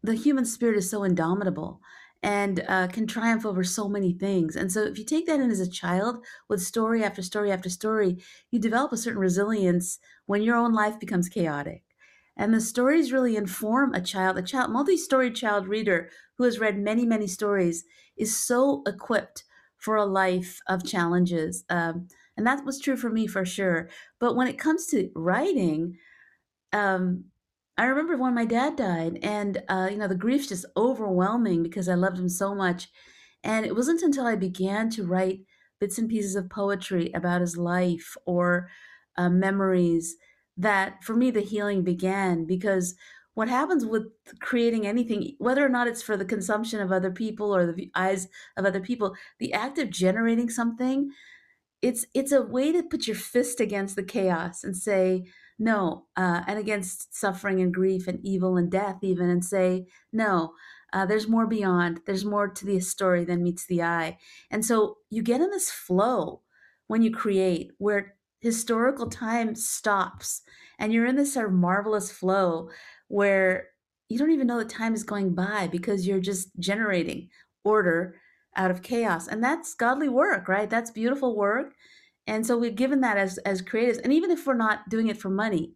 the 0.04 0.16
human 0.16 0.46
spirit 0.46 0.78
is 0.78 0.90
so 0.90 1.04
indomitable 1.04 1.82
and 2.24 2.64
uh, 2.68 2.88
can 2.90 3.08
triumph 3.08 3.46
over 3.48 3.64
so 3.64 3.90
many 3.90 4.14
things. 4.14 4.56
And 4.56 4.72
so, 4.72 4.84
if 4.84 5.00
you 5.00 5.06
take 5.06 5.26
that 5.28 5.40
in 5.40 5.52
as 5.52 5.62
a 5.62 5.70
child 5.70 6.24
with 6.48 6.62
story 6.62 7.04
after 7.04 7.24
story 7.24 7.52
after 7.52 7.70
story, 7.70 8.18
you 8.52 8.60
develop 8.60 8.94
a 8.94 8.98
certain 8.98 9.20
resilience 9.22 10.00
when 10.28 10.44
your 10.44 10.58
own 10.58 10.74
life 10.74 11.00
becomes 11.00 11.30
chaotic. 11.30 11.84
And 12.40 12.56
the 12.56 12.62
stories 12.62 13.14
really 13.14 13.38
inform 13.38 13.94
a 13.94 14.02
child. 14.02 14.40
A 14.40 14.42
child, 14.42 14.72
multi-story 14.72 15.32
child 15.32 15.68
reader 15.68 16.10
who 16.38 16.46
has 16.46 16.60
read 16.60 16.80
many, 16.80 17.06
many 17.06 17.28
stories 17.28 17.86
is 18.18 18.36
so 18.36 18.84
equipped 18.88 19.44
for 19.78 19.98
a 19.98 20.06
life 20.06 20.60
of 20.68 20.86
challenges. 20.86 21.66
Um, 21.70 22.08
and 22.38 22.48
that 22.48 22.66
was 22.66 22.80
true 22.82 22.98
for 22.98 23.12
me 23.12 23.28
for 23.28 23.46
sure. 23.46 23.90
But 24.20 24.36
when 24.38 24.48
it 24.48 24.58
comes 24.58 24.88
to 24.88 25.12
writing, 25.16 26.00
um, 26.74 27.26
I 27.78 27.86
remember 27.86 28.18
when 28.18 28.36
my 28.36 28.46
dad 28.46 28.76
died, 28.76 29.20
and 29.24 29.64
uh, 29.70 29.88
you 29.92 29.98
know 29.98 30.08
the 30.08 30.16
grief's 30.16 30.48
just 30.50 30.66
overwhelming 30.76 31.64
because 31.64 31.88
I 31.88 31.96
loved 31.96 32.20
him 32.20 32.30
so 32.30 32.54
much. 32.54 32.90
And 33.44 33.66
it 33.66 33.76
wasn't 33.76 34.02
until 34.02 34.26
I 34.28 34.36
began 34.36 34.90
to 34.92 35.06
write 35.06 35.46
bits 35.80 35.98
and 35.98 36.10
pieces 36.10 36.36
of 36.36 36.50
poetry 36.50 37.12
about 37.14 37.42
his 37.42 37.58
life 37.58 38.18
or 38.26 38.70
uh, 39.18 39.30
memories 39.30 40.18
that, 40.60 41.04
for 41.04 41.16
me, 41.16 41.32
the 41.32 41.42
healing 41.42 41.84
began. 41.84 42.46
Because 42.46 42.96
what 43.34 43.50
happens 43.50 43.86
with 43.86 44.04
creating 44.40 44.86
anything, 44.86 45.36
whether 45.40 45.66
or 45.66 45.70
not 45.70 45.88
it's 45.88 46.02
for 46.04 46.18
the 46.18 46.26
consumption 46.26 46.80
of 46.80 46.92
other 46.92 47.12
people 47.12 47.56
or 47.56 47.72
the 47.72 47.90
eyes 47.96 48.28
of 48.58 48.66
other 48.66 48.82
people, 48.82 49.16
the 49.40 49.54
act 49.54 49.78
of 49.80 49.90
generating 49.90 50.50
something, 50.50 51.12
it's 51.82 52.06
it's 52.14 52.34
a 52.34 52.42
way 52.42 52.72
to 52.74 52.84
put 52.84 53.08
your 53.08 53.16
fist 53.16 53.60
against 53.62 53.96
the 53.96 54.04
chaos 54.04 54.64
and 54.64 54.76
say 54.76 55.24
no, 55.60 56.06
uh, 56.16 56.42
and 56.48 56.58
against 56.58 57.14
suffering 57.16 57.62
and 57.62 57.74
grief 57.74 58.08
and 58.08 58.20
evil 58.24 58.56
and 58.56 58.72
death, 58.72 59.00
even, 59.02 59.30
and 59.30 59.44
say, 59.44 59.86
no, 60.14 60.54
uh, 60.94 61.06
there's 61.06 61.28
more 61.28 61.46
beyond. 61.46 62.00
There's 62.06 62.24
more 62.26 62.48
to 62.48 62.66
the 62.66 62.80
story 62.80 63.26
than 63.26 63.44
meets 63.44 63.66
the 63.66 63.84
eye. 63.84 64.18
And 64.50 64.66
so 64.66 64.98
you 65.10 65.22
get 65.22 65.42
in 65.42 65.50
this 65.52 65.70
flow 65.70 66.42
when 66.88 67.02
you 67.02 67.12
create 67.12 67.72
where 67.78 68.16
historical 68.40 69.10
time 69.10 69.56
stops 69.56 70.42
and 70.80 70.94
you're 70.94 71.06
in 71.06 71.16
this 71.16 71.34
sort 71.34 71.48
of 71.48 71.54
marvelous 71.54 72.12
flow 72.12 72.70
where 73.08 73.68
you 74.08 74.18
don't 74.18 74.32
even 74.32 74.48
know 74.48 74.58
that 74.58 74.70
time 74.70 74.94
is 74.94 75.04
going 75.04 75.36
by 75.36 75.68
because 75.68 76.08
you're 76.08 76.20
just 76.20 76.50
generating 76.60 77.30
order 77.64 78.16
out 78.56 78.72
of 78.72 78.82
chaos. 78.82 79.28
And 79.28 79.44
that's 79.44 79.76
godly 79.76 80.10
work, 80.10 80.48
right? 80.48 80.70
That's 80.70 80.92
beautiful 80.92 81.36
work. 81.36 81.74
And 82.26 82.46
so 82.46 82.58
we're 82.58 82.72
given 82.72 83.02
that 83.02 83.18
as 83.18 83.38
as 83.40 83.62
creatives, 83.62 84.00
and 84.04 84.14
even 84.14 84.32
if 84.32 84.46
we're 84.46 84.54
not 84.54 84.88
doing 84.90 85.08
it 85.08 85.18
for 85.18 85.30
money, 85.30 85.74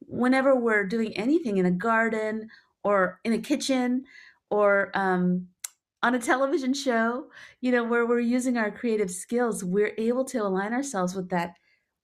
whenever 0.00 0.54
we're 0.54 0.86
doing 0.86 1.16
anything 1.16 1.58
in 1.58 1.66
a 1.66 1.70
garden 1.70 2.48
or 2.84 3.20
in 3.24 3.32
a 3.32 3.38
kitchen 3.38 4.04
or 4.50 4.90
um, 4.94 5.48
on 6.02 6.14
a 6.14 6.18
television 6.18 6.72
show, 6.72 7.26
you 7.60 7.72
know, 7.72 7.84
where 7.84 8.06
we're 8.06 8.20
using 8.20 8.56
our 8.56 8.70
creative 8.70 9.10
skills, 9.10 9.64
we're 9.64 9.94
able 9.98 10.24
to 10.24 10.38
align 10.38 10.72
ourselves 10.72 11.14
with 11.14 11.28
that 11.30 11.54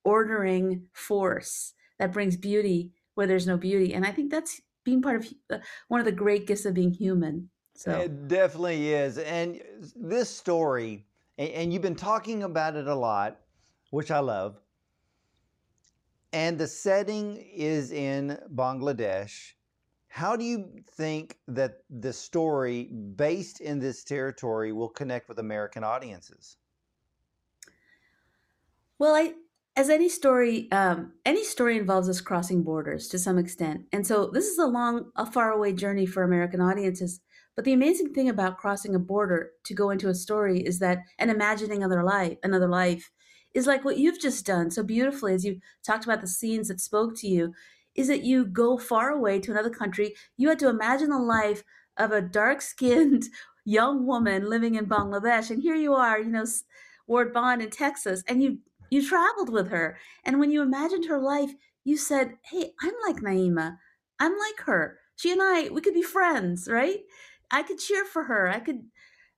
ordering 0.05 0.87
force 0.93 1.73
that 1.99 2.13
brings 2.13 2.37
beauty 2.37 2.91
where 3.15 3.27
there's 3.27 3.47
no 3.47 3.57
beauty. 3.57 3.93
And 3.93 4.05
I 4.05 4.11
think 4.11 4.31
that's 4.31 4.61
being 4.83 5.01
part 5.01 5.17
of 5.17 5.33
uh, 5.49 5.57
one 5.87 5.99
of 5.99 6.05
the 6.05 6.11
great 6.11 6.47
gifts 6.47 6.65
of 6.65 6.73
being 6.73 6.91
human. 6.91 7.49
So 7.73 7.91
it 7.91 8.27
definitely 8.29 8.93
is. 8.93 9.17
And 9.17 9.61
this 9.95 10.29
story, 10.29 11.05
and 11.37 11.73
you've 11.73 11.81
been 11.81 11.95
talking 11.95 12.43
about 12.43 12.77
it 12.77 12.87
a 12.87 12.95
lot, 12.95 13.41
which 13.89 14.11
I 14.11 14.19
love. 14.19 14.61
And 16.31 16.57
the 16.57 16.67
setting 16.67 17.37
is 17.37 17.91
in 17.91 18.37
Bangladesh. 18.53 19.53
How 20.07 20.35
do 20.37 20.45
you 20.45 20.69
think 20.91 21.37
that 21.47 21.79
the 21.89 22.13
story 22.13 22.83
based 23.15 23.59
in 23.59 23.79
this 23.79 24.03
territory 24.03 24.71
will 24.71 24.89
connect 24.89 25.27
with 25.27 25.39
American 25.39 25.83
audiences? 25.83 26.57
Well, 28.97 29.13
I, 29.13 29.33
as 29.75 29.89
any 29.89 30.07
story, 30.09 30.71
um, 30.71 31.13
any 31.25 31.43
story 31.43 31.77
involves 31.77 32.07
us 32.07 32.21
crossing 32.21 32.63
borders 32.63 33.07
to 33.09 33.19
some 33.19 33.37
extent, 33.37 33.85
and 33.91 34.05
so 34.07 34.27
this 34.27 34.45
is 34.45 34.57
a 34.57 34.67
long, 34.67 35.11
a 35.15 35.25
faraway 35.25 35.73
journey 35.73 36.05
for 36.05 36.23
American 36.23 36.61
audiences. 36.61 37.19
But 37.55 37.65
the 37.65 37.73
amazing 37.73 38.13
thing 38.13 38.27
about 38.27 38.57
crossing 38.57 38.95
a 38.95 38.99
border 38.99 39.51
to 39.63 39.73
go 39.73 39.89
into 39.89 40.09
a 40.09 40.13
story 40.13 40.59
is 40.59 40.79
that, 40.79 40.99
and 41.17 41.31
imagining 41.31 41.83
another 41.83 42.03
life, 42.03 42.37
another 42.43 42.67
life, 42.67 43.11
is 43.55 43.65
like 43.65 43.85
what 43.85 43.97
you've 43.97 44.19
just 44.19 44.45
done 44.45 44.69
so 44.69 44.83
beautifully 44.83 45.33
as 45.33 45.45
you 45.45 45.59
talked 45.83 46.03
about 46.03 46.21
the 46.21 46.27
scenes 46.27 46.67
that 46.67 46.81
spoke 46.81 47.15
to 47.15 47.27
you 47.27 47.53
is 47.95 48.09
that 48.09 48.23
you 48.23 48.45
go 48.45 48.77
far 48.77 49.09
away 49.09 49.39
to 49.39 49.51
another 49.51 49.69
country 49.69 50.13
you 50.37 50.49
had 50.49 50.59
to 50.59 50.69
imagine 50.69 51.09
the 51.09 51.17
life 51.17 51.63
of 51.97 52.11
a 52.11 52.21
dark 52.21 52.61
skinned 52.61 53.23
young 53.65 54.05
woman 54.05 54.47
living 54.47 54.75
in 54.75 54.85
bangladesh 54.85 55.49
and 55.49 55.63
here 55.63 55.75
you 55.75 55.95
are 55.95 56.19
you 56.19 56.29
know 56.29 56.45
ward 57.07 57.33
bond 57.33 57.61
in 57.61 57.69
texas 57.69 58.23
and 58.27 58.43
you 58.43 58.59
you 58.89 59.07
traveled 59.07 59.49
with 59.49 59.69
her 59.69 59.97
and 60.23 60.39
when 60.39 60.51
you 60.51 60.61
imagined 60.61 61.05
her 61.05 61.19
life 61.19 61.51
you 61.83 61.97
said 61.97 62.37
hey 62.51 62.71
i'm 62.81 62.93
like 63.07 63.17
naima 63.17 63.77
i'm 64.19 64.31
like 64.31 64.65
her 64.65 64.99
she 65.15 65.31
and 65.31 65.41
i 65.41 65.69
we 65.69 65.81
could 65.81 65.93
be 65.93 66.01
friends 66.01 66.67
right 66.69 66.99
i 67.51 67.63
could 67.63 67.77
cheer 67.79 68.05
for 68.05 68.23
her 68.23 68.49
i 68.49 68.59
could 68.59 68.81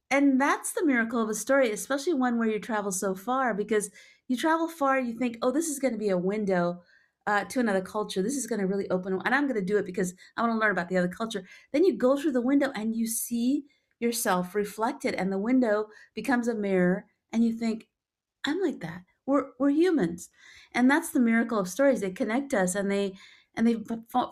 and 0.09 0.39
that's 0.39 0.71
the 0.71 0.85
miracle 0.85 1.21
of 1.21 1.29
a 1.29 1.33
story, 1.33 1.71
especially 1.71 2.13
one 2.13 2.37
where 2.37 2.47
you 2.47 2.59
travel 2.59 2.91
so 2.91 3.13
far, 3.13 3.53
because 3.53 3.89
you 4.27 4.37
travel 4.37 4.67
far, 4.67 4.99
you 4.99 5.13
think, 5.13 5.37
oh, 5.41 5.51
this 5.51 5.67
is 5.67 5.79
going 5.79 5.93
to 5.93 5.99
be 5.99 6.09
a 6.09 6.17
window 6.17 6.81
uh, 7.25 7.43
to 7.45 7.59
another 7.59 7.81
culture. 7.81 8.21
This 8.21 8.37
is 8.37 8.47
going 8.47 8.61
to 8.61 8.67
really 8.67 8.89
open, 8.89 9.19
and 9.25 9.35
I'm 9.35 9.47
going 9.47 9.59
to 9.59 9.65
do 9.65 9.77
it 9.77 9.85
because 9.85 10.13
I 10.37 10.41
want 10.41 10.53
to 10.53 10.59
learn 10.59 10.71
about 10.71 10.87
the 10.87 10.97
other 10.97 11.09
culture. 11.09 11.43
Then 11.73 11.83
you 11.83 11.97
go 11.97 12.15
through 12.15 12.31
the 12.31 12.41
window 12.41 12.71
and 12.73 12.95
you 12.95 13.05
see 13.05 13.65
yourself 13.99 14.55
reflected, 14.55 15.13
and 15.13 15.31
the 15.31 15.37
window 15.37 15.87
becomes 16.15 16.47
a 16.47 16.55
mirror, 16.55 17.05
and 17.33 17.43
you 17.43 17.53
think, 17.53 17.87
I'm 18.45 18.61
like 18.61 18.79
that. 18.79 19.01
We're 19.27 19.47
we're 19.59 19.69
humans, 19.69 20.29
and 20.73 20.89
that's 20.89 21.11
the 21.11 21.19
miracle 21.19 21.59
of 21.59 21.67
stories. 21.67 22.01
They 22.01 22.11
connect 22.11 22.53
us, 22.53 22.73
and 22.73 22.89
they 22.89 23.13
and 23.57 23.67
they 23.67 23.75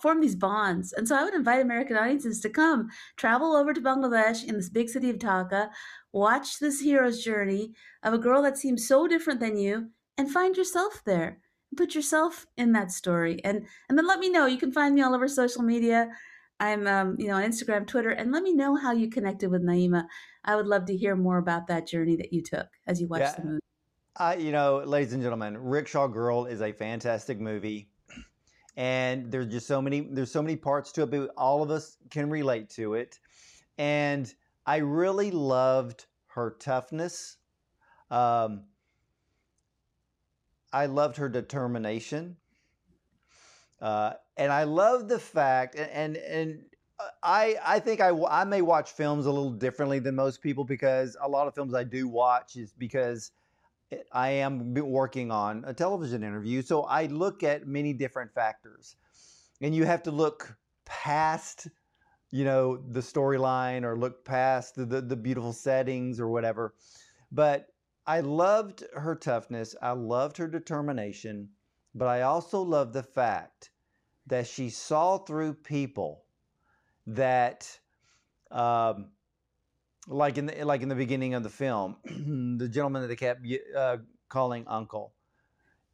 form 0.01 0.21
these 0.21 0.35
bonds. 0.35 0.93
And 0.93 1.07
so 1.07 1.15
I 1.15 1.23
would 1.23 1.33
invite 1.33 1.61
American 1.61 1.97
audiences 1.97 2.39
to 2.41 2.49
come 2.49 2.89
travel 3.17 3.55
over 3.55 3.73
to 3.73 3.81
Bangladesh 3.81 4.43
in 4.43 4.55
this 4.55 4.69
big 4.69 4.87
city 4.87 5.09
of 5.09 5.17
Dhaka, 5.17 5.69
watch 6.13 6.59
this 6.59 6.81
hero's 6.81 7.23
journey 7.23 7.73
of 8.03 8.13
a 8.13 8.19
girl 8.19 8.43
that 8.43 8.57
seems 8.57 8.87
so 8.87 9.07
different 9.07 9.39
than 9.39 9.57
you, 9.57 9.89
and 10.17 10.31
find 10.31 10.55
yourself 10.55 11.01
there. 11.05 11.39
Put 11.75 11.93
yourself 11.93 12.45
in 12.55 12.71
that 12.71 12.91
story, 12.91 13.43
and 13.43 13.65
and 13.89 13.97
then 13.97 14.07
let 14.07 14.19
me 14.19 14.29
know. 14.29 14.45
You 14.45 14.57
can 14.57 14.71
find 14.71 14.95
me 14.95 15.01
all 15.01 15.13
over 15.13 15.27
social 15.27 15.63
media. 15.63 16.09
I'm, 16.57 16.87
um, 16.87 17.17
you 17.19 17.27
know, 17.27 17.35
on 17.35 17.43
Instagram, 17.43 17.85
Twitter, 17.85 18.11
and 18.11 18.31
let 18.31 18.41
me 18.41 18.53
know 18.53 18.77
how 18.77 18.93
you 18.93 19.09
connected 19.09 19.51
with 19.51 19.61
Naima. 19.61 20.05
I 20.45 20.55
would 20.55 20.67
love 20.67 20.85
to 20.85 20.95
hear 20.95 21.15
more 21.17 21.37
about 21.37 21.67
that 21.67 21.85
journey 21.85 22.15
that 22.15 22.31
you 22.31 22.41
took 22.41 22.67
as 22.87 23.01
you 23.01 23.07
watched 23.07 23.23
yeah. 23.23 23.35
the 23.35 23.43
movie. 23.43 23.59
Uh, 24.17 24.33
you 24.39 24.53
know, 24.53 24.77
ladies 24.77 25.11
and 25.11 25.21
gentlemen, 25.21 25.57
Rickshaw 25.57 26.07
Girl 26.07 26.45
is 26.45 26.61
a 26.61 26.71
fantastic 26.71 27.37
movie 27.37 27.89
and 28.77 29.29
there's 29.29 29.47
just 29.47 29.67
so 29.67 29.81
many 29.81 30.01
there's 30.01 30.31
so 30.31 30.41
many 30.41 30.55
parts 30.55 30.91
to 30.93 31.03
it 31.03 31.11
but 31.11 31.31
all 31.37 31.61
of 31.61 31.69
us 31.69 31.97
can 32.09 32.29
relate 32.29 32.69
to 32.69 32.93
it. 32.93 33.19
And 33.77 34.33
i 34.65 34.77
really 34.77 35.31
loved 35.31 36.05
her 36.27 36.55
toughness. 36.59 37.37
Um, 38.09 38.63
i 40.71 40.85
loved 40.85 41.17
her 41.17 41.27
determination. 41.27 42.37
Uh, 43.81 44.13
and 44.37 44.49
i 44.49 44.63
love 44.63 45.09
the 45.09 45.19
fact 45.19 45.75
and 45.75 45.91
and, 45.91 46.17
and 46.17 46.63
I, 47.21 47.57
I 47.65 47.79
think 47.79 47.99
I, 47.99 48.11
I 48.29 48.45
may 48.45 48.61
watch 48.61 48.91
films 48.91 49.25
a 49.25 49.29
little 49.29 49.51
differently 49.51 49.99
than 49.99 50.15
most 50.15 50.41
people 50.41 50.63
because 50.63 51.17
a 51.21 51.27
lot 51.27 51.45
of 51.45 51.53
films 51.53 51.73
I 51.73 51.83
do 51.83 52.07
watch 52.07 52.55
is 52.55 52.71
because 52.71 53.31
I 54.11 54.29
am 54.29 54.73
working 54.73 55.31
on 55.31 55.63
a 55.65 55.73
television 55.73 56.23
interview, 56.23 56.61
so 56.61 56.83
I 56.83 57.05
look 57.05 57.43
at 57.43 57.67
many 57.67 57.93
different 57.93 58.33
factors. 58.33 58.95
And 59.61 59.75
you 59.75 59.85
have 59.85 60.03
to 60.03 60.11
look 60.11 60.57
past, 60.85 61.67
you 62.31 62.43
know, 62.43 62.77
the 62.77 62.99
storyline 62.99 63.83
or 63.83 63.97
look 63.97 64.25
past 64.25 64.75
the, 64.75 64.85
the, 64.85 65.01
the 65.01 65.15
beautiful 65.15 65.53
settings 65.53 66.19
or 66.19 66.27
whatever. 66.27 66.73
But 67.31 67.67
I 68.05 68.19
loved 68.19 68.83
her 68.93 69.15
toughness. 69.15 69.75
I 69.81 69.91
loved 69.91 70.37
her 70.37 70.47
determination. 70.47 71.49
But 71.93 72.07
I 72.07 72.21
also 72.23 72.61
love 72.61 72.91
the 72.91 73.03
fact 73.03 73.71
that 74.27 74.47
she 74.47 74.69
saw 74.69 75.17
through 75.17 75.53
people 75.53 76.25
that 77.07 77.79
um, 78.51 79.11
like 80.07 80.37
in 80.37 80.47
the 80.47 80.63
like 80.63 80.81
in 80.81 80.89
the 80.89 80.95
beginning 80.95 81.33
of 81.33 81.43
the 81.43 81.49
film, 81.49 81.97
the 82.57 82.67
gentleman 82.67 83.01
that 83.01 83.07
they 83.07 83.15
kept 83.15 83.45
uh, 83.75 83.97
calling 84.29 84.65
uncle, 84.67 85.13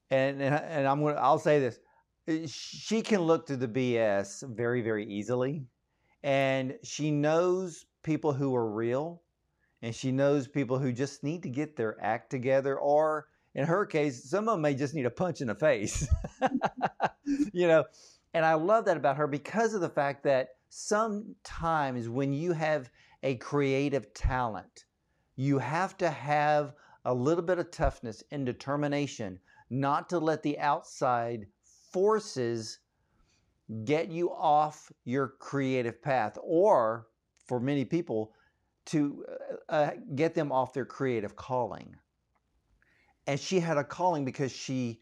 and 0.09 0.41
and, 0.41 0.55
and 0.55 0.88
I'm 0.88 1.01
gonna 1.01 1.16
I'll 1.16 1.39
say 1.39 1.59
this, 1.59 1.80
eh, 2.28 2.45
she 2.47 3.01
can 3.01 3.22
look 3.22 3.47
through 3.47 3.57
the 3.57 3.68
BS 3.68 4.47
very 4.55 4.82
very 4.82 5.05
easily, 5.05 5.66
and 6.24 6.78
she 6.84 7.12
knows 7.12 7.86
people 8.03 8.34
who 8.34 8.55
are 8.55 8.70
real, 8.70 9.22
and 9.82 9.95
she 9.95 10.12
knows 10.12 10.47
people 10.47 10.78
who 10.78 10.91
just 10.91 11.24
need 11.24 11.43
to 11.43 11.49
get 11.49 11.76
their 11.76 11.97
act 12.03 12.30
together, 12.30 12.78
or 12.78 13.28
in 13.55 13.66
her 13.66 13.86
case, 13.86 14.30
some 14.30 14.47
of 14.47 14.55
them 14.55 14.62
may 14.62 14.74
just 14.74 14.93
need 14.93 15.05
a 15.05 15.12
punch 15.12 15.41
in 15.41 15.47
the 15.47 15.55
face, 15.55 16.07
you 17.53 17.68
know, 17.68 17.86
and 18.34 18.45
I 18.45 18.53
love 18.53 18.86
that 18.86 18.97
about 18.97 19.18
her 19.18 19.28
because 19.28 19.74
of 19.74 19.82
the 19.82 19.89
fact 19.89 20.24
that 20.24 20.49
sometimes 20.70 22.07
when 22.07 22.34
you 22.34 22.53
have 22.53 22.89
a 23.24 23.36
creative 23.36 24.13
talent. 24.13 24.86
You 25.36 25.59
have 25.59 25.97
to 25.97 26.09
have 26.09 26.74
a 27.05 27.13
little 27.13 27.43
bit 27.43 27.59
of 27.59 27.72
toughness 27.72 28.24
and 28.32 28.45
determination 28.45 29.39
not 29.69 30.09
to 30.09 30.19
let 30.19 30.43
the 30.43 30.59
outside 30.59 31.47
forces 31.91 32.80
get 33.86 34.09
you 34.09 34.32
off 34.32 34.91
your 35.05 35.30
creative 35.39 36.01
path 36.01 36.38
or 36.43 37.07
for 37.47 37.59
many 37.59 37.86
people 37.86 38.34
to 38.84 39.26
uh, 39.69 39.74
uh 39.74 39.91
get 40.15 40.34
them 40.34 40.51
off 40.51 40.74
their 40.74 40.86
creative 40.86 41.36
calling. 41.36 41.95
And 43.28 43.39
she 43.39 43.59
had 43.59 43.78
a 43.78 43.84
calling 43.84 44.26
because 44.26 44.51
she 44.51 44.99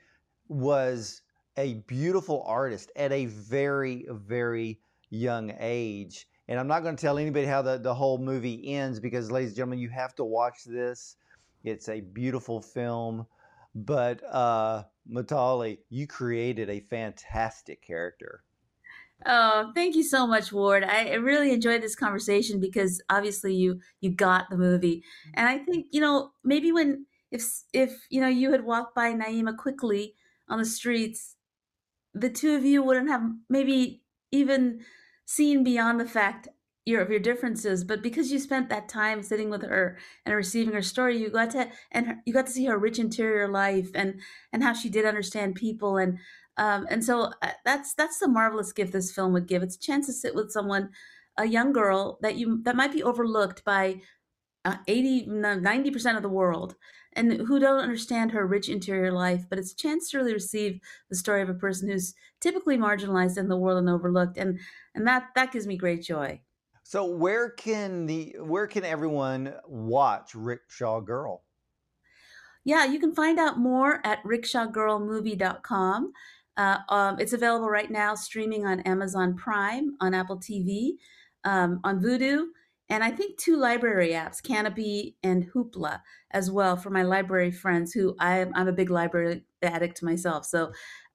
was 0.48 1.22
a 1.58 1.76
beautiful 1.88 2.44
artist 2.46 2.92
at 2.96 3.12
a 3.12 3.26
very, 3.26 4.06
very 4.10 4.80
young 5.10 5.54
age. 5.60 6.28
And 6.50 6.60
I'm 6.60 6.68
not 6.68 6.82
going 6.82 6.96
to 6.96 7.02
tell 7.02 7.20
anybody 7.20 7.46
how 7.46 7.62
the, 7.62 7.78
the 7.78 7.94
whole 7.94 8.18
movie 8.18 8.74
ends 8.74 9.00
because, 9.00 9.30
ladies 9.32 9.52
and 9.52 9.58
gentlemen, 9.58 9.78
you 9.78 9.90
have 9.90 10.16
to 10.16 10.26
watch 10.26 10.64
this. 10.66 11.16
It's 11.64 11.88
a 11.90 12.02
beautiful 12.02 12.60
film. 12.60 13.28
But 13.76 14.24
uh, 14.26 14.84
Mitali, 15.08 15.78
you 15.92 16.08
created 16.08 16.72
a 16.72 16.80
fantastic 16.80 17.84
character. 17.84 18.44
Oh, 19.28 19.72
thank 19.76 19.96
you 19.96 20.02
so 20.02 20.26
much, 20.26 20.52
Ward. 20.52 20.84
I 20.84 21.14
really 21.14 21.54
enjoyed 21.54 21.84
this 21.84 21.96
conversation 21.96 22.60
because 22.60 23.00
obviously 23.12 23.54
you 23.54 23.80
you 24.02 24.12
got 24.12 24.50
the 24.50 24.58
movie, 24.58 25.04
and 25.36 25.48
I 25.48 25.58
think 25.58 25.88
you 25.92 26.00
know 26.00 26.32
maybe 26.44 26.72
when 26.72 27.06
if 27.30 27.44
if 27.74 28.08
you 28.10 28.22
know 28.22 28.30
you 28.30 28.54
had 28.54 28.64
walked 28.64 28.96
by 28.96 29.14
Naima 29.14 29.56
quickly 29.58 30.16
on 30.48 30.58
the 30.58 30.66
streets, 30.66 31.36
the 32.14 32.30
two 32.30 32.56
of 32.56 32.64
you 32.64 32.82
wouldn't 32.82 33.10
have 33.10 33.24
maybe 33.50 34.04
even 34.32 34.80
seen 35.30 35.64
beyond 35.64 36.00
the 36.00 36.08
fact 36.08 36.48
your 36.86 37.02
of 37.02 37.12
your 37.12 37.20
differences, 37.20 37.84
but 37.84 38.02
because 38.02 38.32
you 38.32 38.40
spent 38.40 38.68
that 38.70 38.90
time 38.90 39.22
sitting 39.22 39.52
with 39.52 39.62
her 39.62 39.96
and 40.26 40.34
receiving 40.34 40.74
her 40.74 40.82
story, 40.82 41.18
you 41.18 41.30
got 41.30 41.52
to 41.52 41.70
and 41.92 42.08
her, 42.08 42.16
you 42.26 42.34
got 42.34 42.48
to 42.48 42.52
see 42.52 42.66
her 42.66 42.80
rich 42.80 42.98
interior 42.98 43.48
life 43.48 43.92
and 43.94 44.20
and 44.52 44.64
how 44.64 44.74
she 44.74 44.90
did 44.90 45.06
understand 45.06 45.54
people 45.54 45.98
and 45.98 46.18
um, 46.58 46.88
and 46.90 47.06
so 47.06 47.32
uh, 47.44 47.52
that's 47.64 47.94
that's 47.94 48.18
the 48.18 48.28
marvelous 48.28 48.74
gift 48.74 48.92
this 48.92 49.12
film 49.12 49.32
would 49.34 49.48
give. 49.48 49.62
It's 49.62 49.76
a 49.76 49.80
chance 49.80 50.08
to 50.08 50.14
sit 50.14 50.34
with 50.34 50.52
someone, 50.52 50.90
a 51.38 51.46
young 51.46 51.74
girl 51.74 52.18
that 52.24 52.36
you 52.36 52.64
that 52.64 52.76
might 52.76 52.92
be 52.92 53.04
overlooked 53.04 53.64
by 53.64 54.02
80 54.88 55.28
90% 55.28 56.16
of 56.16 56.24
the 56.24 56.30
world 56.30 56.76
and 57.14 57.34
who 57.34 57.60
don't 57.60 57.80
understand 57.82 58.32
her 58.32 58.46
rich 58.46 58.70
interior 58.70 59.12
life 59.12 59.46
but 59.50 59.60
it's 59.60 59.72
a 59.72 59.76
chance 59.76 60.10
to 60.10 60.18
really 60.18 60.34
receive 60.34 60.80
the 61.10 61.16
story 61.16 61.42
of 61.42 61.50
a 61.50 61.54
person 61.54 61.90
who's 61.90 62.14
typically 62.40 62.78
marginalized 62.78 63.38
in 63.38 63.48
the 63.48 63.58
world 63.58 63.80
and 63.80 63.90
overlooked 63.90 64.38
and 64.38 64.60
and 64.96 65.08
that 65.08 65.30
that 65.36 65.52
gives 65.52 65.68
me 65.68 65.78
great 65.78 66.04
joy. 66.04 66.40
So 66.84 67.06
where 67.06 67.52
can 67.52 68.06
the 68.06 68.36
where 68.40 68.68
can 68.68 68.84
everyone 68.84 69.54
watch 69.68 70.34
rickshaw 70.34 71.00
girl? 71.02 71.44
Yeah 72.64 72.86
you 72.86 73.00
can 73.00 73.14
find 73.14 73.40
out 73.40 73.60
more 73.60 74.06
at 74.06 74.24
rickshawgirlmovie.com 74.24 76.14
uh, 76.58 76.78
um, 76.90 77.18
it's 77.20 77.34
available 77.34 77.70
right 77.70 77.90
now 77.90 78.16
streaming 78.16 78.66
on 78.66 78.82
amazon 78.82 79.36
prime 79.36 79.96
on 80.02 80.14
apple 80.14 80.38
tv 80.38 80.92
um, 81.46 81.80
on 81.84 82.02
vudu 82.02 82.48
and 82.90 83.04
I 83.04 83.12
think 83.12 83.38
two 83.38 83.56
library 83.56 84.10
apps, 84.10 84.42
Canopy 84.42 85.16
and 85.22 85.52
Hoopla, 85.52 86.02
as 86.32 86.50
well 86.50 86.76
for 86.76 86.90
my 86.90 87.04
library 87.04 87.52
friends 87.52 87.94
who 87.94 88.16
I'm, 88.20 88.52
I'm 88.56 88.68
a 88.68 88.74
big 88.74 88.90
library 88.90 89.44
addict 89.62 90.02
myself. 90.02 90.46
So 90.46 90.72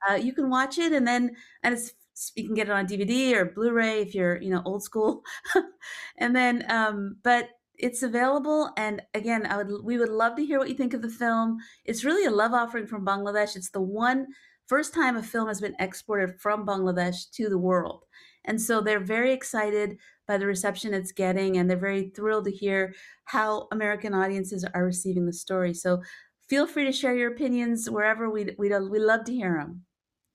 uh, 0.09 0.14
you 0.14 0.33
can 0.33 0.51
watch 0.51 0.79
it 0.79 0.93
and 0.93 1.07
then 1.07 1.35
and 1.62 1.75
it's 1.75 1.93
you 2.37 2.47
can 2.47 2.55
get 2.55 2.68
it 2.68 2.72
on 2.72 2.87
DVD 2.87 3.35
or 3.35 3.45
Blu-ray 3.45 4.01
if 4.01 4.14
you're 4.14 4.41
you 4.41 4.51
know 4.51 4.62
old 4.64 4.85
school, 4.85 5.22
and 6.18 6.35
then 6.35 6.64
um, 6.70 7.16
but 7.22 7.51
it's 7.77 8.05
available 8.05 8.70
and 8.77 9.03
again 9.14 9.45
I 9.47 9.57
would 9.57 9.83
we 9.83 9.99
would 9.99 10.09
love 10.09 10.37
to 10.37 10.47
hear 10.47 10.61
what 10.61 10.68
you 10.68 10.77
think 10.77 10.95
of 10.95 11.03
the 11.03 11.09
film. 11.09 11.59
It's 11.85 12.05
really 12.05 12.25
a 12.25 12.31
love 12.31 12.53
offering 12.53 12.87
from 12.87 13.05
Bangladesh. 13.05 13.57
It's 13.57 13.70
the 13.70 13.81
one 13.81 14.29
first 14.66 14.95
time 14.95 15.16
a 15.16 15.22
film 15.22 15.49
has 15.49 15.61
been 15.61 15.75
exported 15.81 16.41
from 16.41 16.64
Bangladesh 16.64 17.31
to 17.33 17.49
the 17.49 17.59
world. 17.59 18.05
And 18.45 18.61
so 18.61 18.80
they're 18.80 19.01
very 19.01 19.32
excited 19.32 19.99
by 20.26 20.38
the 20.38 20.47
reception 20.47 20.95
it's 20.95 21.12
getting, 21.12 21.57
and 21.57 21.68
they're 21.68 21.76
very 21.76 22.11
thrilled 22.11 22.45
to 22.45 22.51
hear 22.51 22.95
how 23.24 23.68
American 23.72 24.14
audiences 24.14 24.64
are 24.74 24.84
receiving 24.84 25.26
the 25.26 25.32
story. 25.32 25.74
So 25.74 26.03
feel 26.49 26.66
free 26.66 26.84
to 26.84 26.92
share 26.92 27.16
your 27.16 27.32
opinions 27.32 27.90
wherever 27.90 28.28
we 28.30 28.55
we 28.59 28.72
uh, 28.72 28.80
we 28.80 28.99
love 28.99 29.24
to 29.24 29.34
hear 29.34 29.55
them. 29.59 29.84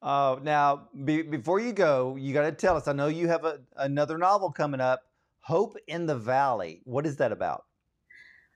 Oh, 0.01 0.39
now 0.41 0.88
be, 1.03 1.22
before 1.22 1.60
you 1.60 1.74
go, 1.74 2.16
you 2.16 2.34
got 2.34 2.43
to 2.43 2.51
tell 2.51 2.78
us. 2.78 2.88
I 2.88 2.93
know 2.93 3.07
you 3.07 3.28
have 3.28 3.43
a, 3.43 3.60
another 3.76 4.18
novel 4.18 4.51
coming 4.51 4.80
up, 4.80 5.01
Hope 5.41 5.76
in 5.88 6.05
the 6.05 6.16
Valley. 6.16 6.82
What 6.86 7.05
is 7.05 7.18
that 7.18 7.32
about? 7.32 7.66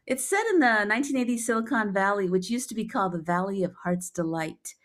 It's 0.05 0.25
set 0.25 0.45
in 0.47 0.59
the 0.59 0.85
1980s 0.85 1.39
Silicon 1.39 1.93
Valley, 1.93 2.29
which 2.29 2.49
used 2.49 2.69
to 2.69 2.75
be 2.75 2.85
called 2.85 3.13
the 3.13 3.21
Valley 3.21 3.63
of 3.63 3.73
Heart's 3.83 4.09
Delight 4.09 4.75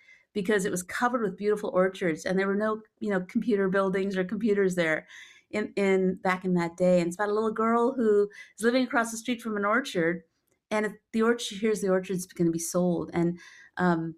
because 0.41 0.65
it 0.65 0.71
was 0.71 0.85
covered 0.85 1.23
with 1.23 1.37
beautiful 1.37 1.71
orchards 1.75 2.25
and 2.25 2.39
there 2.39 2.47
were 2.47 2.55
no, 2.55 2.81
you 3.01 3.11
know, 3.11 3.21
computer 3.29 3.69
buildings 3.69 4.17
or 4.17 4.23
computers 4.23 4.77
there 4.77 5.05
in, 5.51 5.73
in 5.75 6.15
back 6.23 6.45
in 6.45 6.55
that 6.55 6.77
day. 6.77 7.01
And 7.01 7.09
it's 7.09 7.17
about 7.17 7.31
a 7.31 7.35
little 7.35 7.53
girl 7.53 7.93
who 7.95 8.29
is 8.57 8.65
living 8.65 8.85
across 8.85 9.11
the 9.11 9.17
street 9.17 9.43
from 9.43 9.57
an 9.57 9.65
orchard, 9.65 10.23
and 10.71 10.95
the 11.13 11.23
orchard 11.23 11.59
here's 11.61 11.81
the 11.81 11.89
orchard's 11.89 12.27
going 12.27 12.47
to 12.47 12.53
be 12.53 12.59
sold, 12.59 13.11
and 13.13 13.39
um, 13.77 14.15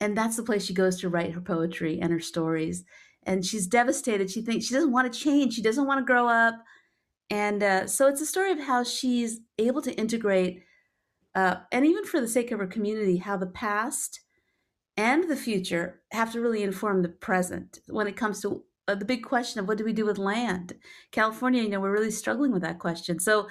and 0.00 0.16
that's 0.16 0.36
the 0.36 0.42
place 0.42 0.64
she 0.64 0.74
goes 0.74 0.98
to 1.00 1.08
write 1.08 1.32
her 1.32 1.40
poetry 1.40 2.00
and 2.00 2.12
her 2.12 2.20
stories. 2.20 2.84
And 3.24 3.44
she's 3.44 3.68
devastated. 3.68 4.30
She 4.30 4.42
thinks 4.42 4.66
she 4.66 4.74
doesn't 4.74 4.90
want 4.90 5.12
to 5.12 5.18
change. 5.18 5.54
She 5.54 5.62
doesn't 5.62 5.86
want 5.86 6.00
to 6.00 6.04
grow 6.04 6.26
up. 6.26 6.56
And 7.30 7.62
uh, 7.62 7.86
so 7.86 8.08
it's 8.08 8.20
a 8.20 8.26
story 8.26 8.50
of 8.50 8.58
how 8.58 8.82
she's 8.82 9.40
able 9.58 9.80
to 9.82 9.94
integrate, 9.94 10.64
uh, 11.34 11.56
and 11.70 11.86
even 11.86 12.04
for 12.04 12.20
the 12.20 12.28
sake 12.28 12.50
of 12.50 12.58
her 12.58 12.66
community, 12.66 13.18
how 13.18 13.36
the 13.36 13.46
past 13.46 14.20
and 14.96 15.28
the 15.28 15.36
future 15.36 16.00
have 16.12 16.32
to 16.32 16.40
really 16.40 16.62
inform 16.62 17.02
the 17.02 17.08
present 17.08 17.80
when 17.88 18.06
it 18.06 18.16
comes 18.16 18.40
to 18.42 18.64
uh, 18.88 18.94
the 18.94 19.04
big 19.04 19.24
question 19.24 19.60
of 19.60 19.68
what 19.68 19.78
do 19.78 19.84
we 19.84 19.92
do 19.92 20.04
with 20.04 20.18
land? 20.18 20.74
California, 21.12 21.62
you 21.62 21.68
know, 21.68 21.80
we're 21.80 21.92
really 21.92 22.10
struggling 22.10 22.52
with 22.52 22.62
that 22.62 22.78
question. 22.78 23.18
So, 23.18 23.48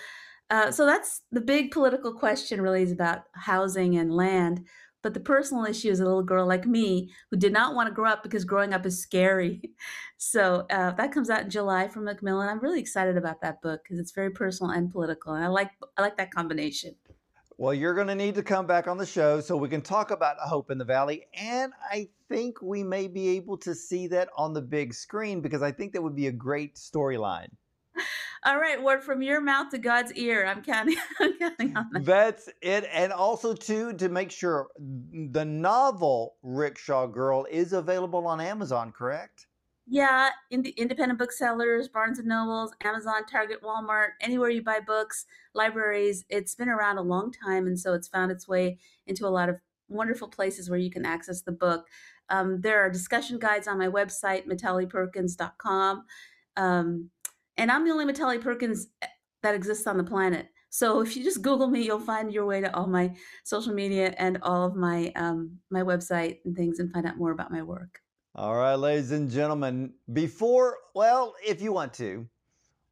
uh, 0.49 0.71
so 0.71 0.85
that's 0.85 1.21
the 1.31 1.41
big 1.41 1.71
political 1.71 2.13
question. 2.13 2.61
Really, 2.61 2.83
is 2.83 2.91
about 2.91 3.23
housing 3.33 3.97
and 3.97 4.13
land. 4.13 4.65
But 5.03 5.15
the 5.15 5.19
personal 5.19 5.65
issue 5.65 5.89
is 5.89 5.99
a 5.99 6.05
little 6.05 6.21
girl 6.21 6.45
like 6.45 6.67
me 6.67 7.11
who 7.31 7.37
did 7.37 7.53
not 7.53 7.73
want 7.73 7.87
to 7.87 7.93
grow 7.93 8.09
up 8.09 8.21
because 8.21 8.45
growing 8.45 8.73
up 8.73 8.85
is 8.85 9.01
scary. 9.01 9.61
So 10.23 10.67
uh, 10.69 10.91
that 10.91 11.11
comes 11.11 11.31
out 11.31 11.41
in 11.41 11.49
July 11.49 11.87
from 11.87 12.03
Macmillan. 12.03 12.47
I'm 12.47 12.59
really 12.59 12.79
excited 12.79 13.17
about 13.17 13.41
that 13.41 13.59
book 13.59 13.81
because 13.83 13.97
it's 13.97 14.11
very 14.11 14.29
personal 14.29 14.71
and 14.71 14.91
political, 14.91 15.33
and 15.33 15.43
I 15.43 15.47
like 15.47 15.71
I 15.97 16.03
like 16.03 16.17
that 16.17 16.31
combination. 16.31 16.93
Well, 17.61 17.75
you're 17.75 17.93
going 17.93 18.07
to 18.07 18.15
need 18.15 18.33
to 18.33 18.41
come 18.41 18.65
back 18.65 18.87
on 18.87 18.97
the 18.97 19.05
show 19.05 19.39
so 19.39 19.55
we 19.55 19.69
can 19.69 19.83
talk 19.83 20.09
about 20.09 20.37
Hope 20.39 20.71
in 20.71 20.79
the 20.79 20.83
Valley. 20.83 21.27
And 21.35 21.71
I 21.91 22.09
think 22.27 22.59
we 22.59 22.81
may 22.81 23.07
be 23.07 23.37
able 23.37 23.55
to 23.57 23.75
see 23.75 24.07
that 24.07 24.29
on 24.35 24.53
the 24.53 24.63
big 24.63 24.95
screen 24.95 25.41
because 25.41 25.61
I 25.61 25.71
think 25.71 25.93
that 25.93 26.01
would 26.01 26.15
be 26.15 26.25
a 26.25 26.31
great 26.31 26.73
storyline. 26.73 27.49
All 28.45 28.57
right, 28.57 28.81
word 28.81 29.03
from 29.03 29.21
your 29.21 29.41
mouth 29.41 29.69
to 29.69 29.77
God's 29.77 30.11
ear. 30.13 30.47
I'm 30.47 30.63
counting, 30.63 30.97
I'm 31.19 31.37
counting 31.37 31.77
on 31.77 31.87
that. 31.93 32.03
That's 32.03 32.49
it. 32.63 32.89
And 32.91 33.13
also, 33.13 33.53
too, 33.53 33.93
to 33.93 34.09
make 34.09 34.31
sure 34.31 34.69
the 34.79 35.45
novel 35.45 36.37
Rickshaw 36.41 37.05
Girl 37.05 37.45
is 37.51 37.73
available 37.73 38.25
on 38.25 38.41
Amazon, 38.41 38.91
correct? 38.91 39.45
Yeah, 39.87 40.29
in 40.51 40.61
the 40.61 40.69
independent 40.71 41.19
booksellers, 41.19 41.89
Barnes 41.89 42.19
and 42.19 42.27
Nobles, 42.27 42.71
Amazon, 42.83 43.25
Target, 43.25 43.61
Walmart, 43.61 44.09
anywhere 44.21 44.49
you 44.49 44.63
buy 44.63 44.79
books, 44.79 45.25
libraries. 45.53 46.23
It's 46.29 46.55
been 46.55 46.69
around 46.69 46.97
a 46.97 47.01
long 47.01 47.31
time, 47.31 47.67
and 47.67 47.77
so 47.79 47.93
it's 47.93 48.07
found 48.07 48.31
its 48.31 48.47
way 48.47 48.77
into 49.07 49.27
a 49.27 49.29
lot 49.29 49.49
of 49.49 49.57
wonderful 49.89 50.27
places 50.29 50.69
where 50.69 50.79
you 50.79 50.89
can 50.91 51.05
access 51.05 51.41
the 51.41 51.51
book. 51.51 51.87
Um, 52.29 52.61
there 52.61 52.79
are 52.81 52.89
discussion 52.89 53.39
guides 53.39 53.67
on 53.67 53.77
my 53.77 53.87
website, 53.87 54.47
mitaliperkins.com. 54.47 56.03
Um, 56.57 57.09
and 57.57 57.71
I'm 57.71 57.83
the 57.85 57.91
only 57.91 58.11
Mitali 58.11 58.39
Perkins 58.39 58.87
eh, 59.01 59.07
that 59.43 59.55
exists 59.55 59.87
on 59.87 59.97
the 59.97 60.03
planet. 60.03 60.47
So 60.69 61.01
if 61.01 61.17
you 61.17 61.23
just 61.23 61.41
Google 61.41 61.67
me, 61.67 61.81
you'll 61.81 61.99
find 61.99 62.31
your 62.31 62.45
way 62.45 62.61
to 62.61 62.73
all 62.73 62.87
my 62.87 63.13
social 63.43 63.73
media 63.73 64.13
and 64.17 64.37
all 64.41 64.65
of 64.65 64.75
my 64.75 65.11
um, 65.17 65.57
my 65.69 65.81
website 65.81 66.37
and 66.45 66.55
things, 66.55 66.79
and 66.79 66.89
find 66.93 67.05
out 67.05 67.17
more 67.17 67.31
about 67.31 67.51
my 67.51 67.61
work. 67.61 67.99
All 68.33 68.55
right, 68.55 68.75
ladies 68.75 69.11
and 69.11 69.29
gentlemen, 69.29 69.91
before, 70.13 70.77
well, 70.95 71.35
if 71.45 71.61
you 71.61 71.73
want 71.73 71.93
to, 71.95 72.25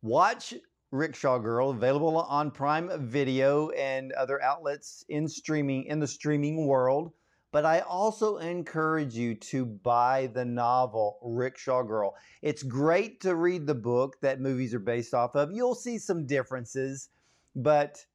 watch 0.02 0.54
Rickshaw 0.92 1.40
Girl, 1.40 1.70
available 1.70 2.18
on 2.18 2.52
Prime 2.52 2.92
Video 3.08 3.70
and 3.70 4.12
other 4.12 4.42
outlets 4.42 5.06
in 5.08 5.30
streaming 5.30 5.86
in 5.86 6.02
the 6.02 6.08
streaming 6.08 6.68
world. 6.68 7.14
But 7.54 7.64
I 7.64 7.80
also 7.80 8.36
encourage 8.40 9.16
you 9.16 9.34
to 9.36 9.66
buy 9.66 10.30
the 10.34 10.44
novel 10.44 11.20
Rickshaw 11.24 11.84
Girl. 11.84 12.16
It's 12.42 12.62
great 12.62 13.22
to 13.22 13.36
read 13.36 13.66
the 13.66 13.74
book 13.74 14.18
that 14.22 14.42
movies 14.42 14.74
are 14.74 14.80
based 14.80 15.14
off 15.14 15.38
of. 15.38 15.54
You'll 15.54 15.74
see 15.74 16.00
some 16.00 16.26
differences, 16.26 17.08
but 17.56 18.06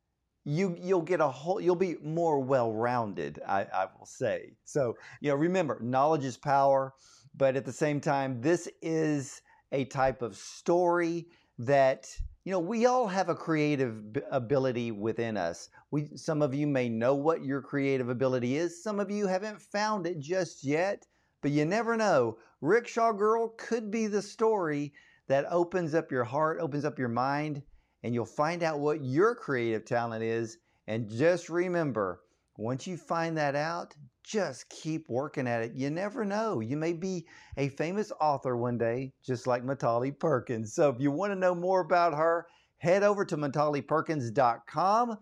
you 0.44 0.76
you'll 0.78 1.00
get 1.00 1.20
a 1.20 1.28
whole 1.28 1.58
you'll 1.58 1.74
be 1.74 1.96
more 2.02 2.38
well-rounded, 2.38 3.40
I, 3.48 3.62
I 3.62 3.86
will 3.98 4.04
say. 4.04 4.52
So, 4.66 4.98
you 5.22 5.30
know, 5.30 5.36
remember, 5.36 5.80
knowledge 5.80 6.26
is 6.26 6.36
power, 6.36 6.92
but 7.36 7.56
at 7.56 7.64
the 7.64 7.72
same 7.72 8.00
time, 8.00 8.40
this 8.40 8.68
is 8.82 9.42
a 9.72 9.84
type 9.86 10.22
of 10.22 10.36
story 10.36 11.26
that 11.58 12.08
you 12.44 12.52
know 12.52 12.60
we 12.60 12.86
all 12.86 13.06
have 13.06 13.28
a 13.28 13.34
creative 13.34 14.02
ability 14.30 14.90
within 14.92 15.36
us. 15.36 15.68
We 15.90 16.10
some 16.16 16.42
of 16.42 16.54
you 16.54 16.66
may 16.66 16.88
know 16.88 17.14
what 17.14 17.44
your 17.44 17.62
creative 17.62 18.08
ability 18.08 18.56
is. 18.56 18.82
Some 18.82 19.00
of 19.00 19.10
you 19.10 19.26
haven't 19.26 19.60
found 19.60 20.06
it 20.06 20.18
just 20.18 20.64
yet 20.64 21.06
but 21.44 21.52
you 21.52 21.66
never 21.66 21.94
know. 21.94 22.38
Rickshaw 22.62 23.12
girl 23.12 23.48
could 23.58 23.90
be 23.90 24.06
the 24.06 24.22
story 24.22 24.94
that 25.26 25.44
opens 25.50 25.94
up 25.94 26.10
your 26.10 26.24
heart 26.24 26.58
opens 26.58 26.86
up 26.86 26.98
your 26.98 27.08
mind 27.08 27.62
and 28.02 28.14
you'll 28.14 28.24
find 28.24 28.62
out 28.62 28.80
what 28.80 29.04
your 29.04 29.34
creative 29.34 29.84
talent 29.84 30.24
is. 30.24 30.56
And 30.86 31.06
just 31.06 31.50
remember 31.50 32.22
once 32.56 32.86
you 32.86 32.96
find 32.96 33.36
that 33.36 33.54
out 33.54 33.94
just 34.24 34.68
keep 34.70 35.08
working 35.08 35.46
at 35.46 35.62
it. 35.62 35.74
You 35.74 35.90
never 35.90 36.24
know. 36.24 36.60
You 36.60 36.76
may 36.76 36.94
be 36.94 37.26
a 37.56 37.68
famous 37.68 38.10
author 38.20 38.56
one 38.56 38.78
day, 38.78 39.12
just 39.24 39.46
like 39.46 39.62
Mitali 39.62 40.18
Perkins. 40.18 40.74
So 40.74 40.88
if 40.88 40.98
you 40.98 41.10
want 41.10 41.32
to 41.32 41.38
know 41.38 41.54
more 41.54 41.80
about 41.80 42.14
her, 42.14 42.46
head 42.78 43.02
over 43.02 43.24
to 43.26 43.36
mitaliperkins.com. 43.36 45.18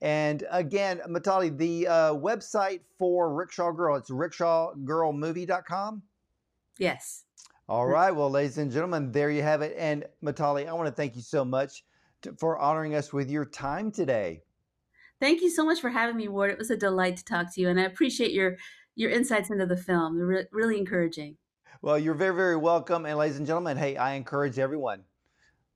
And 0.00 0.44
again, 0.50 1.00
Mitali, 1.08 1.56
the 1.56 1.86
uh, 1.86 2.14
website 2.14 2.80
for 2.98 3.32
Rickshaw 3.34 3.72
Girl, 3.72 3.96
it's 3.96 4.10
rickshawgirlmovie.com. 4.10 6.02
Yes. 6.78 7.24
All 7.68 7.86
right. 7.86 8.10
Well, 8.10 8.30
ladies 8.30 8.58
and 8.58 8.70
gentlemen, 8.70 9.12
there 9.12 9.30
you 9.30 9.42
have 9.42 9.60
it. 9.62 9.74
And 9.76 10.04
Mitali, 10.24 10.66
I 10.66 10.72
want 10.72 10.86
to 10.86 10.94
thank 10.94 11.16
you 11.16 11.22
so 11.22 11.44
much 11.44 11.84
to, 12.22 12.32
for 12.34 12.58
honoring 12.58 12.94
us 12.94 13.12
with 13.12 13.30
your 13.30 13.44
time 13.44 13.90
today. 13.90 14.42
Thank 15.18 15.40
you 15.40 15.48
so 15.48 15.64
much 15.64 15.80
for 15.80 15.88
having 15.88 16.16
me, 16.16 16.28
Ward. 16.28 16.50
It 16.50 16.58
was 16.58 16.70
a 16.70 16.76
delight 16.76 17.16
to 17.16 17.24
talk 17.24 17.52
to 17.54 17.60
you, 17.60 17.68
and 17.68 17.80
I 17.80 17.84
appreciate 17.84 18.32
your 18.32 18.56
your 18.96 19.10
insights 19.10 19.50
into 19.50 19.66
the 19.66 19.76
film. 19.76 20.16
They're 20.16 20.26
re- 20.26 20.46
really 20.52 20.78
encouraging. 20.78 21.36
Well, 21.82 21.98
you're 21.98 22.14
very, 22.14 22.34
very 22.34 22.56
welcome. 22.56 23.06
And 23.06 23.18
ladies 23.18 23.38
and 23.38 23.46
gentlemen, 23.46 23.76
hey, 23.76 23.96
I 23.96 24.14
encourage 24.14 24.58
everyone 24.58 25.04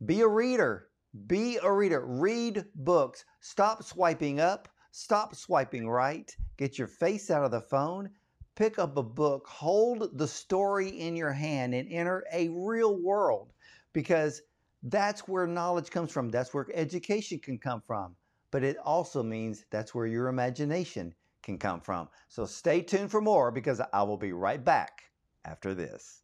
be 0.05 0.21
a 0.21 0.29
reader. 0.29 0.89
Be 1.27 1.59
a 1.63 1.73
reader. 1.73 2.05
Read 2.07 2.65
books. 2.75 3.25
Stop 3.41 3.83
swiping 3.83 4.41
up. 4.41 4.69
Stop 4.93 5.35
swiping 5.35 5.89
right. 5.89 6.35
Get 6.57 6.79
your 6.79 6.89
face 6.89 7.31
out 7.31 7.45
of 7.45 7.51
the 7.51 7.61
phone. 7.61 8.11
Pick 8.57 8.79
up 8.79 8.97
a 8.97 9.03
book. 9.03 9.47
Hold 9.49 10.19
the 10.19 10.29
story 10.29 10.89
in 10.89 11.17
your 11.17 11.33
hand 11.33 11.75
and 11.75 11.91
enter 11.91 12.25
a 12.33 12.49
real 12.51 12.97
world 12.97 13.53
because 13.93 14.43
that's 14.83 15.27
where 15.29 15.47
knowledge 15.47 15.91
comes 15.91 16.13
from. 16.13 16.31
That's 16.31 16.53
where 16.53 16.67
education 16.75 17.39
can 17.39 17.59
come 17.59 17.83
from 17.87 18.17
but 18.51 18.65
it 18.65 18.77
also 18.79 19.23
means 19.23 19.65
that's 19.71 19.95
where 19.95 20.07
your 20.07 20.29
imagination 20.29 21.15
can 21.43 21.59
come 21.59 21.81
from. 21.81 22.09
So 22.29 22.47
stay 22.47 22.83
tuned 22.83 23.11
for 23.11 23.21
more 23.21 23.51
because 23.51 23.81
I 23.93 24.03
will 24.03 24.17
be 24.17 24.33
right 24.33 24.63
back 24.63 25.03
after 25.45 25.75
this. 25.75 26.20